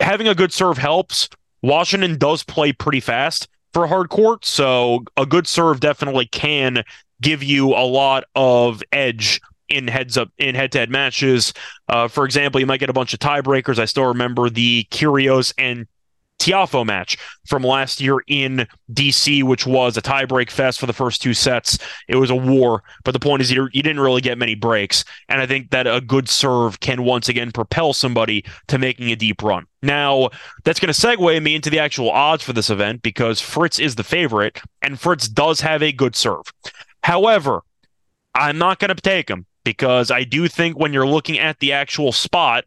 Having 0.00 0.28
a 0.28 0.34
good 0.34 0.52
serve 0.52 0.78
helps. 0.78 1.28
Washington 1.62 2.18
does 2.18 2.44
play 2.44 2.72
pretty 2.72 3.00
fast 3.00 3.48
for 3.72 3.86
hard 3.86 4.10
court, 4.10 4.44
so 4.44 5.04
a 5.16 5.26
good 5.26 5.46
serve 5.46 5.80
definitely 5.80 6.26
can 6.26 6.84
give 7.20 7.42
you 7.42 7.70
a 7.70 7.82
lot 7.84 8.24
of 8.36 8.82
edge 8.92 9.40
in 9.68 9.88
heads 9.88 10.16
up 10.16 10.30
in 10.38 10.54
head 10.54 10.72
to 10.72 10.78
head 10.78 10.90
matches. 10.90 11.52
Uh, 11.88 12.08
for 12.08 12.24
example, 12.24 12.60
you 12.60 12.66
might 12.66 12.80
get 12.80 12.90
a 12.90 12.94
bunch 12.94 13.12
of 13.12 13.18
tiebreakers. 13.18 13.78
I 13.78 13.86
still 13.86 14.06
remember 14.06 14.48
the 14.48 14.86
Kyrgios 14.90 15.52
and 15.58 15.86
Tiafoe 16.38 16.86
match 16.86 17.16
from 17.46 17.62
last 17.62 18.00
year 18.00 18.18
in 18.26 18.66
DC, 18.92 19.42
which 19.42 19.66
was 19.66 19.96
a 19.96 20.02
tiebreak 20.02 20.50
fest 20.50 20.78
for 20.78 20.86
the 20.86 20.92
first 20.92 21.20
two 21.20 21.34
sets. 21.34 21.78
It 22.08 22.16
was 22.16 22.30
a 22.30 22.36
war, 22.36 22.82
but 23.04 23.12
the 23.12 23.20
point 23.20 23.42
is 23.42 23.50
you 23.50 23.68
didn't 23.70 24.00
really 24.00 24.20
get 24.20 24.38
many 24.38 24.54
breaks. 24.54 25.04
And 25.28 25.40
I 25.40 25.46
think 25.46 25.70
that 25.70 25.86
a 25.86 26.00
good 26.00 26.28
serve 26.28 26.80
can 26.80 27.04
once 27.04 27.28
again 27.28 27.52
propel 27.52 27.92
somebody 27.92 28.44
to 28.68 28.78
making 28.78 29.10
a 29.10 29.16
deep 29.16 29.42
run. 29.42 29.66
Now, 29.82 30.30
that's 30.64 30.80
going 30.80 30.92
to 30.92 31.00
segue 31.00 31.42
me 31.42 31.54
into 31.54 31.70
the 31.70 31.78
actual 31.78 32.10
odds 32.10 32.42
for 32.42 32.52
this 32.52 32.70
event 32.70 33.02
because 33.02 33.40
Fritz 33.40 33.78
is 33.78 33.94
the 33.94 34.04
favorite, 34.04 34.60
and 34.82 34.98
Fritz 34.98 35.28
does 35.28 35.60
have 35.60 35.82
a 35.82 35.92
good 35.92 36.16
serve. 36.16 36.52
However, 37.02 37.62
I'm 38.34 38.58
not 38.58 38.78
going 38.78 38.94
to 38.94 39.00
take 39.00 39.28
him 39.28 39.46
because 39.64 40.10
I 40.10 40.24
do 40.24 40.48
think 40.48 40.78
when 40.78 40.92
you're 40.92 41.06
looking 41.06 41.38
at 41.38 41.58
the 41.58 41.72
actual 41.72 42.12
spot 42.12 42.64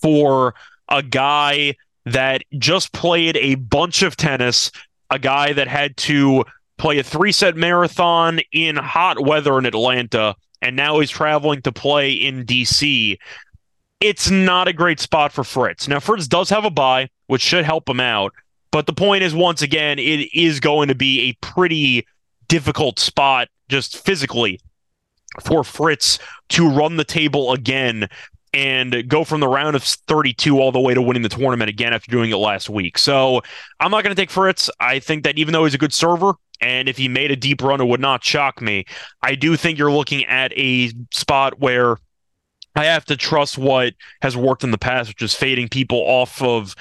for 0.00 0.54
a 0.88 1.02
guy 1.02 1.76
that 2.06 2.42
just 2.58 2.92
played 2.92 3.36
a 3.36 3.56
bunch 3.56 4.02
of 4.02 4.16
tennis, 4.16 4.70
a 5.10 5.18
guy 5.18 5.52
that 5.52 5.68
had 5.68 5.96
to 5.98 6.44
play 6.78 6.98
a 6.98 7.02
three 7.02 7.32
set 7.32 7.56
marathon 7.56 8.40
in 8.52 8.76
hot 8.76 9.24
weather 9.24 9.58
in 9.58 9.66
Atlanta, 9.66 10.34
and 10.62 10.76
now 10.76 10.98
he's 10.98 11.10
traveling 11.10 11.62
to 11.62 11.72
play 11.72 12.12
in 12.12 12.44
DC. 12.44 13.18
It's 14.00 14.30
not 14.30 14.66
a 14.66 14.72
great 14.72 14.98
spot 14.98 15.30
for 15.32 15.44
Fritz. 15.44 15.86
Now, 15.86 16.00
Fritz 16.00 16.26
does 16.26 16.48
have 16.48 16.64
a 16.64 16.70
bye, 16.70 17.10
which 17.26 17.42
should 17.42 17.64
help 17.66 17.88
him 17.88 18.00
out. 18.00 18.32
But 18.70 18.86
the 18.86 18.94
point 18.94 19.22
is, 19.22 19.34
once 19.34 19.62
again, 19.62 19.98
it 19.98 20.32
is 20.32 20.60
going 20.60 20.88
to 20.88 20.94
be 20.94 21.28
a 21.28 21.32
pretty 21.44 22.06
difficult 22.48 22.98
spot 22.98 23.48
just 23.68 23.98
physically 23.98 24.60
for 25.42 25.62
Fritz 25.64 26.18
to 26.50 26.68
run 26.68 26.96
the 26.96 27.04
table 27.04 27.52
again 27.52 28.08
and 28.52 29.08
go 29.08 29.24
from 29.24 29.40
the 29.40 29.48
round 29.48 29.76
of 29.76 29.82
32 29.82 30.58
all 30.58 30.72
the 30.72 30.80
way 30.80 30.94
to 30.94 31.02
winning 31.02 31.22
the 31.22 31.28
tournament 31.28 31.68
again 31.68 31.92
after 31.92 32.10
doing 32.10 32.30
it 32.30 32.36
last 32.36 32.68
week. 32.68 32.98
So 32.98 33.42
I'm 33.78 33.90
not 33.90 34.02
going 34.02 34.14
to 34.14 34.20
take 34.20 34.30
Fritz. 34.30 34.68
I 34.80 34.98
think 34.98 35.24
that 35.24 35.38
even 35.38 35.52
though 35.52 35.64
he's 35.64 35.74
a 35.74 35.78
good 35.78 35.92
server, 35.92 36.34
and 36.60 36.88
if 36.88 36.96
he 36.96 37.08
made 37.08 37.30
a 37.30 37.36
deep 37.36 37.62
run, 37.62 37.80
it 37.80 37.86
would 37.86 38.00
not 38.00 38.22
shock 38.22 38.60
me. 38.60 38.84
I 39.22 39.34
do 39.34 39.56
think 39.56 39.78
you're 39.78 39.92
looking 39.92 40.24
at 40.26 40.52
a 40.56 40.92
spot 41.10 41.58
where 41.58 41.96
I 42.76 42.84
have 42.84 43.04
to 43.06 43.16
trust 43.16 43.56
what 43.56 43.94
has 44.22 44.36
worked 44.36 44.62
in 44.62 44.70
the 44.70 44.78
past, 44.78 45.08
which 45.08 45.22
is 45.22 45.34
fading 45.34 45.68
people 45.68 45.98
off 45.98 46.42
of 46.42 46.74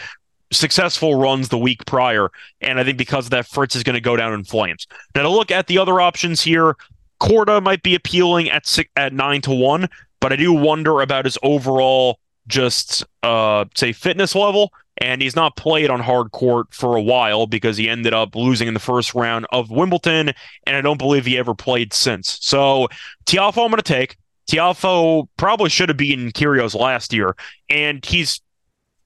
successful 0.51 1.15
runs 1.15 1.49
the 1.49 1.57
week 1.57 1.85
prior. 1.85 2.29
And 2.61 2.79
I 2.79 2.83
think 2.83 2.97
because 2.97 3.25
of 3.25 3.31
that, 3.31 3.47
Fritz 3.47 3.75
is 3.75 3.83
going 3.83 3.95
to 3.95 4.01
go 4.01 4.15
down 4.15 4.33
in 4.33 4.43
flames. 4.43 4.87
Now, 5.15 5.23
to 5.23 5.29
look 5.29 5.51
at 5.51 5.67
the 5.67 5.77
other 5.77 6.01
options 6.01 6.41
here, 6.41 6.75
Korda 7.21 7.61
might 7.61 7.83
be 7.83 7.95
appealing 7.95 8.49
at 8.49 8.65
six, 8.65 8.89
at 8.95 9.13
nine 9.13 9.41
to 9.41 9.51
one 9.51 9.87
but 10.19 10.33
I 10.33 10.35
do 10.35 10.53
wonder 10.53 11.01
about 11.01 11.25
his 11.25 11.37
overall 11.43 12.19
just 12.47 13.05
uh 13.21 13.65
say 13.75 13.93
fitness 13.93 14.33
level 14.33 14.73
and 14.97 15.21
he's 15.21 15.35
not 15.35 15.55
played 15.55 15.89
on 15.89 15.99
hard 15.99 16.31
court 16.31 16.67
for 16.73 16.95
a 16.95 17.01
while 17.01 17.47
because 17.47 17.77
he 17.77 17.87
ended 17.87 18.13
up 18.13 18.35
losing 18.35 18.67
in 18.67 18.73
the 18.73 18.79
first 18.79 19.13
round 19.13 19.45
of 19.51 19.69
Wimbledon 19.69 20.31
and 20.65 20.75
I 20.75 20.81
don't 20.81 20.97
believe 20.97 21.25
he 21.25 21.37
ever 21.37 21.53
played 21.53 21.93
since. 21.93 22.37
So 22.41 22.87
Tiafoe 23.25 23.63
I'm 23.65 23.71
going 23.71 23.77
to 23.77 23.81
take. 23.83 24.17
Tiafoe 24.49 25.27
probably 25.37 25.69
should 25.69 25.89
have 25.89 25.97
beaten 25.97 26.31
Kyrgios 26.31 26.73
last 26.77 27.13
year 27.13 27.35
and 27.69 28.03
he's 28.03 28.41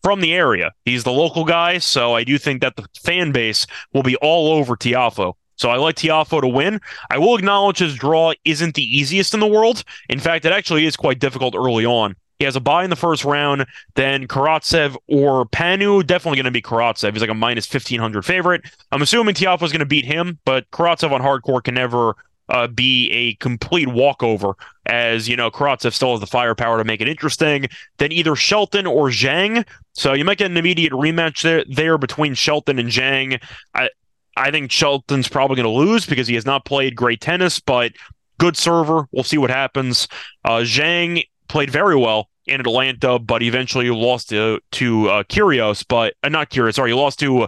from 0.04 0.21
the 0.21 0.34
area. 0.34 0.71
He's 0.86 1.04
the 1.04 1.12
local 1.12 1.45
guy, 1.45 1.78
so 1.78 2.13
I 2.13 2.23
do 2.23 2.38
think 2.38 2.62
that 2.62 2.76
the 2.76 2.86
fan 3.02 3.32
base 3.32 3.65
will 3.93 4.04
be 4.04 4.17
all 4.17 4.49
over 4.49 4.76
Tiafoe. 4.76 5.34
So 5.56 5.70
I 5.70 5.78
like 5.78 5.96
Tiafoe 5.96 6.42
to 6.42 6.48
win. 6.48 6.80
I 7.10 7.18
will 7.18 7.36
acknowledge 7.36 7.80
his 7.80 7.96
draw 7.96 8.34
isn't 8.46 8.76
the 8.76 8.84
easiest 8.84 9.34
in 9.34 9.39
the 9.39 9.48
world. 9.48 9.84
In 10.10 10.20
fact, 10.20 10.46
it 10.46 10.52
actually 10.52 10.86
is 10.86 10.96
quite 10.96 11.20
difficult 11.20 11.56
early 11.56 11.86
on. 11.86 12.16
He 12.39 12.46
has 12.46 12.56
a 12.56 12.60
bye 12.60 12.84
in 12.84 12.89
the 12.89 12.96
first 12.96 13.24
round, 13.24 13.66
then 13.96 14.28
Karatsev 14.28 14.98
or 15.08 15.46
Panu. 15.46 16.06
Definitely 16.06 16.38
going 16.38 16.46
to 16.46 16.52
be 16.52 16.62
Karatsev. 16.62 17.13
He's 17.13 17.22
like 17.22 17.30
a 17.30 17.36
minus 17.36 17.72
1500 17.72 18.26
favorite. 18.26 18.63
I'm 18.92 19.02
assuming 19.02 19.36
Tiafoe 19.36 19.63
is 19.63 19.72
going 19.72 19.80
to 19.80 19.86
beat 19.86 20.06
him, 20.06 20.39
but 20.44 20.70
Karatsev 20.72 21.12
on 21.12 21.22
hard 21.22 21.44
court 21.44 21.66
can 21.66 21.76
never 21.76 22.16
uh, 22.50 22.68
be 22.68 23.10
a 23.12 23.36
complete 23.36 23.88
walkover, 23.88 24.56
as 24.86 25.30
you 25.30 25.36
know, 25.36 25.50
Karatsev 25.50 25.94
still 25.94 26.12
has 26.12 26.20
the 26.20 26.28
firepower 26.28 26.78
to 26.78 26.84
make 26.84 27.02
it 27.02 27.08
interesting. 27.08 27.68
Then 27.98 28.12
either 28.12 28.36
Shelton 28.36 28.86
or 28.86 29.08
Zhang. 29.08 29.66
So 29.94 30.13
you 30.13 30.26
might 30.26 30.38
get 30.38 30.52
an 30.52 30.58
immediate 30.58 30.92
rematch 30.92 31.44
there, 31.44 31.63
there 31.70 31.98
between 31.98 32.34
Shelton 32.34 32.80
and 32.80 32.89
Zhang. 32.89 33.42
I, 33.74 33.89
I 34.36 34.52
think 34.52 34.72
Shelton's 34.72 35.28
probably 35.28 35.56
going 35.56 35.65
to 35.65 35.69
lose 35.69 36.06
because 36.06 36.28
he 36.28 36.36
has 36.36 36.46
not 36.46 36.65
played 36.65 36.96
great 36.96 37.22
tennis, 37.22 37.60
but 37.60 37.93
good 38.38 38.58
server. 38.58 39.08
We'll 39.12 39.24
see 39.24 39.38
what 39.38 39.50
happens. 39.50 40.08
Uh, 40.43 40.62
Zhang 40.62 41.24
played 41.48 41.69
very 41.69 41.96
well 41.96 42.30
in 42.46 42.60
Atlanta, 42.60 43.19
but 43.19 43.41
eventually 43.41 43.89
lost 43.89 44.30
to 44.30 44.60
to 44.72 45.10
uh, 45.10 45.24
Kyrgios, 45.24 45.86
but 45.88 46.15
uh, 46.24 46.30
not 46.30 46.50
Kyrgios. 46.50 46.76
Sorry, 46.76 46.91
he 46.91 46.96
lost 46.96 47.19
to 47.19 47.43
uh, 47.43 47.48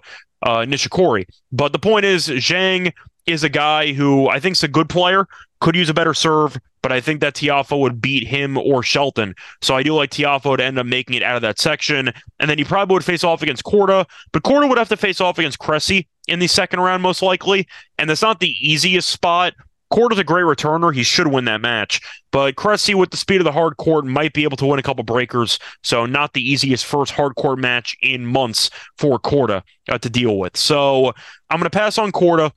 Nishikori. 0.60 1.26
But 1.52 1.72
the 1.72 1.80
point 1.80 2.06
is, 2.06 2.28
Zhang 2.28 2.94
is 3.26 3.44
a 3.44 3.50
guy 3.50 3.94
who 3.94 4.30
I 4.30 4.40
think 4.40 4.56
is 4.56 4.64
a 4.64 4.68
good 4.68 4.90
player. 4.90 5.28
Could 5.66 5.76
use 5.76 5.90
a 5.90 5.96
better 5.96 6.14
serve, 6.14 6.60
but 6.84 6.92
I 6.92 7.02
think 7.02 7.22
that 7.22 7.34
Tiafoe 7.34 7.80
would 7.80 8.00
beat 8.00 8.28
him 8.28 8.56
or 8.56 8.84
Shelton. 8.84 9.34
So 9.64 9.76
I 9.76 9.82
do 9.82 9.96
like 9.96 10.12
Tiafoe 10.12 10.58
to 10.58 10.64
end 10.64 10.78
up 10.78 10.86
making 10.86 11.16
it 11.16 11.24
out 11.24 11.38
of 11.38 11.42
that 11.42 11.58
section. 11.58 12.14
And 12.40 12.48
then 12.48 12.60
he 12.60 12.64
probably 12.64 12.94
would 12.94 13.04
face 13.04 13.24
off 13.24 13.42
against 13.42 13.64
Korda, 13.64 14.06
but 14.32 14.44
Korda 14.44 14.70
would 14.70 14.78
have 14.78 14.90
to 14.90 14.96
face 14.96 15.20
off 15.20 15.40
against 15.40 15.58
Cressy 15.58 16.08
in 16.28 16.38
the 16.38 16.46
second 16.46 16.82
round, 16.82 17.02
most 17.02 17.24
likely. 17.24 17.68
And 17.98 18.08
that's 18.08 18.22
not 18.22 18.42
the 18.42 18.54
easiest 18.62 19.10
spot. 19.10 19.56
Korda's 19.92 20.20
a 20.20 20.24
great 20.24 20.44
returner. 20.44 20.94
He 20.94 21.02
should 21.02 21.30
win 21.30 21.46
that 21.46 21.62
match. 21.62 22.00
But 22.30 22.56
Cressy, 22.58 22.94
with 22.94 23.10
the 23.10 23.18
speed 23.18 23.42
of 23.42 23.46
the 23.46 23.52
hard 23.52 23.78
court, 23.78 24.06
might 24.06 24.34
be 24.34 24.44
able 24.44 24.58
to 24.58 24.68
win 24.68 24.78
a 24.78 24.84
couple 24.84 25.04
breakers. 25.04 25.58
So, 25.82 26.06
not 26.06 26.34
the 26.34 26.48
easiest 26.48 26.86
first 26.86 27.12
hard 27.12 27.34
court 27.38 27.58
match 27.58 27.98
in 28.04 28.24
months 28.24 28.70
for 29.00 29.18
Korda 29.18 29.64
uh, 29.90 29.98
to 29.98 30.10
deal 30.12 30.38
with. 30.38 30.58
So, 30.58 31.08
I'm 31.50 31.58
going 31.58 31.64
to 31.64 31.76
pass 31.76 31.98
on 31.98 32.12
Korda. 32.12 32.52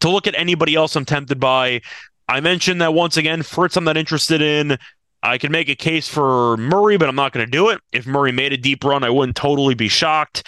To 0.00 0.10
look 0.10 0.26
at 0.26 0.34
anybody 0.34 0.74
else 0.74 0.96
I'm 0.96 1.06
tempted 1.06 1.40
by, 1.40 1.80
I 2.28 2.40
mentioned 2.40 2.80
that 2.80 2.94
once 2.94 3.16
again, 3.16 3.42
Fritz, 3.42 3.76
I'm 3.76 3.84
not 3.84 3.96
interested 3.96 4.40
in. 4.40 4.78
I 5.22 5.38
can 5.38 5.52
make 5.52 5.68
a 5.68 5.74
case 5.74 6.08
for 6.08 6.56
Murray, 6.56 6.96
but 6.96 7.08
I'm 7.08 7.16
not 7.16 7.32
going 7.32 7.46
to 7.46 7.50
do 7.50 7.70
it. 7.70 7.80
If 7.92 8.06
Murray 8.06 8.32
made 8.32 8.52
a 8.52 8.58
deep 8.58 8.84
run, 8.84 9.04
I 9.04 9.10
wouldn't 9.10 9.36
totally 9.36 9.74
be 9.74 9.88
shocked. 9.88 10.46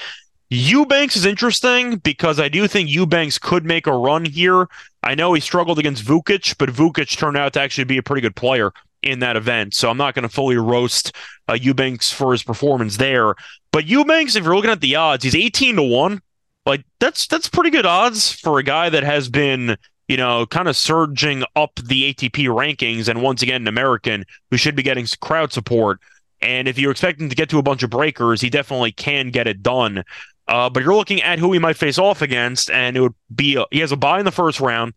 Eubanks 0.51 1.17
is 1.17 1.27
interesting 1.27 1.97
because 1.97 2.39
I 2.39 2.49
do 2.49 2.69
think 2.69 2.89
Eubanks 2.89 3.39
could 3.39 3.65
make 3.65 3.87
a 3.87 3.97
run 3.97 4.25
here. 4.25 4.69
I 5.03 5.15
know 5.15 5.33
he 5.33 5.41
struggled 5.41 5.79
against 5.79 6.05
Vukic, 6.05 6.57
but 6.59 6.69
Vukic 6.69 7.17
turned 7.17 7.37
out 7.37 7.55
to 7.55 7.61
actually 7.61 7.85
be 7.85 7.99
a 7.99 8.03
pretty 8.03 8.21
good 8.21 8.37
player 8.37 8.73
in 9.03 9.21
that 9.21 9.37
event. 9.37 9.75
So 9.75 9.91
I'm 9.91 9.97
not 9.97 10.15
going 10.15 10.23
to 10.23 10.29
fully 10.29 10.57
roast 10.57 11.12
uh, 11.49 11.55
Eubanks 11.55 12.12
for 12.12 12.33
his 12.33 12.43
performance 12.43 12.97
there. 12.97 13.35
But 13.73 13.87
Eubanks, 13.87 14.37
if 14.37 14.45
you're 14.45 14.55
looking 14.55 14.71
at 14.71 14.81
the 14.81 14.97
odds, 14.97 15.25
he's 15.25 15.35
18 15.35 15.77
to 15.77 15.83
1. 15.83 16.21
Like 16.65 16.85
that's 16.99 17.29
that's 17.29 17.49
pretty 17.49 17.71
good 17.71 17.87
odds 17.87 18.33
for 18.33 18.59
a 18.59 18.62
guy 18.65 18.89
that 18.89 19.05
has 19.05 19.29
been 19.29 19.77
you 20.09 20.16
know, 20.16 20.47
kind 20.47 20.69
of 20.69 20.77
surging 20.77 21.45
up 21.55 21.77
the 21.83 22.12
ATP 22.12 22.47
rankings, 22.47 23.09
and 23.09 23.23
once 23.23 23.42
again, 23.42 23.62
an 23.62 23.69
American 23.69 24.25
who 24.51 24.57
should 24.57 24.77
be 24.77 24.83
getting 24.83 25.07
crowd 25.21 25.53
support. 25.53 26.01
And 26.40 26.69
if 26.69 26.79
you're 26.79 26.90
expecting 26.90 27.29
to 27.29 27.35
get 27.35 27.49
to 27.51 27.59
a 27.59 27.62
bunch 27.62 27.83
of 27.83 27.90
breakers, 27.90 28.40
he 28.40 28.51
definitely 28.51 28.92
can 28.92 29.31
get 29.31 29.47
it 29.47 29.62
done. 29.62 30.05
Uh, 30.49 30.71
but 30.71 30.83
you're 30.83 30.95
looking 30.95 31.23
at 31.23 31.38
who 31.38 31.53
he 31.53 31.59
might 31.59 31.77
face 31.77 31.99
off 31.99 32.23
against, 32.23 32.71
and 32.71 32.97
it 32.97 33.01
would 33.01 33.14
be 33.35 33.57
a, 33.57 33.64
he 33.71 33.81
has 33.81 33.90
a 33.90 33.97
bye 33.97 34.19
in 34.19 34.25
the 34.25 34.31
first 34.31 34.61
round 34.61 34.95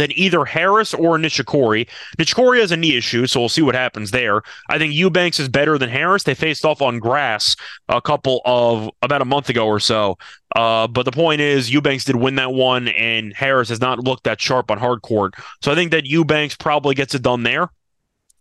then 0.00 0.10
either 0.12 0.44
Harris 0.44 0.94
or 0.94 1.18
Nishikori. 1.18 1.88
Nishikori 2.18 2.60
has 2.60 2.72
a 2.72 2.76
knee 2.76 2.96
issue, 2.96 3.26
so 3.26 3.40
we'll 3.40 3.48
see 3.48 3.62
what 3.62 3.74
happens 3.74 4.10
there. 4.10 4.42
I 4.68 4.78
think 4.78 4.94
Eubanks 4.94 5.40
is 5.40 5.48
better 5.48 5.78
than 5.78 5.90
Harris. 5.90 6.22
They 6.22 6.34
faced 6.34 6.64
off 6.64 6.82
on 6.82 6.98
grass 6.98 7.56
a 7.88 8.00
couple 8.00 8.40
of 8.44 8.90
about 9.02 9.22
a 9.22 9.26
month 9.26 9.48
ago 9.48 9.66
or 9.66 9.80
so. 9.80 10.18
Uh, 10.54 10.86
but 10.86 11.04
the 11.04 11.12
point 11.12 11.40
is, 11.40 11.70
Eubanks 11.70 12.04
did 12.04 12.16
win 12.16 12.36
that 12.36 12.52
one, 12.52 12.88
and 12.88 13.34
Harris 13.34 13.68
has 13.68 13.80
not 13.80 13.98
looked 13.98 14.24
that 14.24 14.40
sharp 14.40 14.70
on 14.70 14.78
hard 14.78 15.02
court. 15.02 15.34
So 15.62 15.72
I 15.72 15.74
think 15.74 15.90
that 15.90 16.06
Eubanks 16.06 16.56
probably 16.56 16.94
gets 16.94 17.14
it 17.14 17.22
done 17.22 17.42
there. 17.42 17.70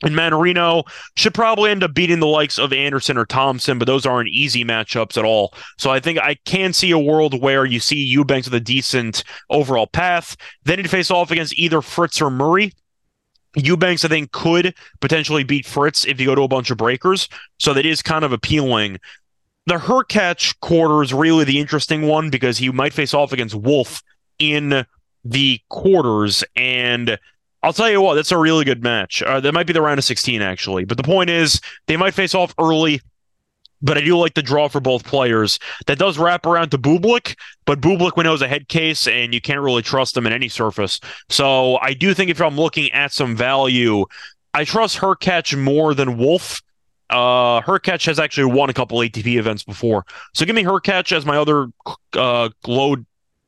And 0.04 0.14
Mannarino 0.14 0.84
should 1.16 1.34
probably 1.34 1.72
end 1.72 1.84
up 1.84 1.94
beating 1.94 2.20
the 2.20 2.28
likes 2.28 2.60
of 2.60 2.74
Anderson 2.74 3.18
or 3.18 3.26
Thompson, 3.26 3.80
but 3.80 3.86
those 3.86 4.06
aren't 4.06 4.30
easy 4.30 4.66
matchups 4.66 5.18
at 5.18 5.24
all. 5.24 5.54
So 5.78 5.90
I 5.90 6.00
think 6.00 6.20
I 6.20 6.36
can 6.46 6.74
see 6.74 6.92
a 6.92 7.00
world 7.00 7.42
where 7.42 7.66
you 7.66 7.80
see 7.80 8.04
Eubanks 8.04 8.48
with 8.48 8.56
a 8.56 8.60
decent 8.60 9.24
overall 9.50 9.88
path. 9.88 10.36
Then 10.66 10.80
he'd 10.80 10.90
face 10.90 11.10
off 11.10 11.32
against 11.32 11.58
either 11.58 11.82
Fritz 11.82 12.22
or 12.22 12.30
Murray. 12.30 12.74
Eubanks, 13.56 14.04
I 14.04 14.10
think, 14.10 14.34
could 14.34 14.76
potentially 15.00 15.46
beat 15.46 15.66
Fritz 15.66 16.06
if 16.06 16.20
you 16.20 16.26
go 16.26 16.36
to 16.36 16.42
a 16.42 16.48
bunch 16.48 16.72
of 16.72 16.78
breakers. 16.78 17.30
So 17.58 17.74
that 17.74 17.86
is 17.86 18.02
kind 18.02 18.26
of 18.26 18.34
appealing. 18.34 19.00
The 19.66 19.76
Hurkacz 19.76 20.60
quarter 20.60 21.02
is 21.02 21.14
really 21.14 21.46
the 21.46 21.60
interesting 21.60 22.04
one 22.04 22.30
because 22.30 22.58
he 22.58 22.70
might 22.70 22.94
face 22.94 23.14
off 23.14 23.32
against 23.32 23.56
Wolf 23.56 24.04
in 24.40 24.86
the 25.24 25.60
quarters. 25.70 26.44
And 26.56 27.18
I'll 27.66 27.74
tell 27.74 27.90
you 27.90 28.00
what, 28.00 28.14
that's 28.14 28.32
a 28.32 28.38
really 28.38 28.64
good 28.64 28.84
match. 28.84 29.24
Uh, 29.24 29.40
that 29.40 29.52
might 29.52 29.66
be 29.66 29.74
the 29.74 29.82
round 29.82 29.98
of 29.98 30.04
16, 30.04 30.40
actually. 30.44 30.86
But 30.86 30.98
the 30.98 31.04
point 31.04 31.32
is, 31.32 31.60
they 31.88 31.98
might 31.98 32.14
face 32.14 32.36
off 32.36 32.54
early, 32.60 33.02
but 33.82 33.98
I 33.98 34.02
do 34.02 34.16
like 34.20 34.36
the 34.36 34.44
draw 34.44 34.68
for 34.68 34.80
both 34.80 35.04
players. 35.04 35.58
That 35.88 35.98
does 35.98 36.20
wrap 36.20 36.46
around 36.46 36.70
to 36.70 36.78
Bublik, 36.78 37.36
but 37.66 37.82
Bublik, 37.82 38.18
we 38.18 38.24
know, 38.24 38.36
is 38.36 38.44
a 38.44 38.48
head 38.48 38.68
case, 38.68 39.08
and 39.08 39.34
you 39.34 39.42
can't 39.42 39.62
really 39.62 39.82
trust 39.82 40.16
him 40.16 40.28
in 40.28 40.32
any 40.32 40.48
surface. 40.48 41.00
So 41.30 41.78
I 41.78 41.96
do 41.96 42.14
think 42.14 42.30
if 42.30 42.40
I'm 42.40 42.56
looking 42.56 42.92
at 42.92 43.12
some 43.12 43.36
value, 43.36 44.06
I 44.54 44.64
trust 44.64 45.00
Hurkacz 45.00 45.58
more 45.60 45.96
than 45.96 46.20
Wolf. 46.20 46.62
Uh, 47.10 47.62
catch 47.80 48.06
has 48.06 48.20
actually 48.20 48.54
won 48.54 48.70
a 48.70 48.74
couple 48.74 49.00
ATP 49.00 49.40
events 49.40 49.64
before. 49.64 50.06
So 50.36 50.46
give 50.46 50.56
me 50.56 50.64
Hurkacz 50.64 51.12
as 51.12 51.26
my 51.26 51.38
other 51.38 51.70
uh, 52.14 52.50
low 52.68 52.98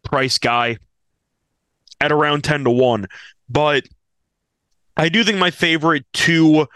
price 0.03 0.39
guy 0.39 0.79
at 2.01 2.11
around 2.11 2.43
10 2.43 2.63
to 2.63 2.71
1. 2.71 3.05
But 3.49 3.87
I 4.97 5.09
do 5.09 5.23
think 5.23 5.37
my 5.37 5.51
favorite 5.51 6.05
two 6.11 6.67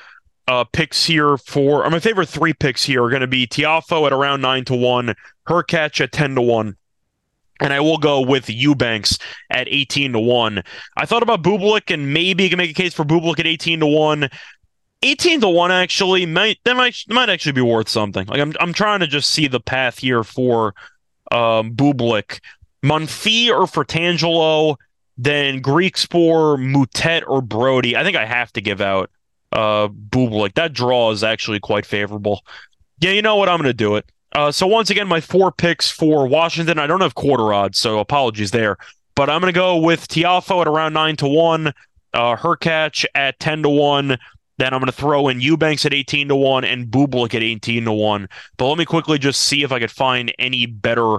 uh, 0.48 0.64
picks 0.66 1.06
here 1.06 1.38
for, 1.38 1.86
or 1.86 1.90
my 1.90 2.00
favorite 2.00 2.30
three 2.30 2.54
picks 2.54 2.84
here 2.84 3.04
are 3.04 3.10
going 3.10 3.22
to 3.22 3.28
be 3.28 3.48
Tiafoe 3.48 4.06
at 4.06 4.14
around 4.14 4.42
9 4.42 4.66
to 4.66 4.76
1, 4.76 5.16
Hurkacz 5.48 6.02
at 6.02 6.12
10 6.12 6.36
to 6.36 6.42
1. 6.42 6.76
And 7.62 7.74
I 7.74 7.80
will 7.80 7.98
go 7.98 8.22
with 8.22 8.50
Eubanks 8.50 9.20
at 9.50 9.68
18 9.70 10.14
to 10.14 10.20
1. 10.20 10.64
I 10.98 11.06
thought 11.06 11.24
about 11.24 11.44
Bublik 11.44 11.94
and 11.94 12.12
maybe 12.12 12.44
you 12.44 12.50
can 12.50 12.58
make 12.58 12.72
a 12.72 12.74
case 12.74 12.94
for 12.94 13.04
Bublik 13.04 13.40
at 13.40 13.48
18 13.48 13.82
to 13.82 13.88
1. 13.88 14.30
18 15.04 15.42
to 15.42 15.50
1 15.50 15.72
actually 15.72 16.26
might 16.26 16.58
that 16.64 16.76
might 16.76 16.96
might 17.08 17.30
actually 17.30 17.52
be 17.52 17.62
worth 17.62 17.88
something. 17.90 18.26
Like 18.28 18.40
I'm 18.40 18.54
I'm 18.60 18.74
trying 18.74 19.00
to 19.02 19.08
just 19.08 19.30
see 19.30 19.48
the 19.48 19.60
path 19.60 20.00
here 20.00 20.24
for 20.24 20.74
um 21.32 21.74
Bublik. 21.76 22.40
Monfils 22.84 23.50
or 23.50 23.68
Fratangelo 23.68 24.76
then 25.24 25.62
Griekspoor, 25.62 26.58
Moutet, 26.58 27.24
or 27.28 27.44
Brody. 27.44 27.96
I 27.96 28.04
think 28.04 28.18
I 28.18 28.26
have 28.26 28.52
to 28.54 28.62
give 28.62 28.82
out 28.82 29.12
uh 29.52 29.88
Bublik. 29.88 30.56
That 30.56 30.74
draw 30.74 31.12
is 31.12 31.24
actually 31.24 31.60
quite 31.60 31.86
favorable. 31.86 32.44
Yeah, 33.00 33.12
you 33.12 33.22
know 33.22 33.36
what? 33.36 33.50
I'm 33.50 33.58
going 33.58 33.68
to 33.68 33.74
do 33.74 33.96
it. 33.96 34.12
Uh, 34.34 34.52
so 34.52 34.66
once 34.66 34.90
again, 34.90 35.08
my 35.08 35.20
four 35.20 35.52
picks 35.52 35.92
for 35.92 36.26
Washington. 36.28 36.80
I 36.80 36.88
don't 36.88 37.02
have 37.02 37.16
quarter 37.16 37.54
odds, 37.54 37.78
so 37.78 38.00
apologies 38.00 38.52
there. 38.52 38.78
But 39.14 39.30
I'm 39.30 39.42
going 39.42 39.54
to 39.54 39.60
go 39.60 39.78
with 39.78 40.08
Tiafoe 40.08 40.62
at 40.62 40.68
around 40.68 40.94
nine 40.94 41.18
to 41.18 41.28
one, 41.28 41.74
uh, 42.14 42.36
Hurkacz 42.36 43.06
at 43.14 43.40
ten 43.40 43.62
to 43.64 43.70
one. 43.70 44.18
Then 44.58 44.74
I'm 44.74 44.80
going 44.80 44.92
to 44.92 44.98
throw 44.98 45.28
in 45.28 45.42
Eubanks 45.42 45.86
at 45.88 45.94
18 45.94 46.28
to 46.28 46.36
1 46.36 46.66
and 46.66 46.86
Bublik 46.86 47.34
at 47.34 47.42
18 47.42 47.86
to 47.86 47.92
1. 47.92 48.30
But 48.58 48.68
let 48.68 48.78
me 48.78 48.86
quickly 48.86 49.18
just 49.18 49.42
see 49.42 49.64
if 49.64 49.72
I 49.72 49.80
could 49.80 49.90
find 49.90 50.32
any 50.38 50.68
better 50.68 51.18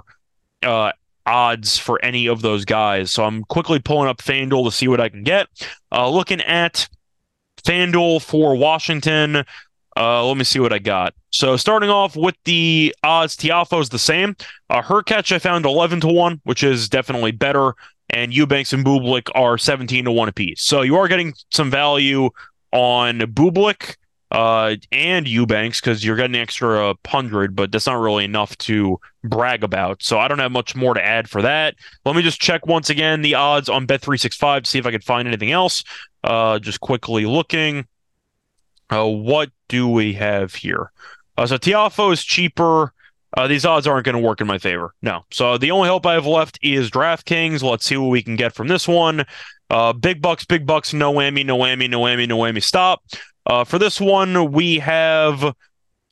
uh, 0.63 0.93
odds 1.27 1.79
for 1.79 2.03
any 2.05 2.27
of 2.27 2.43
those 2.43 2.65
guys. 2.65 3.13
So 3.13 3.25
I'm 3.25 3.45
quickly 3.45 3.79
pulling 3.79 4.09
up 4.09 4.19
FanDuel 4.19 4.65
to 4.65 4.73
see 4.73 4.89
what 4.89 5.01
I 5.01 5.09
can 5.09 5.23
get. 5.23 5.49
Uh, 5.91 6.09
looking 6.09 6.41
at 6.43 6.89
FanDuel 7.65 8.23
for 8.23 8.57
Washington. 8.57 9.45
Uh, 9.97 10.27
let 10.27 10.37
me 10.37 10.45
see 10.45 10.59
what 10.59 10.73
I 10.73 10.79
got. 10.79 11.15
So 11.31 11.57
starting 11.57 11.91
off 11.91 12.17
with 12.17 12.37
the 12.45 12.95
odds, 13.03 13.37
Tiafoe's 13.37 13.91
the 13.91 13.99
same. 13.99 14.37
Uh, 14.71 15.03
catch 15.03 15.33
I 15.33 15.39
found 15.39 15.67
11 15.67 16.01
to 16.01 16.09
1, 16.09 16.41
which 16.45 16.63
is 16.63 16.89
definitely 16.89 17.33
better. 17.33 17.75
And 18.11 18.35
Eubanks 18.35 18.73
and 18.73 18.85
Bublik 18.85 19.29
are 19.35 19.57
17 19.57 20.05
to 20.05 20.13
1 20.13 20.29
apiece. 20.29 20.63
So 20.63 20.83
you 20.83 20.97
are 20.97 21.09
getting 21.09 21.35
some 21.51 21.71
value 21.71 22.31
on 22.73 23.21
Bublik 23.21 23.97
uh, 24.33 24.77
and 24.91 25.29
Eubanks 25.29 25.81
because 25.81 26.03
you're 26.03 26.17
getting 26.17 26.37
extra 26.37 26.95
hundred, 27.07 27.55
but 27.55 27.71
that's 27.71 27.87
not 27.87 28.01
really 28.01 28.25
enough 28.25 28.57
to 28.59 28.99
brag 29.23 29.63
about. 29.63 30.03
So 30.03 30.19
I 30.19 30.27
don't 30.27 30.39
have 30.39 30.51
much 30.51 30.75
more 30.75 30.95
to 30.95 31.05
add 31.05 31.29
for 31.29 31.43
that. 31.43 31.75
Let 32.07 32.17
me 32.17 32.23
just 32.23 32.41
check 32.41 32.67
once 32.67 32.89
again 32.89 33.21
the 33.21 33.35
odds 33.35 33.69
on 33.69 33.87
Bet365 33.87 34.63
to 34.63 34.71
see 34.71 34.79
if 34.79 34.87
I 34.87 34.91
can 34.91 35.03
find 35.03 35.29
anything 35.29 35.53
else. 35.53 35.85
Uh, 36.25 36.59
just 36.59 36.81
quickly 36.81 37.27
looking. 37.27 37.87
Uh, 38.89 39.07
what 39.07 39.51
do 39.69 39.87
we 39.87 40.15
have 40.15 40.55
here? 40.55 40.93
Uh, 41.37 41.47
so 41.47 41.59
Tiafoe 41.59 42.13
is 42.13 42.25
cheaper. 42.25 42.95
Uh, 43.37 43.47
these 43.49 43.67
odds 43.67 43.87
aren't 43.87 44.07
going 44.07 44.17
to 44.17 44.27
work 44.27 44.41
in 44.41 44.47
my 44.47 44.59
favor. 44.59 44.95
No. 45.03 45.25
So 45.31 45.59
the 45.59 45.71
only 45.71 45.89
hope 45.89 46.07
I 46.07 46.15
have 46.15 46.27
left 46.27 46.59
is 46.63 46.91
DraftKings. 46.91 47.63
Let's 47.63 47.85
see 47.85 47.99
what 47.99 48.09
we 48.09 48.23
can 48.23 48.37
get 48.37 48.55
from 48.55 48.69
this 48.69 48.89
one. 48.89 49.25
Uh, 49.69 49.93
big 49.95 50.21
bucks, 50.21 50.45
big 50.45 50.67
bucks, 50.67 50.93
no 50.93 51.13
whammy, 51.13 51.47
no 51.47 51.57
whammy, 51.57 51.89
no 51.89 52.01
whammy, 52.01 52.29
no 52.29 52.37
whammy, 52.37 52.63
stop. 52.63 53.03
Uh, 53.47 53.65
for 53.65 53.79
this 53.79 54.01
one, 54.01 54.53
we 54.53 54.79
have 54.79 55.55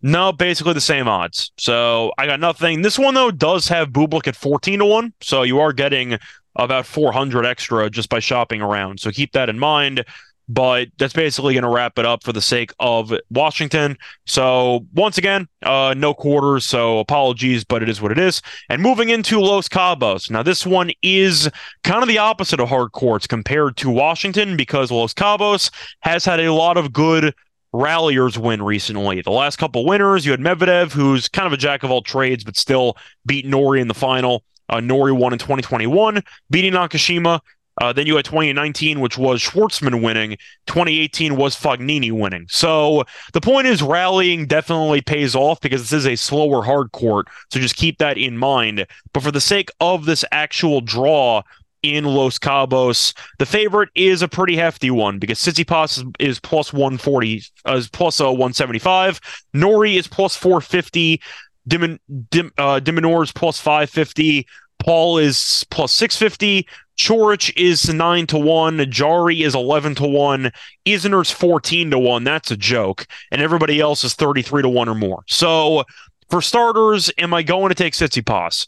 no 0.03 0.33
basically 0.33 0.73
the 0.73 0.81
same 0.81 1.09
odds. 1.09 1.53
So 1.59 2.13
I 2.19 2.27
got 2.27 2.41
nothing. 2.41 2.83
This 2.83 2.99
one 2.99 3.15
though 3.15 3.31
does 3.31 3.69
have 3.69 3.91
Bublik 3.91 4.27
at 4.27 4.37
fourteen 4.37 4.79
to 4.79 4.87
one, 4.87 5.13
so 5.21 5.43
you 5.43 5.61
are 5.61 5.73
getting 5.73 6.19
about 6.57 6.87
four 6.87 7.13
hundred 7.13 7.47
extra 7.47 7.89
just 7.91 8.09
by 8.09 8.19
shopping 8.19 8.63
around. 8.63 8.99
So 9.01 9.11
keep 9.11 9.33
that 9.33 9.49
in 9.49 9.59
mind 9.59 10.05
but 10.51 10.89
that's 10.99 11.13
basically 11.13 11.55
going 11.55 11.63
to 11.63 11.71
wrap 11.71 11.97
it 11.97 12.05
up 12.05 12.25
for 12.25 12.33
the 12.33 12.41
sake 12.41 12.73
of 12.81 13.15
Washington. 13.31 13.97
So 14.27 14.85
once 14.93 15.17
again, 15.17 15.47
uh, 15.63 15.95
no 15.97 16.13
quarters, 16.13 16.67
so 16.67 16.99
apologies, 16.99 17.63
but 17.63 17.85
it 17.85 17.89
is 17.89 18.03
what 18.03 18.11
it 18.11 18.19
is. 18.19 18.43
And 18.69 18.83
moving 18.83 19.11
into 19.11 19.39
Los 19.39 19.69
Cabos. 19.69 20.29
Now 20.29 20.43
this 20.43 20.67
one 20.67 20.91
is 21.03 21.49
kind 21.85 22.03
of 22.03 22.09
the 22.09 22.19
opposite 22.19 22.59
of 22.59 22.69
hard 22.69 22.91
courts 22.91 23.29
compared 23.29 23.77
to 23.77 23.91
Washington 23.91 24.57
because 24.57 24.91
Los 24.91 25.15
Cabos 25.15 25.71
has 26.01 26.25
had 26.25 26.41
a 26.41 26.53
lot 26.53 26.77
of 26.77 26.93
good 26.93 27.33
ralliers 27.73 28.37
win 28.37 28.61
recently. 28.61 29.23
The 29.23 29.31
last 29.31 29.57
couple 29.57 29.87
winners, 29.87 30.27
you 30.27 30.33
had 30.33 30.41
Medvedev, 30.41 30.91
who's 30.91 31.29
kind 31.29 31.47
of 31.47 31.53
a 31.53 31.57
jack 31.57 31.85
of 31.85 31.93
all 31.93 32.03
trades, 32.03 32.43
but 32.43 32.57
still 32.57 32.97
beat 33.25 33.47
Norrie 33.47 33.81
in 33.81 33.87
the 33.87 33.95
final. 33.95 34.43
Uh, 34.69 34.81
Norrie 34.81 35.13
won 35.13 35.33
in 35.33 35.39
2021, 35.39 36.23
beating 36.51 36.73
Nakashima. 36.73 37.41
Uh, 37.81 37.93
then 37.93 38.07
you 38.07 38.17
had 38.17 38.25
2019, 38.25 39.01
which 39.01 39.17
was 39.17 39.43
Schwartzman 39.43 40.03
winning. 40.03 40.37
2018 40.67 41.37
was 41.37 41.57
Fognini 41.57 42.13
winning. 42.13 42.47
So 42.49 43.05
the 43.33 43.41
point 43.41 43.67
is, 43.67 43.83
rallying 43.83 44.47
definitely 44.47 45.01
pays 45.01 45.35
off 45.35 45.61
because 45.61 45.83
this 45.83 45.93
is 45.93 46.07
a 46.07 46.17
slower 46.17 46.63
hard 46.63 46.93
court. 46.93 47.27
So 47.51 47.59
just 47.59 47.77
keep 47.77 47.99
that 47.99 48.19
in 48.19 48.37
mind. 48.37 48.87
But 49.13 49.23
for 49.23 49.33
the 49.33 49.41
sake 49.41 49.71
of 49.81 50.05
this 50.05 50.25
actual 50.31 50.81
draw, 50.81 51.43
in 51.83 52.05
Los 52.05 52.39
Cabos. 52.39 53.15
The 53.39 53.47
favorite 53.47 53.89
is 53.95 54.21
a 54.21 54.29
pretty 54.29 54.57
hefty 54.57 54.91
one 54.91 55.19
because 55.19 55.39
Tsitsipas 55.39 55.99
is, 55.99 56.05
is 56.19 56.41
plus 56.41 56.73
140, 56.73 57.43
uh, 57.67 57.77
is 57.77 57.89
plus 57.89 58.21
uh, 58.21 58.27
175. 58.27 59.21
Norrie 59.55 59.97
is 59.97 60.07
plus 60.07 60.37
450. 60.37 61.21
Dimin, 61.69 61.99
Dim, 62.31 62.53
uh, 62.59 62.81
de 62.81 62.93
Minaur 62.93 63.23
is 63.23 63.33
plus 63.33 63.61
550. 63.61 64.47
Paul 64.79 65.19
is 65.19 65.65
plus 65.71 65.93
650. 65.93 66.67
Coric 67.07 67.53
is 67.57 67.93
9 67.93 68.27
to 68.29 68.39
1. 68.39 68.91
Jarry 68.91 69.43
is 69.43 69.55
11 69.55 69.95
to 69.97 70.07
1. 70.07 70.53
Isner's 70.87 71.31
14 71.31 71.91
to 71.93 71.99
1. 71.99 72.25
That's 72.25 72.51
a 72.51 72.57
joke. 72.57 73.07
And 73.31 73.41
everybody 73.41 73.81
else 73.81 74.05
is 74.05 74.15
33 74.15 74.63
to 74.63 74.69
1 74.69 74.89
or 74.89 74.95
more. 74.95 75.23
So, 75.27 75.85
for 76.29 76.43
starters, 76.43 77.11
am 77.19 77.33
I 77.33 77.43
going 77.43 77.71
to 77.71 77.75
take 77.75 77.95
Tsitsipas? 77.95 78.67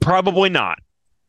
Probably 0.00 0.48
not. 0.48 0.78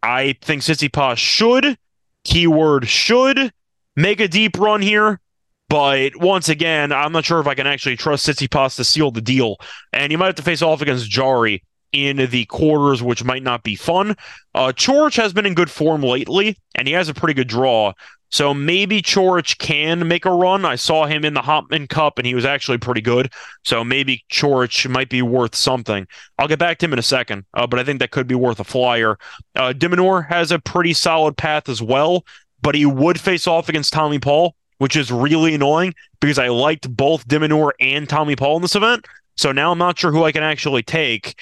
I 0.01 0.35
think 0.41 0.63
Tsitsipas 0.63 1.17
should, 1.17 1.77
keyword 2.23 2.87
should, 2.87 3.51
make 3.95 4.19
a 4.19 4.27
deep 4.27 4.57
run 4.57 4.81
here. 4.81 5.19
But 5.67 6.15
once 6.15 6.49
again, 6.49 6.91
I'm 6.91 7.11
not 7.11 7.25
sure 7.25 7.39
if 7.39 7.45
I 7.45 7.53
can 7.53 7.67
actually 7.67 7.97
trust 7.97 8.27
Tsitsipas 8.27 8.77
to 8.77 8.83
seal 8.83 9.11
the 9.11 9.21
deal. 9.21 9.57
And 9.93 10.11
you 10.11 10.17
might 10.17 10.27
have 10.27 10.35
to 10.35 10.43
face 10.43 10.61
off 10.61 10.81
against 10.81 11.09
Jarry 11.09 11.63
in 11.91 12.17
the 12.29 12.45
quarters, 12.45 13.01
which 13.01 13.23
might 13.23 13.43
not 13.43 13.63
be 13.63 13.75
fun. 13.75 14.15
Uh, 14.53 14.71
Coric 14.75 15.15
has 15.17 15.33
been 15.33 15.45
in 15.45 15.53
good 15.53 15.71
form 15.71 16.01
lately, 16.01 16.57
and 16.75 16.87
he 16.87 16.93
has 16.93 17.09
a 17.09 17.13
pretty 17.13 17.33
good 17.33 17.47
draw. 17.47 17.93
So 18.31 18.53
maybe 18.53 19.01
Coric 19.01 19.57
can 19.57 20.07
make 20.07 20.25
a 20.25 20.31
run. 20.31 20.63
I 20.63 20.75
saw 20.75 21.07
him 21.07 21.25
in 21.25 21.33
the 21.33 21.41
Hopman 21.41 21.89
Cup, 21.89 22.19
and 22.19 22.27
he 22.27 22.35
was 22.35 22.45
actually 22.45 22.77
pretty 22.77 23.01
good. 23.01 23.33
So 23.63 23.83
maybe 23.83 24.23
Coric 24.31 24.87
might 24.87 25.09
be 25.09 25.21
worth 25.21 25.55
something. 25.55 26.07
I'll 26.37 26.47
get 26.47 26.59
back 26.59 26.77
to 26.79 26.85
him 26.85 26.93
in 26.93 26.99
a 26.99 27.03
second, 27.03 27.45
uh, 27.55 27.65
but 27.65 27.79
I 27.79 27.83
think 27.83 27.99
that 27.99 28.11
could 28.11 28.27
be 28.27 28.35
worth 28.35 28.59
a 28.59 28.63
flyer. 28.63 29.17
Uh, 29.55 29.73
de 29.73 29.89
Minaur 29.89 30.27
has 30.27 30.51
a 30.51 30.59
pretty 30.59 30.93
solid 30.93 31.37
path 31.37 31.69
as 31.69 31.81
well, 31.81 32.23
but 32.61 32.75
he 32.75 32.85
would 32.85 33.19
face 33.19 33.47
off 33.47 33.67
against 33.67 33.93
Tommy 33.93 34.19
Paul, 34.19 34.55
which 34.77 34.95
is 34.95 35.11
really 35.11 35.55
annoying 35.55 35.95
because 36.19 36.37
I 36.37 36.49
liked 36.49 36.95
both 36.95 37.27
de 37.27 37.39
Minaur 37.39 37.71
and 37.79 38.07
Tommy 38.07 38.35
Paul 38.35 38.57
in 38.57 38.61
this 38.61 38.75
event. 38.75 39.07
So 39.37 39.51
now 39.51 39.71
I'm 39.71 39.77
not 39.77 39.97
sure 39.97 40.11
who 40.11 40.25
I 40.25 40.31
can 40.31 40.43
actually 40.43 40.83
take. 40.83 41.39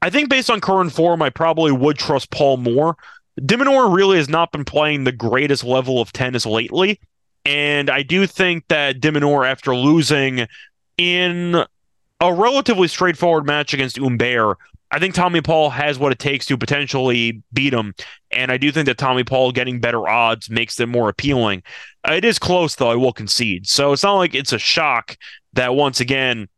I 0.00 0.10
think 0.10 0.28
based 0.28 0.50
on 0.50 0.60
current 0.60 0.92
form, 0.92 1.22
I 1.22 1.30
probably 1.30 1.72
would 1.72 1.98
trust 1.98 2.30
Paul 2.30 2.58
more. 2.58 2.96
de 3.44 3.56
Minaur 3.56 3.94
really 3.94 4.16
has 4.16 4.28
not 4.28 4.52
been 4.52 4.64
playing 4.64 5.04
the 5.04 5.12
greatest 5.12 5.64
level 5.64 6.00
of 6.00 6.12
tennis 6.12 6.46
lately. 6.46 7.00
And 7.44 7.90
I 7.90 8.02
do 8.02 8.26
think 8.26 8.68
that 8.68 9.00
de 9.00 9.10
Minaur, 9.10 9.46
after 9.46 9.74
losing 9.74 10.46
in 10.96 11.64
a 12.20 12.34
relatively 12.34 12.88
straightforward 12.88 13.46
match 13.46 13.72
against 13.74 13.98
Humbert, 13.98 14.58
I 14.90 14.98
think 14.98 15.14
Tommy 15.14 15.40
Paul 15.40 15.70
has 15.70 15.98
what 15.98 16.12
it 16.12 16.18
takes 16.18 16.46
to 16.46 16.56
potentially 16.56 17.42
beat 17.52 17.74
him. 17.74 17.94
And 18.30 18.50
I 18.50 18.56
do 18.56 18.72
think 18.72 18.86
that 18.86 18.98
Tommy 18.98 19.24
Paul 19.24 19.52
getting 19.52 19.80
better 19.80 20.08
odds 20.08 20.48
makes 20.48 20.80
it 20.80 20.88
more 20.88 21.08
appealing. 21.08 21.62
It 22.06 22.24
is 22.24 22.38
close, 22.38 22.74
though, 22.74 22.90
I 22.90 22.96
will 22.96 23.12
concede. 23.12 23.66
So 23.66 23.92
it's 23.92 24.02
not 24.02 24.14
like 24.14 24.34
it's 24.34 24.52
a 24.52 24.58
shock 24.58 25.16
that 25.52 25.74
once 25.74 26.00
again, 26.00 26.48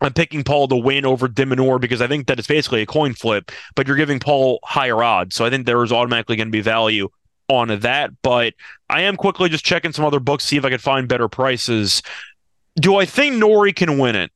I'm 0.00 0.12
picking 0.12 0.44
Paul 0.44 0.68
to 0.68 0.76
win 0.76 1.04
over 1.04 1.28
de 1.28 1.78
because 1.78 2.00
I 2.00 2.06
think 2.06 2.26
that 2.26 2.38
it's 2.38 2.48
basically 2.48 2.82
a 2.82 2.86
coin 2.86 3.14
flip, 3.14 3.52
but 3.74 3.86
you're 3.86 3.96
giving 3.96 4.18
Paul 4.18 4.58
higher 4.64 5.02
odds. 5.02 5.36
So 5.36 5.44
I 5.44 5.50
think 5.50 5.66
there 5.66 5.82
is 5.82 5.92
automatically 5.92 6.36
going 6.36 6.48
to 6.48 6.52
be 6.52 6.62
value 6.62 7.08
on 7.48 7.68
that. 7.80 8.10
But 8.22 8.54
I 8.88 9.02
am 9.02 9.16
quickly 9.16 9.48
just 9.48 9.64
checking 9.64 9.92
some 9.92 10.04
other 10.04 10.20
books, 10.20 10.44
see 10.44 10.56
if 10.56 10.64
I 10.64 10.70
can 10.70 10.78
find 10.78 11.08
better 11.08 11.28
prices. 11.28 12.02
Do 12.76 12.96
I 12.96 13.04
think 13.04 13.36
Norrie 13.36 13.72
can 13.72 13.98
win 13.98 14.16
it? 14.16 14.30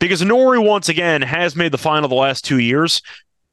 because 0.00 0.22
Norrie, 0.22 0.58
once 0.58 0.88
again 0.88 1.22
has 1.22 1.54
made 1.54 1.70
the 1.70 1.78
final 1.78 2.08
the 2.08 2.16
last 2.16 2.44
two 2.44 2.58
years. 2.58 3.02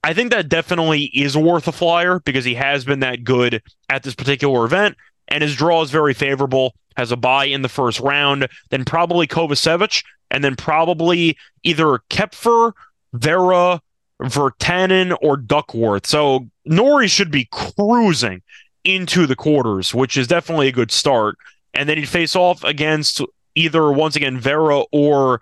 I 0.04 0.14
think 0.14 0.32
that 0.32 0.50
definitely 0.50 1.04
is 1.14 1.38
worth 1.38 1.68
a 1.68 1.72
flyer 1.72 2.20
because 2.22 2.46
he 2.46 2.56
has 2.56 2.86
been 2.86 3.02
that 3.02 3.24
good 3.24 3.62
at 3.90 4.04
this 4.04 4.16
particular 4.16 4.66
event, 4.66 4.96
and 5.28 5.44
his 5.44 5.56
draw 5.56 5.82
is 5.84 5.92
very 5.92 6.14
favorable. 6.14 6.74
Has 6.96 7.12
a 7.12 7.18
bye 7.18 7.46
in 7.46 7.62
the 7.62 7.70
first 7.70 8.00
round, 8.00 8.48
then 8.72 8.86
probably 8.86 9.28
Kovacevic, 9.28 10.04
and 10.32 10.44
then 10.44 10.56
probably 10.56 11.38
either 11.64 12.00
Koepfer, 12.10 12.74
Vera, 13.14 13.82
Virtanen, 14.22 15.16
or 15.22 15.38
Duckworth. 15.38 16.08
So 16.08 16.48
Norrie 16.66 17.08
should 17.08 17.32
be 17.32 17.48
cruising 17.52 18.42
into 18.84 19.28
the 19.28 19.36
quarters, 19.36 19.94
which 19.94 20.18
is 20.18 20.28
definitely 20.28 20.68
a 20.68 20.74
good 20.74 20.92
start. 20.92 21.38
And 21.74 21.88
then 21.88 21.98
he'd 21.98 22.10
face 22.10 22.36
off 22.36 22.64
against 22.64 23.22
either 23.56 23.92
once 23.92 24.16
again 24.16 24.40
Vera 24.40 24.84
or 24.92 25.42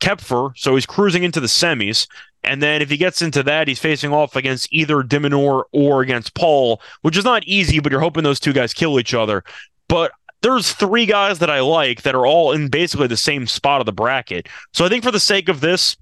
Koepfer. 0.00 0.52
so 0.56 0.74
he's 0.74 0.86
cruising 0.86 1.24
into 1.24 1.40
the 1.40 1.46
semis. 1.46 2.06
And 2.44 2.62
then 2.62 2.82
if 2.82 2.90
he 2.90 2.96
gets 2.96 3.20
into 3.20 3.42
that, 3.42 3.68
he's 3.68 3.80
facing 3.80 4.12
off 4.12 4.36
against 4.36 4.72
either 4.72 5.02
de 5.02 5.18
Minaur 5.18 5.64
or 5.72 6.02
against 6.02 6.34
Paul, 6.34 6.80
which 7.02 7.16
is 7.16 7.24
not 7.24 7.44
easy, 7.44 7.80
but 7.80 7.90
you're 7.90 8.00
hoping 8.00 8.22
those 8.22 8.40
two 8.40 8.52
guys 8.52 8.72
kill 8.72 9.00
each 9.00 9.12
other. 9.12 9.42
But 9.88 10.12
there's 10.42 10.72
three 10.72 11.06
guys 11.06 11.40
that 11.40 11.50
I 11.50 11.60
like 11.60 12.02
that 12.02 12.14
are 12.14 12.26
all 12.26 12.52
in 12.52 12.68
basically 12.68 13.06
the 13.06 13.16
same 13.16 13.46
spot 13.46 13.80
of 13.80 13.86
the 13.86 13.92
bracket. 13.92 14.48
So 14.72 14.84
I 14.84 14.88
think 14.88 15.04
for 15.04 15.10
the 15.10 15.20
sake 15.20 15.48
of 15.48 15.60
this, 15.60 15.96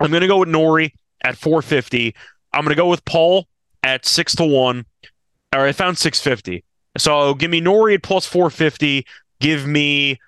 I'm 0.00 0.10
going 0.10 0.22
to 0.22 0.26
go 0.26 0.38
with 0.38 0.48
Norrie 0.48 0.94
at 1.22 1.36
450. 1.36 2.14
I'm 2.52 2.62
going 2.62 2.70
to 2.70 2.80
go 2.80 2.88
with 2.88 3.04
Paul 3.04 3.46
at 3.82 4.04
6 4.06 4.36
to 4.36 4.44
1. 4.44 4.84
Or 5.54 5.60
I 5.60 5.72
found 5.72 5.98
650. 5.98 6.64
So 6.98 7.34
give 7.34 7.50
me 7.50 7.60
Norrie 7.60 7.94
at 7.94 8.02
plus 8.02 8.26
450. 8.26 9.06
Give 9.40 9.66
me 9.66 10.18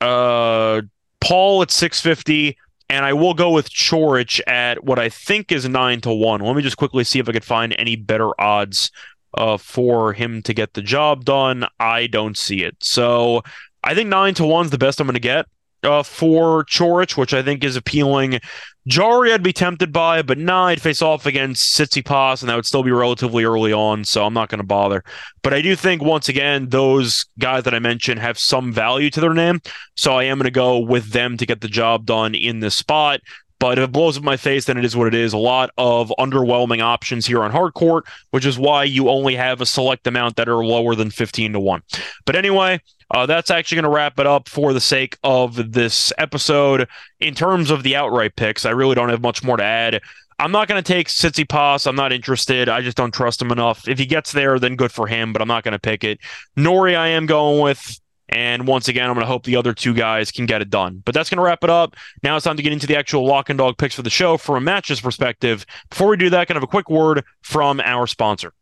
uh 0.00 0.82
Paul 1.20 1.62
at 1.62 1.70
650, 1.70 2.56
and 2.88 3.04
I 3.04 3.12
will 3.12 3.34
go 3.34 3.50
with 3.50 3.70
Coric 3.70 4.40
at 4.46 4.84
what 4.84 4.98
I 4.98 5.08
think 5.08 5.50
is 5.50 5.68
9 5.68 6.00
to 6.02 6.12
1. 6.12 6.40
Let 6.40 6.56
me 6.56 6.62
just 6.62 6.76
quickly 6.76 7.04
see 7.04 7.18
if 7.18 7.28
I 7.28 7.32
could 7.32 7.44
find 7.44 7.74
any 7.78 7.96
better 7.96 8.30
odds 8.40 8.90
uh, 9.34 9.56
for 9.56 10.12
him 10.12 10.42
to 10.42 10.54
get 10.54 10.74
the 10.74 10.82
job 10.82 11.24
done. 11.24 11.66
I 11.78 12.06
don't 12.06 12.36
see 12.36 12.62
it. 12.62 12.76
So 12.80 13.42
I 13.84 13.94
think 13.94 14.08
9 14.08 14.34
to 14.34 14.44
1 14.44 14.66
is 14.66 14.70
the 14.70 14.78
best 14.78 15.00
I'm 15.00 15.06
going 15.06 15.14
to 15.14 15.20
get 15.20 15.46
uh, 15.82 16.02
for 16.02 16.64
Coric, 16.64 17.16
which 17.16 17.34
I 17.34 17.42
think 17.42 17.64
is 17.64 17.76
appealing. 17.76 18.40
Jarry, 18.86 19.32
I'd 19.32 19.42
be 19.42 19.52
tempted 19.52 19.92
by, 19.92 20.22
but 20.22 20.38
nah, 20.38 20.66
I'd 20.66 20.80
face 20.80 21.02
off 21.02 21.26
against 21.26 21.76
Tsitsipas, 21.76 22.40
and 22.40 22.48
that 22.48 22.56
would 22.56 22.66
still 22.66 22.82
be 22.82 22.90
relatively 22.90 23.44
early 23.44 23.72
on, 23.72 24.04
so 24.04 24.24
I'm 24.24 24.32
not 24.32 24.48
going 24.48 24.60
to 24.60 24.66
bother. 24.66 25.04
But 25.42 25.52
I 25.52 25.60
do 25.60 25.76
think, 25.76 26.02
once 26.02 26.28
again, 26.28 26.70
those 26.70 27.26
guys 27.38 27.64
that 27.64 27.74
I 27.74 27.80
mentioned 27.80 28.20
have 28.20 28.38
some 28.38 28.72
value 28.72 29.10
to 29.10 29.20
their 29.20 29.34
name, 29.34 29.60
so 29.94 30.14
I 30.14 30.24
am 30.24 30.38
going 30.38 30.44
to 30.44 30.50
go 30.50 30.78
with 30.78 31.10
them 31.12 31.36
to 31.36 31.46
get 31.46 31.60
the 31.60 31.68
job 31.68 32.06
done 32.06 32.34
in 32.34 32.60
this 32.60 32.74
spot. 32.74 33.20
But 33.60 33.78
if 33.78 33.84
it 33.84 33.92
blows 33.92 34.16
up 34.16 34.22
my 34.22 34.36
face, 34.36 34.66
then 34.66 34.78
it 34.78 34.84
is 34.84 34.96
what 34.96 35.08
it 35.08 35.14
is. 35.14 35.32
A 35.32 35.38
lot 35.38 35.70
of 35.76 36.12
underwhelming 36.18 36.80
options 36.80 37.26
here 37.26 37.42
on 37.42 37.50
hard 37.50 37.74
court, 37.74 38.04
which 38.30 38.46
is 38.46 38.58
why 38.58 38.84
you 38.84 39.08
only 39.08 39.34
have 39.34 39.60
a 39.60 39.66
select 39.66 40.06
amount 40.06 40.36
that 40.36 40.48
are 40.48 40.64
lower 40.64 40.94
than 40.94 41.10
15 41.10 41.54
to 41.54 41.60
1. 41.60 41.82
But 42.24 42.36
anyway, 42.36 42.80
uh, 43.10 43.26
that's 43.26 43.50
actually 43.50 43.76
going 43.76 43.84
to 43.84 43.90
wrap 43.90 44.18
it 44.18 44.26
up 44.26 44.48
for 44.48 44.72
the 44.72 44.80
sake 44.80 45.18
of 45.24 45.72
this 45.72 46.12
episode. 46.18 46.88
In 47.20 47.34
terms 47.34 47.70
of 47.70 47.82
the 47.82 47.96
outright 47.96 48.36
picks, 48.36 48.64
I 48.64 48.70
really 48.70 48.94
don't 48.94 49.08
have 49.08 49.22
much 49.22 49.42
more 49.42 49.56
to 49.56 49.64
add. 49.64 50.00
I'm 50.40 50.52
not 50.52 50.68
going 50.68 50.82
to 50.82 50.86
take 50.86 51.08
Tsitsipas. 51.08 51.86
I'm 51.86 51.96
not 51.96 52.12
interested. 52.12 52.68
I 52.68 52.80
just 52.80 52.96
don't 52.96 53.12
trust 53.12 53.42
him 53.42 53.50
enough. 53.50 53.88
If 53.88 53.98
he 53.98 54.06
gets 54.06 54.30
there, 54.30 54.58
then 54.60 54.76
good 54.76 54.92
for 54.92 55.08
him, 55.08 55.32
but 55.32 55.42
I'm 55.42 55.48
not 55.48 55.64
going 55.64 55.72
to 55.72 55.80
pick 55.80 56.04
it. 56.04 56.20
Norrie, 56.54 56.94
I 56.94 57.08
am 57.08 57.26
going 57.26 57.60
with. 57.60 58.00
And 58.28 58.66
once 58.66 58.88
again, 58.88 59.08
I'm 59.08 59.14
going 59.14 59.24
to 59.24 59.30
hope 59.30 59.44
the 59.44 59.56
other 59.56 59.72
two 59.72 59.94
guys 59.94 60.30
can 60.30 60.46
get 60.46 60.62
it 60.62 60.70
done. 60.70 61.02
But 61.04 61.14
that's 61.14 61.30
going 61.30 61.38
to 61.38 61.42
wrap 61.42 61.64
it 61.64 61.70
up. 61.70 61.96
Now 62.22 62.36
it's 62.36 62.44
time 62.44 62.56
to 62.56 62.62
get 62.62 62.72
into 62.72 62.86
the 62.86 62.96
actual 62.96 63.26
lock 63.26 63.48
and 63.48 63.58
dog 63.58 63.78
picks 63.78 63.94
for 63.94 64.02
the 64.02 64.10
show 64.10 64.36
from 64.36 64.56
a 64.56 64.60
matches 64.60 65.00
perspective. 65.00 65.64
Before 65.90 66.08
we 66.08 66.16
do 66.16 66.30
that, 66.30 66.48
kind 66.48 66.56
of 66.56 66.62
a 66.62 66.68
quick 66.68 66.90
word 66.90 67.24
from 67.42 67.80
our 67.80 68.06
sponsor. 68.06 68.52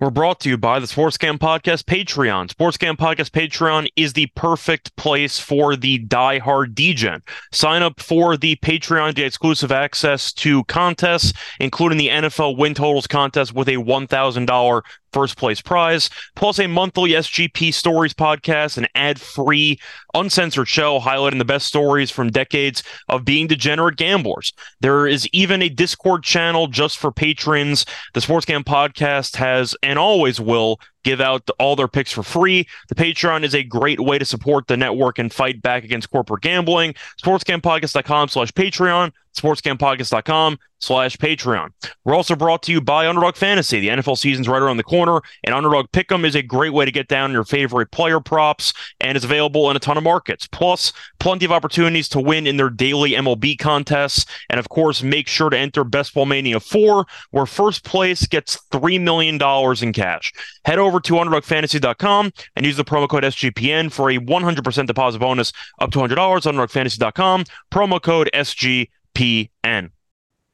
We're 0.00 0.10
brought 0.10 0.40
to 0.40 0.48
you 0.48 0.58
by 0.58 0.80
the 0.80 0.86
Sportscam 0.86 1.38
Podcast 1.38 1.84
Patreon. 1.84 2.52
Sportscam 2.52 2.96
Podcast 2.96 3.30
Patreon 3.30 3.88
is 3.94 4.12
the 4.12 4.26
perfect 4.34 4.94
place 4.96 5.38
for 5.38 5.76
the 5.76 5.98
die-hard 5.98 6.74
degen. 6.74 7.22
Sign 7.52 7.80
up 7.80 8.00
for 8.00 8.36
the 8.36 8.56
Patreon 8.56 9.10
to 9.10 9.14
get 9.14 9.26
exclusive 9.26 9.70
access 9.70 10.32
to 10.32 10.64
contests, 10.64 11.32
including 11.60 11.96
the 11.96 12.08
NFL 12.08 12.58
win 12.58 12.74
totals 12.74 13.06
contest 13.06 13.54
with 13.54 13.68
a 13.68 13.76
$1,000 13.76 14.82
first 15.14 15.38
place 15.38 15.62
prize, 15.62 16.10
plus 16.34 16.58
a 16.58 16.66
monthly 16.66 17.10
SGP 17.10 17.72
Stories 17.72 18.12
podcast, 18.12 18.76
an 18.76 18.88
ad 18.96 19.20
free, 19.20 19.78
uncensored 20.12 20.68
show 20.68 20.98
highlighting 20.98 21.38
the 21.38 21.44
best 21.44 21.68
stories 21.68 22.10
from 22.10 22.30
decades 22.30 22.82
of 23.08 23.24
being 23.24 23.46
degenerate 23.46 23.96
gamblers. 23.96 24.52
There 24.80 25.06
is 25.06 25.28
even 25.32 25.62
a 25.62 25.68
Discord 25.68 26.24
channel 26.24 26.66
just 26.66 26.98
for 26.98 27.12
patrons. 27.12 27.86
The 28.12 28.20
Sportscam 28.20 28.64
podcast 28.64 29.36
has 29.36 29.76
and 29.82 29.98
always 29.98 30.40
will 30.40 30.80
give 31.04 31.20
out 31.20 31.48
all 31.58 31.76
their 31.76 31.88
picks 31.88 32.10
for 32.10 32.22
free. 32.22 32.66
The 32.88 32.94
Patreon 32.94 33.44
is 33.44 33.54
a 33.54 33.62
great 33.62 34.00
way 34.00 34.18
to 34.18 34.24
support 34.24 34.66
the 34.66 34.76
network 34.76 35.18
and 35.18 35.32
fight 35.32 35.62
back 35.62 35.84
against 35.84 36.10
corporate 36.10 36.42
gambling. 36.42 36.94
SportsGamPodcast.com 37.22 38.28
slash 38.28 38.52
Patreon, 38.52 39.12
SportsGamPodcast.com 39.36 40.58
slash 40.84 41.16
Patreon. 41.16 41.70
We're 42.04 42.14
also 42.14 42.36
brought 42.36 42.62
to 42.64 42.72
you 42.72 42.80
by 42.80 43.08
Underdog 43.08 43.36
Fantasy. 43.36 43.80
The 43.80 43.88
NFL 43.88 44.18
season's 44.18 44.48
right 44.48 44.60
around 44.60 44.76
the 44.76 44.82
corner, 44.82 45.20
and 45.42 45.54
Underdog 45.54 45.86
Pick'em 45.92 46.24
is 46.24 46.34
a 46.34 46.42
great 46.42 46.72
way 46.72 46.84
to 46.84 46.90
get 46.90 47.08
down 47.08 47.32
your 47.32 47.44
favorite 47.44 47.90
player 47.90 48.20
props, 48.20 48.72
and 49.00 49.16
is 49.16 49.24
available 49.24 49.70
in 49.70 49.76
a 49.76 49.80
ton 49.80 49.96
of 49.96 50.04
markets. 50.04 50.46
Plus, 50.46 50.92
plenty 51.18 51.44
of 51.44 51.52
opportunities 51.52 52.08
to 52.10 52.20
win 52.20 52.46
in 52.46 52.58
their 52.58 52.70
daily 52.70 53.12
MLB 53.12 53.58
contests. 53.58 54.26
And 54.50 54.60
of 54.60 54.68
course, 54.68 55.02
make 55.02 55.26
sure 55.26 55.50
to 55.50 55.58
enter 55.58 55.84
Best 55.84 56.14
Ball 56.14 56.26
Mania 56.26 56.60
4, 56.60 57.06
where 57.30 57.46
first 57.46 57.84
place 57.84 58.26
gets 58.26 58.58
$3 58.70 59.00
million 59.00 59.40
in 59.82 59.92
cash. 59.92 60.32
Head 60.64 60.78
over 60.78 60.93
to 61.00 61.14
UnderdogFantasy.com 61.14 62.32
and 62.56 62.66
use 62.66 62.76
the 62.76 62.84
promo 62.84 63.08
code 63.08 63.24
SGPN 63.24 63.92
for 63.92 64.10
a 64.10 64.18
100% 64.18 64.86
deposit 64.86 65.18
bonus 65.18 65.52
up 65.78 65.90
to 65.92 65.98
$100. 65.98 66.16
UnderdogFantasy.com, 66.16 67.44
promo 67.72 68.00
code 68.00 68.30
SGPN. 68.32 69.90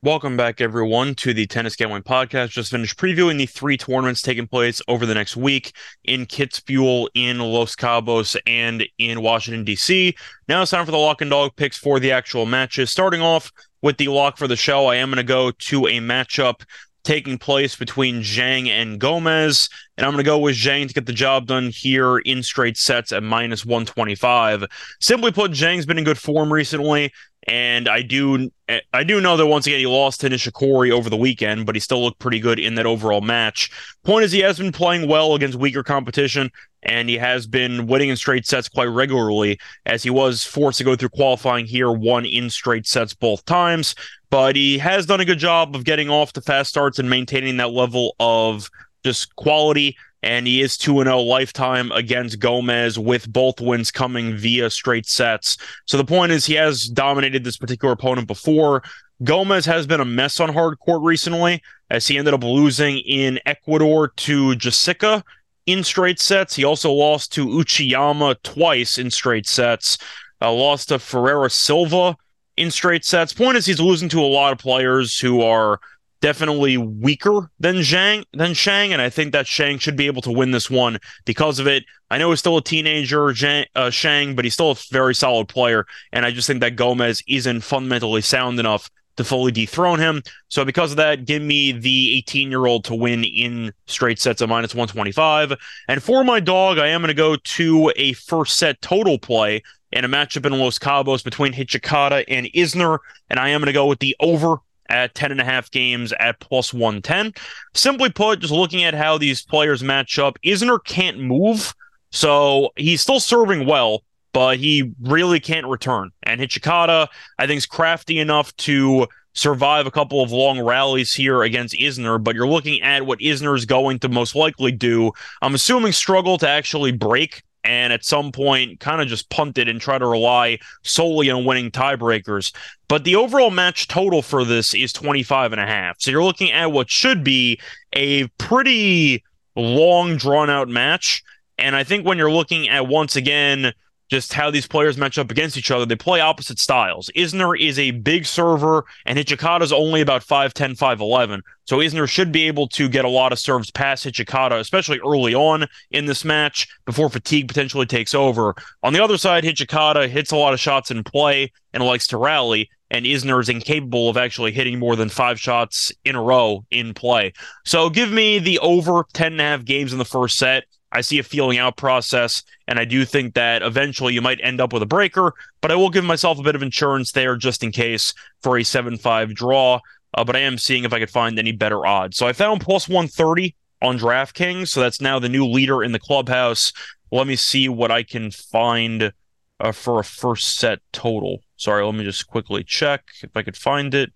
Welcome 0.03 0.34
back, 0.34 0.62
everyone, 0.62 1.14
to 1.16 1.34
the 1.34 1.47
Tennis 1.47 1.76
Gambling 1.76 2.05
Podcast. 2.05 2.49
Just 2.49 2.70
finished 2.70 2.99
previewing 2.99 3.36
the 3.36 3.45
three 3.45 3.76
tournaments 3.76 4.22
taking 4.22 4.47
place 4.47 4.80
over 4.88 5.05
the 5.05 5.12
next 5.12 5.36
week 5.36 5.74
in 6.05 6.24
Kitzbühel, 6.24 7.09
in 7.12 7.38
Los 7.38 7.76
Cabos, 7.76 8.34
and 8.47 8.82
in 8.97 9.20
Washington, 9.20 9.62
D.C. 9.62 10.16
Now 10.49 10.62
it's 10.62 10.70
time 10.70 10.86
for 10.86 10.91
the 10.91 10.97
lock 10.97 11.20
and 11.20 11.30
dog 11.30 11.55
picks 11.55 11.76
for 11.76 12.01
the 12.01 12.12
actual 12.12 12.47
matches. 12.47 12.91
Starting 12.91 13.20
off 13.20 13.53
with 13.82 13.99
the 13.99 14.09
lock 14.09 14.38
for 14.38 14.49
the 14.49 14.57
show, 14.57 14.86
I 14.86 14.97
am 14.97 15.11
going 15.11 15.18
to 15.18 15.22
go 15.22 15.51
to 15.51 15.86
a 15.86 15.99
matchup 15.99 16.62
taking 17.05 17.38
place 17.38 17.76
between 17.76 18.20
Zhang 18.20 18.68
and 18.68 18.98
Gomez. 18.98 19.68
And 19.96 20.07
I'm 20.07 20.12
going 20.12 20.24
to 20.24 20.28
go 20.28 20.38
with 20.38 20.57
Zhang 20.57 20.88
to 20.88 20.94
get 20.94 21.07
the 21.07 21.12
job 21.12 21.46
done 21.46 21.70
here 21.70 22.18
in 22.18 22.42
straight 22.42 22.76
sets 22.76 23.12
at 23.12 23.22
minus 23.22 23.64
125. 23.64 24.64
Simply 25.01 25.32
put, 25.32 25.53
Zhang's 25.53 25.86
been 25.86 25.98
in 25.98 26.05
good 26.05 26.18
form 26.18 26.53
recently. 26.53 27.12
And 27.46 27.88
I 27.88 28.03
do 28.03 28.51
I 28.92 29.03
do 29.03 29.20
know 29.20 29.36
that 29.36 29.46
once 29.46 29.66
again 29.66 29.78
he 29.78 29.86
lost 29.86 30.20
to 30.20 30.28
Nishikori 30.28 30.90
over 30.90 31.09
the 31.09 31.16
weekend, 31.16 31.64
but 31.64 31.74
he 31.74 31.80
still 31.80 32.03
looked 32.03 32.18
pretty 32.18 32.38
good 32.38 32.59
in 32.59 32.74
that 32.74 32.86
overall 32.86 33.22
match. 33.22 33.70
Point 34.05 34.24
is 34.24 34.32
he 34.32 34.40
has 34.40 34.59
been 34.59 34.72
playing 34.72 35.09
well 35.09 35.34
against 35.34 35.59
weaker 35.59 35.82
competition, 35.82 36.51
and 36.82 37.09
he 37.09 37.16
has 37.16 37.46
been 37.46 37.86
winning 37.86 38.11
in 38.11 38.16
straight 38.16 38.46
sets 38.46 38.68
quite 38.68 38.84
regularly, 38.84 39.59
as 39.86 40.03
he 40.03 40.11
was 40.11 40.44
forced 40.44 40.78
to 40.78 40.84
go 40.84 40.94
through 40.96 41.09
qualifying 41.09 41.66
here, 41.66 41.90
won 41.90 42.26
in 42.26 42.51
straight 42.51 42.86
sets 42.86 43.14
both 43.14 43.44
times. 43.46 43.94
But 44.31 44.57
he 44.57 44.78
has 44.78 45.07
done 45.07 45.20
a 45.20 45.24
good 45.24 45.39
job 45.39 45.74
of 45.74 45.85
getting 45.85 46.09
off 46.09 46.33
the 46.33 46.41
fast 46.41 46.70
starts 46.70 46.99
and 46.99 47.11
maintaining 47.11 47.57
that 47.57 47.72
level 47.72 48.14
of 48.20 48.70
just 49.03 49.35
quality 49.37 49.97
and 50.22 50.47
he 50.47 50.61
is 50.61 50.76
2 50.76 51.03
0 51.03 51.20
lifetime 51.20 51.91
against 51.93 52.39
Gomez 52.39 52.99
with 52.99 53.33
both 53.33 53.61
wins 53.61 53.91
coming 53.91 54.37
via 54.37 54.70
straight 54.70 55.07
sets. 55.07 55.57
So 55.87 55.97
the 55.97 56.05
point 56.05 56.33
is, 56.33 56.45
he 56.45 56.55
has 56.55 56.89
dominated 56.89 57.45
this 57.45 57.57
particular 57.57 57.93
opponent 57.93 58.26
before. 58.26 58.83
Gomez 59.22 59.66
has 59.66 59.87
been 59.87 60.01
a 60.01 60.05
mess 60.05 60.41
on 60.41 60.53
hard 60.53 60.78
court 60.78 61.03
recently, 61.03 61.62
as 61.91 62.07
he 62.07 62.18
ended 62.18 62.35
up 62.35 62.45
losing 62.45 62.99
in 62.99 63.39
Ecuador 63.47 64.09
to 64.16 64.55
Jessica 64.57 65.24
in 65.66 65.85
straight 65.85 66.20
sets. 66.20 66.57
He 66.57 66.64
also 66.64 66.93
lost 66.93 67.33
to 67.33 67.47
Uchiyama 67.47 68.37
twice 68.43 68.99
in 68.99 69.11
straight 69.11 69.47
sets. 69.47 69.99
Uh, 70.43 70.53
lost 70.53 70.89
to 70.89 70.99
Ferreira 70.99 71.51
Silva 71.51 72.16
in 72.61 72.71
straight 72.71 73.07
sets. 73.07 73.33
Point 73.33 73.57
is, 73.57 73.65
he's 73.65 73.81
losing 73.81 74.11
to 74.11 74.21
a 74.21 74.27
lot 74.27 74.53
of 74.53 74.59
players 74.59 75.19
who 75.19 75.41
are 75.41 75.81
definitely 76.21 76.77
weaker 76.77 77.51
than 77.59 77.77
Zhang 77.77 78.25
than 78.35 78.53
Shang, 78.53 78.93
and 78.93 79.01
I 79.01 79.09
think 79.09 79.33
that 79.33 79.47
Shang 79.47 79.79
should 79.79 79.97
be 79.97 80.07
able 80.07 80.21
to 80.23 80.31
win 80.31 80.51
this 80.51 80.69
one 80.69 80.99
because 81.25 81.59
of 81.59 81.67
it. 81.67 81.85
I 82.11 82.19
know 82.19 82.29
he's 82.29 82.39
still 82.39 82.59
a 82.59 82.63
teenager, 82.63 83.21
Zhang, 83.29 83.65
uh, 83.75 83.89
Shang, 83.89 84.37
but 84.37 84.45
he's 84.45 84.53
still 84.53 84.73
a 84.73 84.77
very 84.91 85.15
solid 85.15 85.49
player, 85.49 85.87
and 86.13 86.27
I 86.27 86.33
just 86.33 86.47
think 86.47 86.61
that 86.61 86.77
Gomez 86.77 87.23
isn't 87.27 87.63
fundamentally 87.63 88.21
sound 88.21 88.61
enough 88.61 88.91
to 89.17 89.25
fully 89.25 89.53
dethrone 89.53 89.99
him. 89.99 90.23
So 90.49 90.65
because 90.65 90.91
of 90.91 90.99
that, 90.99 91.25
give 91.25 91.43
me 91.43 91.73
the 91.73 92.17
18 92.19 92.51
year 92.51 92.67
old 92.67 92.85
to 92.85 92.95
win 92.95 93.25
in 93.25 93.73
straight 93.87 94.19
sets 94.19 94.43
at 94.43 94.49
minus 94.49 94.75
125. 94.75 95.55
And 95.89 96.03
for 96.03 96.25
my 96.25 96.41
dog, 96.41 96.79
I 96.79 96.89
am 96.89 97.01
going 97.01 97.09
to 97.09 97.15
go 97.15 97.37
to 97.37 97.93
a 97.97 98.13
first 98.13 98.57
set 98.57 98.81
total 98.83 99.19
play 99.19 99.63
in 99.93 100.05
a 100.05 100.09
matchup 100.09 100.47
in 100.47 100.59
Los 100.59 100.78
Cabos 100.78 101.24
between 101.24 101.53
Hijikata 101.53 102.24
and 102.28 102.47
Isner, 102.47 102.99
and 103.28 103.38
I 103.38 103.49
am 103.49 103.61
going 103.61 103.66
to 103.66 103.72
go 103.72 103.86
with 103.86 103.99
the 103.99 104.16
over 104.20 104.57
at 104.88 105.14
10 105.14 105.30
and 105.30 105.41
a 105.41 105.45
half 105.45 105.70
games 105.70 106.12
at 106.18 106.41
plus 106.41 106.74
110. 106.74 107.32
Simply 107.74 108.11
put, 108.11 108.41
just 108.41 108.53
looking 108.53 108.84
at 108.84 108.95
how 108.95 109.18
these 109.18 109.43
players 109.43 109.82
match 109.82 110.18
up, 110.18 110.38
Isner 110.45 110.82
can't 110.84 111.18
move, 111.18 111.74
so 112.11 112.70
he's 112.76 113.01
still 113.01 113.20
serving 113.20 113.66
well, 113.66 114.03
but 114.32 114.59
he 114.59 114.93
really 115.01 115.41
can't 115.41 115.66
return. 115.66 116.11
And 116.22 116.41
Hijikata, 116.41 117.09
I 117.38 117.47
think, 117.47 117.59
is 117.59 117.66
crafty 117.66 118.18
enough 118.18 118.55
to 118.59 119.07
survive 119.41 119.86
a 119.86 119.91
couple 119.91 120.22
of 120.22 120.32
long 120.32 120.61
rallies 120.61 121.14
here 121.14 121.43
against 121.43 121.74
Isner, 121.74 122.22
but 122.22 122.34
you're 122.34 122.47
looking 122.47 122.82
at 122.82 123.07
what 123.07 123.20
Isner 123.20 123.57
is 123.57 123.64
going 123.64 123.99
to 124.01 124.09
most 124.11 124.34
likely 124.34 124.70
do. 124.70 125.12
I'm 125.41 125.55
assuming 125.55 125.93
struggle 125.93 126.36
to 126.38 126.49
actually 126.49 126.93
break 126.93 127.43
and 127.64 127.91
at 127.91 128.05
some 128.05 128.32
point 128.32 128.80
kind 128.80 129.01
of 129.01 129.09
just 129.09 129.30
punt 129.30 129.57
it 129.57 129.66
and 129.66 129.80
try 129.80 129.97
to 129.97 130.07
rely 130.07 130.59
solely 130.82 131.30
on 131.30 131.47
winning 131.47 131.70
tiebreakers. 131.70 132.55
But 132.86 133.05
the 133.05 133.16
overall 133.16 133.51
match 133.51 133.88
total 133.88 134.20
for 134.20 134.45
this 134.45 134.74
is 134.74 134.93
25 134.93 135.53
and 135.53 135.61
a 135.61 135.66
half. 135.66 135.97
So 136.01 136.11
you're 136.11 136.22
looking 136.22 136.53
at 136.53 136.72
what 136.72 136.91
should 136.91 137.24
be 137.24 137.59
a 137.95 138.26
pretty 138.36 139.24
long 139.57 140.18
drawn 140.18 140.51
out 140.51 140.68
match. 140.68 141.22
And 141.57 141.74
I 141.74 141.82
think 141.82 142.07
when 142.07 142.18
you're 142.18 142.30
looking 142.30 142.68
at 142.68 142.88
once 142.88 143.16
again 143.16 143.72
just 144.11 144.33
how 144.33 144.51
these 144.51 144.67
players 144.67 144.99
match 144.99 145.19
up 145.19 145.31
against 145.31 145.57
each 145.57 145.71
other. 145.71 145.87
They 145.87 145.97
play 145.97 146.21
opposite 146.21 146.59
styles. 146.59 147.09
Isner 147.17 147.59
is 147.59 147.79
a 147.79 147.93
big 147.93 148.27
server, 148.27 148.85
and 149.07 149.19
is 149.19 149.73
only 149.73 150.01
about 150.01 150.23
5'10, 150.23 150.77
5'11. 150.77 151.41
So 151.65 151.79
Isner 151.79 152.09
should 152.09 152.33
be 152.33 152.49
able 152.49 152.67
to 152.69 152.89
get 152.89 153.05
a 153.05 153.09
lot 153.09 153.33
of 153.33 153.39
serves 153.39 153.71
past 153.71 154.05
Hijikata, 154.05 154.59
especially 154.59 154.99
early 154.99 155.35
on 155.35 155.67
in 155.93 156.07
this 156.07 156.25
match 156.25 156.67
before 156.85 157.09
fatigue 157.09 157.47
potentially 157.47 157.87
takes 157.87 158.13
over. 158.15 158.57
On 158.83 158.93
the 158.93 159.03
other 159.03 159.17
side, 159.17 159.45
Hijikata 159.45 160.09
hits 160.09 160.33
a 160.33 160.37
lot 160.37 160.53
of 160.53 160.61
shots 160.61 160.91
in 160.91 161.05
play 161.05 161.53
and 161.73 161.85
likes 161.85 162.09
to 162.09 162.17
rally, 162.17 162.69
and 162.91 163.07
Isner 163.07 163.41
is 163.41 163.49
incapable 163.49 164.09
of 164.09 164.17
actually 164.17 164.51
hitting 164.51 164.81
more 164.81 164.97
than 164.97 165.09
five 165.09 165.39
shots 165.39 165.93
in 166.05 166.17
a 166.17 166.23
row 166.23 166.65
in 166.73 166.93
play. 166.95 167.33
So 167.65 167.89
give 167.89 168.11
me 168.11 168.41
the 168.41 168.59
over 168.59 169.05
10 169.13 169.33
and 169.33 169.41
a 169.41 169.45
half 169.45 169.65
games 169.65 169.93
in 169.93 169.99
the 170.01 170.05
first 170.05 170.37
set. 170.37 170.65
I 170.93 171.03
see 171.03 171.18
a 171.18 171.22
feeling 171.22 171.59
out 171.59 171.76
process, 171.76 172.43
and 172.66 172.78
I 172.78 172.84
do 172.84 173.05
think 173.05 173.34
that 173.34 173.62
eventually 173.62 174.14
you 174.14 174.22
might 174.22 174.41
end 174.43 174.61
up 174.61 174.72
with 174.72 174.82
a 174.82 174.86
breaker, 174.86 175.34
but 175.61 175.70
I 175.70 175.76
will 175.76 175.91
give 175.91 176.05
myself 176.05 176.38
a 176.38 176.43
bit 176.43 176.57
of 176.57 176.62
insurance 176.62 177.12
there 177.12 177.36
just 177.36 177.62
in 177.62 177.70
case 177.70 178.12
for 178.43 178.59
a 178.59 178.64
7 178.64 178.97
5 178.97 179.34
draw. 179.34 179.80
Uh, 180.12 180.24
but 180.24 180.34
I 180.34 180.41
am 180.41 180.59
seeing 180.59 180.84
if 180.84 180.93
I 180.93 180.99
could 180.99 181.11
find 181.11 181.38
any 181.38 181.53
better 181.53 181.86
odds. 181.86 182.16
So 182.16 182.26
I 182.26 182.32
found 182.32 182.61
plus 182.61 182.88
130 182.88 183.55
on 183.80 183.99
DraftKings. 183.99 184.68
So 184.68 184.80
that's 184.80 185.01
now 185.01 185.18
the 185.18 185.28
new 185.28 185.47
leader 185.47 185.82
in 185.82 185.93
the 185.93 185.99
clubhouse. 185.99 186.72
Let 187.12 187.26
me 187.26 187.36
see 187.36 187.68
what 187.68 187.91
I 187.91 188.03
can 188.03 188.30
find 188.30 189.12
uh, 189.61 189.72
for 189.72 190.01
a 190.01 190.05
first 190.05 190.57
set 190.57 190.80
total. 190.93 191.43
Sorry, 191.57 191.84
let 191.84 191.95
me 191.95 192.05
just 192.05 192.26
quickly 192.26 192.64
check 192.64 193.05
if 193.22 193.36
I 193.36 193.43
could 193.43 193.57
find 193.57 193.95
it. 193.95 194.12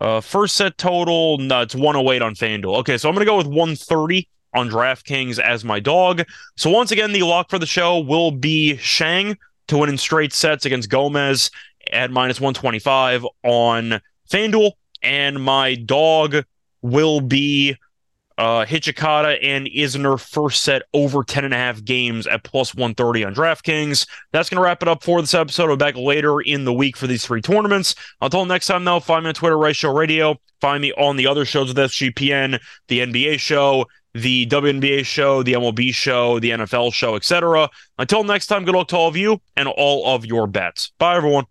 Uh, 0.00 0.20
first 0.20 0.56
set 0.56 0.78
total, 0.78 1.38
no, 1.38 1.60
it's 1.60 1.74
108 1.74 2.22
on 2.22 2.34
FanDuel. 2.34 2.78
Okay, 2.78 2.98
so 2.98 3.08
I'm 3.08 3.14
going 3.14 3.24
to 3.24 3.30
go 3.30 3.36
with 3.36 3.46
130 3.46 4.28
on 4.54 4.70
DraftKings 4.70 5.38
as 5.38 5.64
my 5.64 5.80
dog. 5.80 6.24
So 6.56 6.70
once 6.70 6.90
again, 6.90 7.12
the 7.12 7.22
lock 7.22 7.50
for 7.50 7.58
the 7.58 7.66
show 7.66 7.98
will 7.98 8.30
be 8.30 8.76
Shang 8.76 9.36
to 9.68 9.78
win 9.78 9.88
in 9.88 9.98
straight 9.98 10.32
sets 10.32 10.66
against 10.66 10.90
Gomez 10.90 11.50
at 11.92 12.10
minus 12.10 12.40
125 12.40 13.26
on 13.42 14.00
FanDuel. 14.30 14.72
And 15.02 15.42
my 15.42 15.74
dog 15.74 16.44
will 16.82 17.20
be 17.20 17.76
uh, 18.38 18.64
Hijikata 18.64 19.38
and 19.42 19.66
Isner 19.66 20.18
first 20.18 20.62
set 20.62 20.82
over 20.94 21.22
10 21.22 21.44
and 21.44 21.54
a 21.54 21.56
half 21.56 21.84
games 21.84 22.26
at 22.26 22.42
plus 22.42 22.74
130 22.74 23.24
on 23.24 23.34
DraftKings. 23.34 24.06
That's 24.32 24.48
going 24.48 24.56
to 24.56 24.62
wrap 24.62 24.82
it 24.82 24.88
up 24.88 25.02
for 25.02 25.20
this 25.20 25.34
episode. 25.34 25.68
Be 25.68 25.76
back 25.76 25.96
later 25.96 26.40
in 26.40 26.64
the 26.64 26.72
week 26.72 26.96
for 26.96 27.06
these 27.06 27.24
three 27.24 27.42
tournaments. 27.42 27.94
Until 28.20 28.44
next 28.44 28.66
time, 28.66 28.84
though, 28.84 29.00
find 29.00 29.24
me 29.24 29.28
on 29.28 29.34
Twitter, 29.34 29.58
Rice 29.58 29.76
Show 29.76 29.94
Radio. 29.94 30.40
Find 30.60 30.80
me 30.80 30.92
on 30.92 31.16
the 31.16 31.26
other 31.26 31.44
shows 31.44 31.68
with 31.68 31.76
SGPN, 31.76 32.60
the 32.88 33.00
NBA 33.00 33.38
show, 33.40 33.86
the 34.14 34.46
WNBA 34.46 35.04
show, 35.04 35.42
the 35.42 35.54
MLB 35.54 35.94
show, 35.94 36.38
the 36.38 36.50
NFL 36.50 36.92
show, 36.92 37.16
etc. 37.16 37.70
Until 37.98 38.24
next 38.24 38.46
time, 38.46 38.64
good 38.64 38.74
luck 38.74 38.88
to 38.88 38.96
all 38.96 39.08
of 39.08 39.16
you 39.16 39.40
and 39.56 39.68
all 39.68 40.14
of 40.14 40.26
your 40.26 40.46
bets. 40.46 40.92
Bye, 40.98 41.16
everyone. 41.16 41.46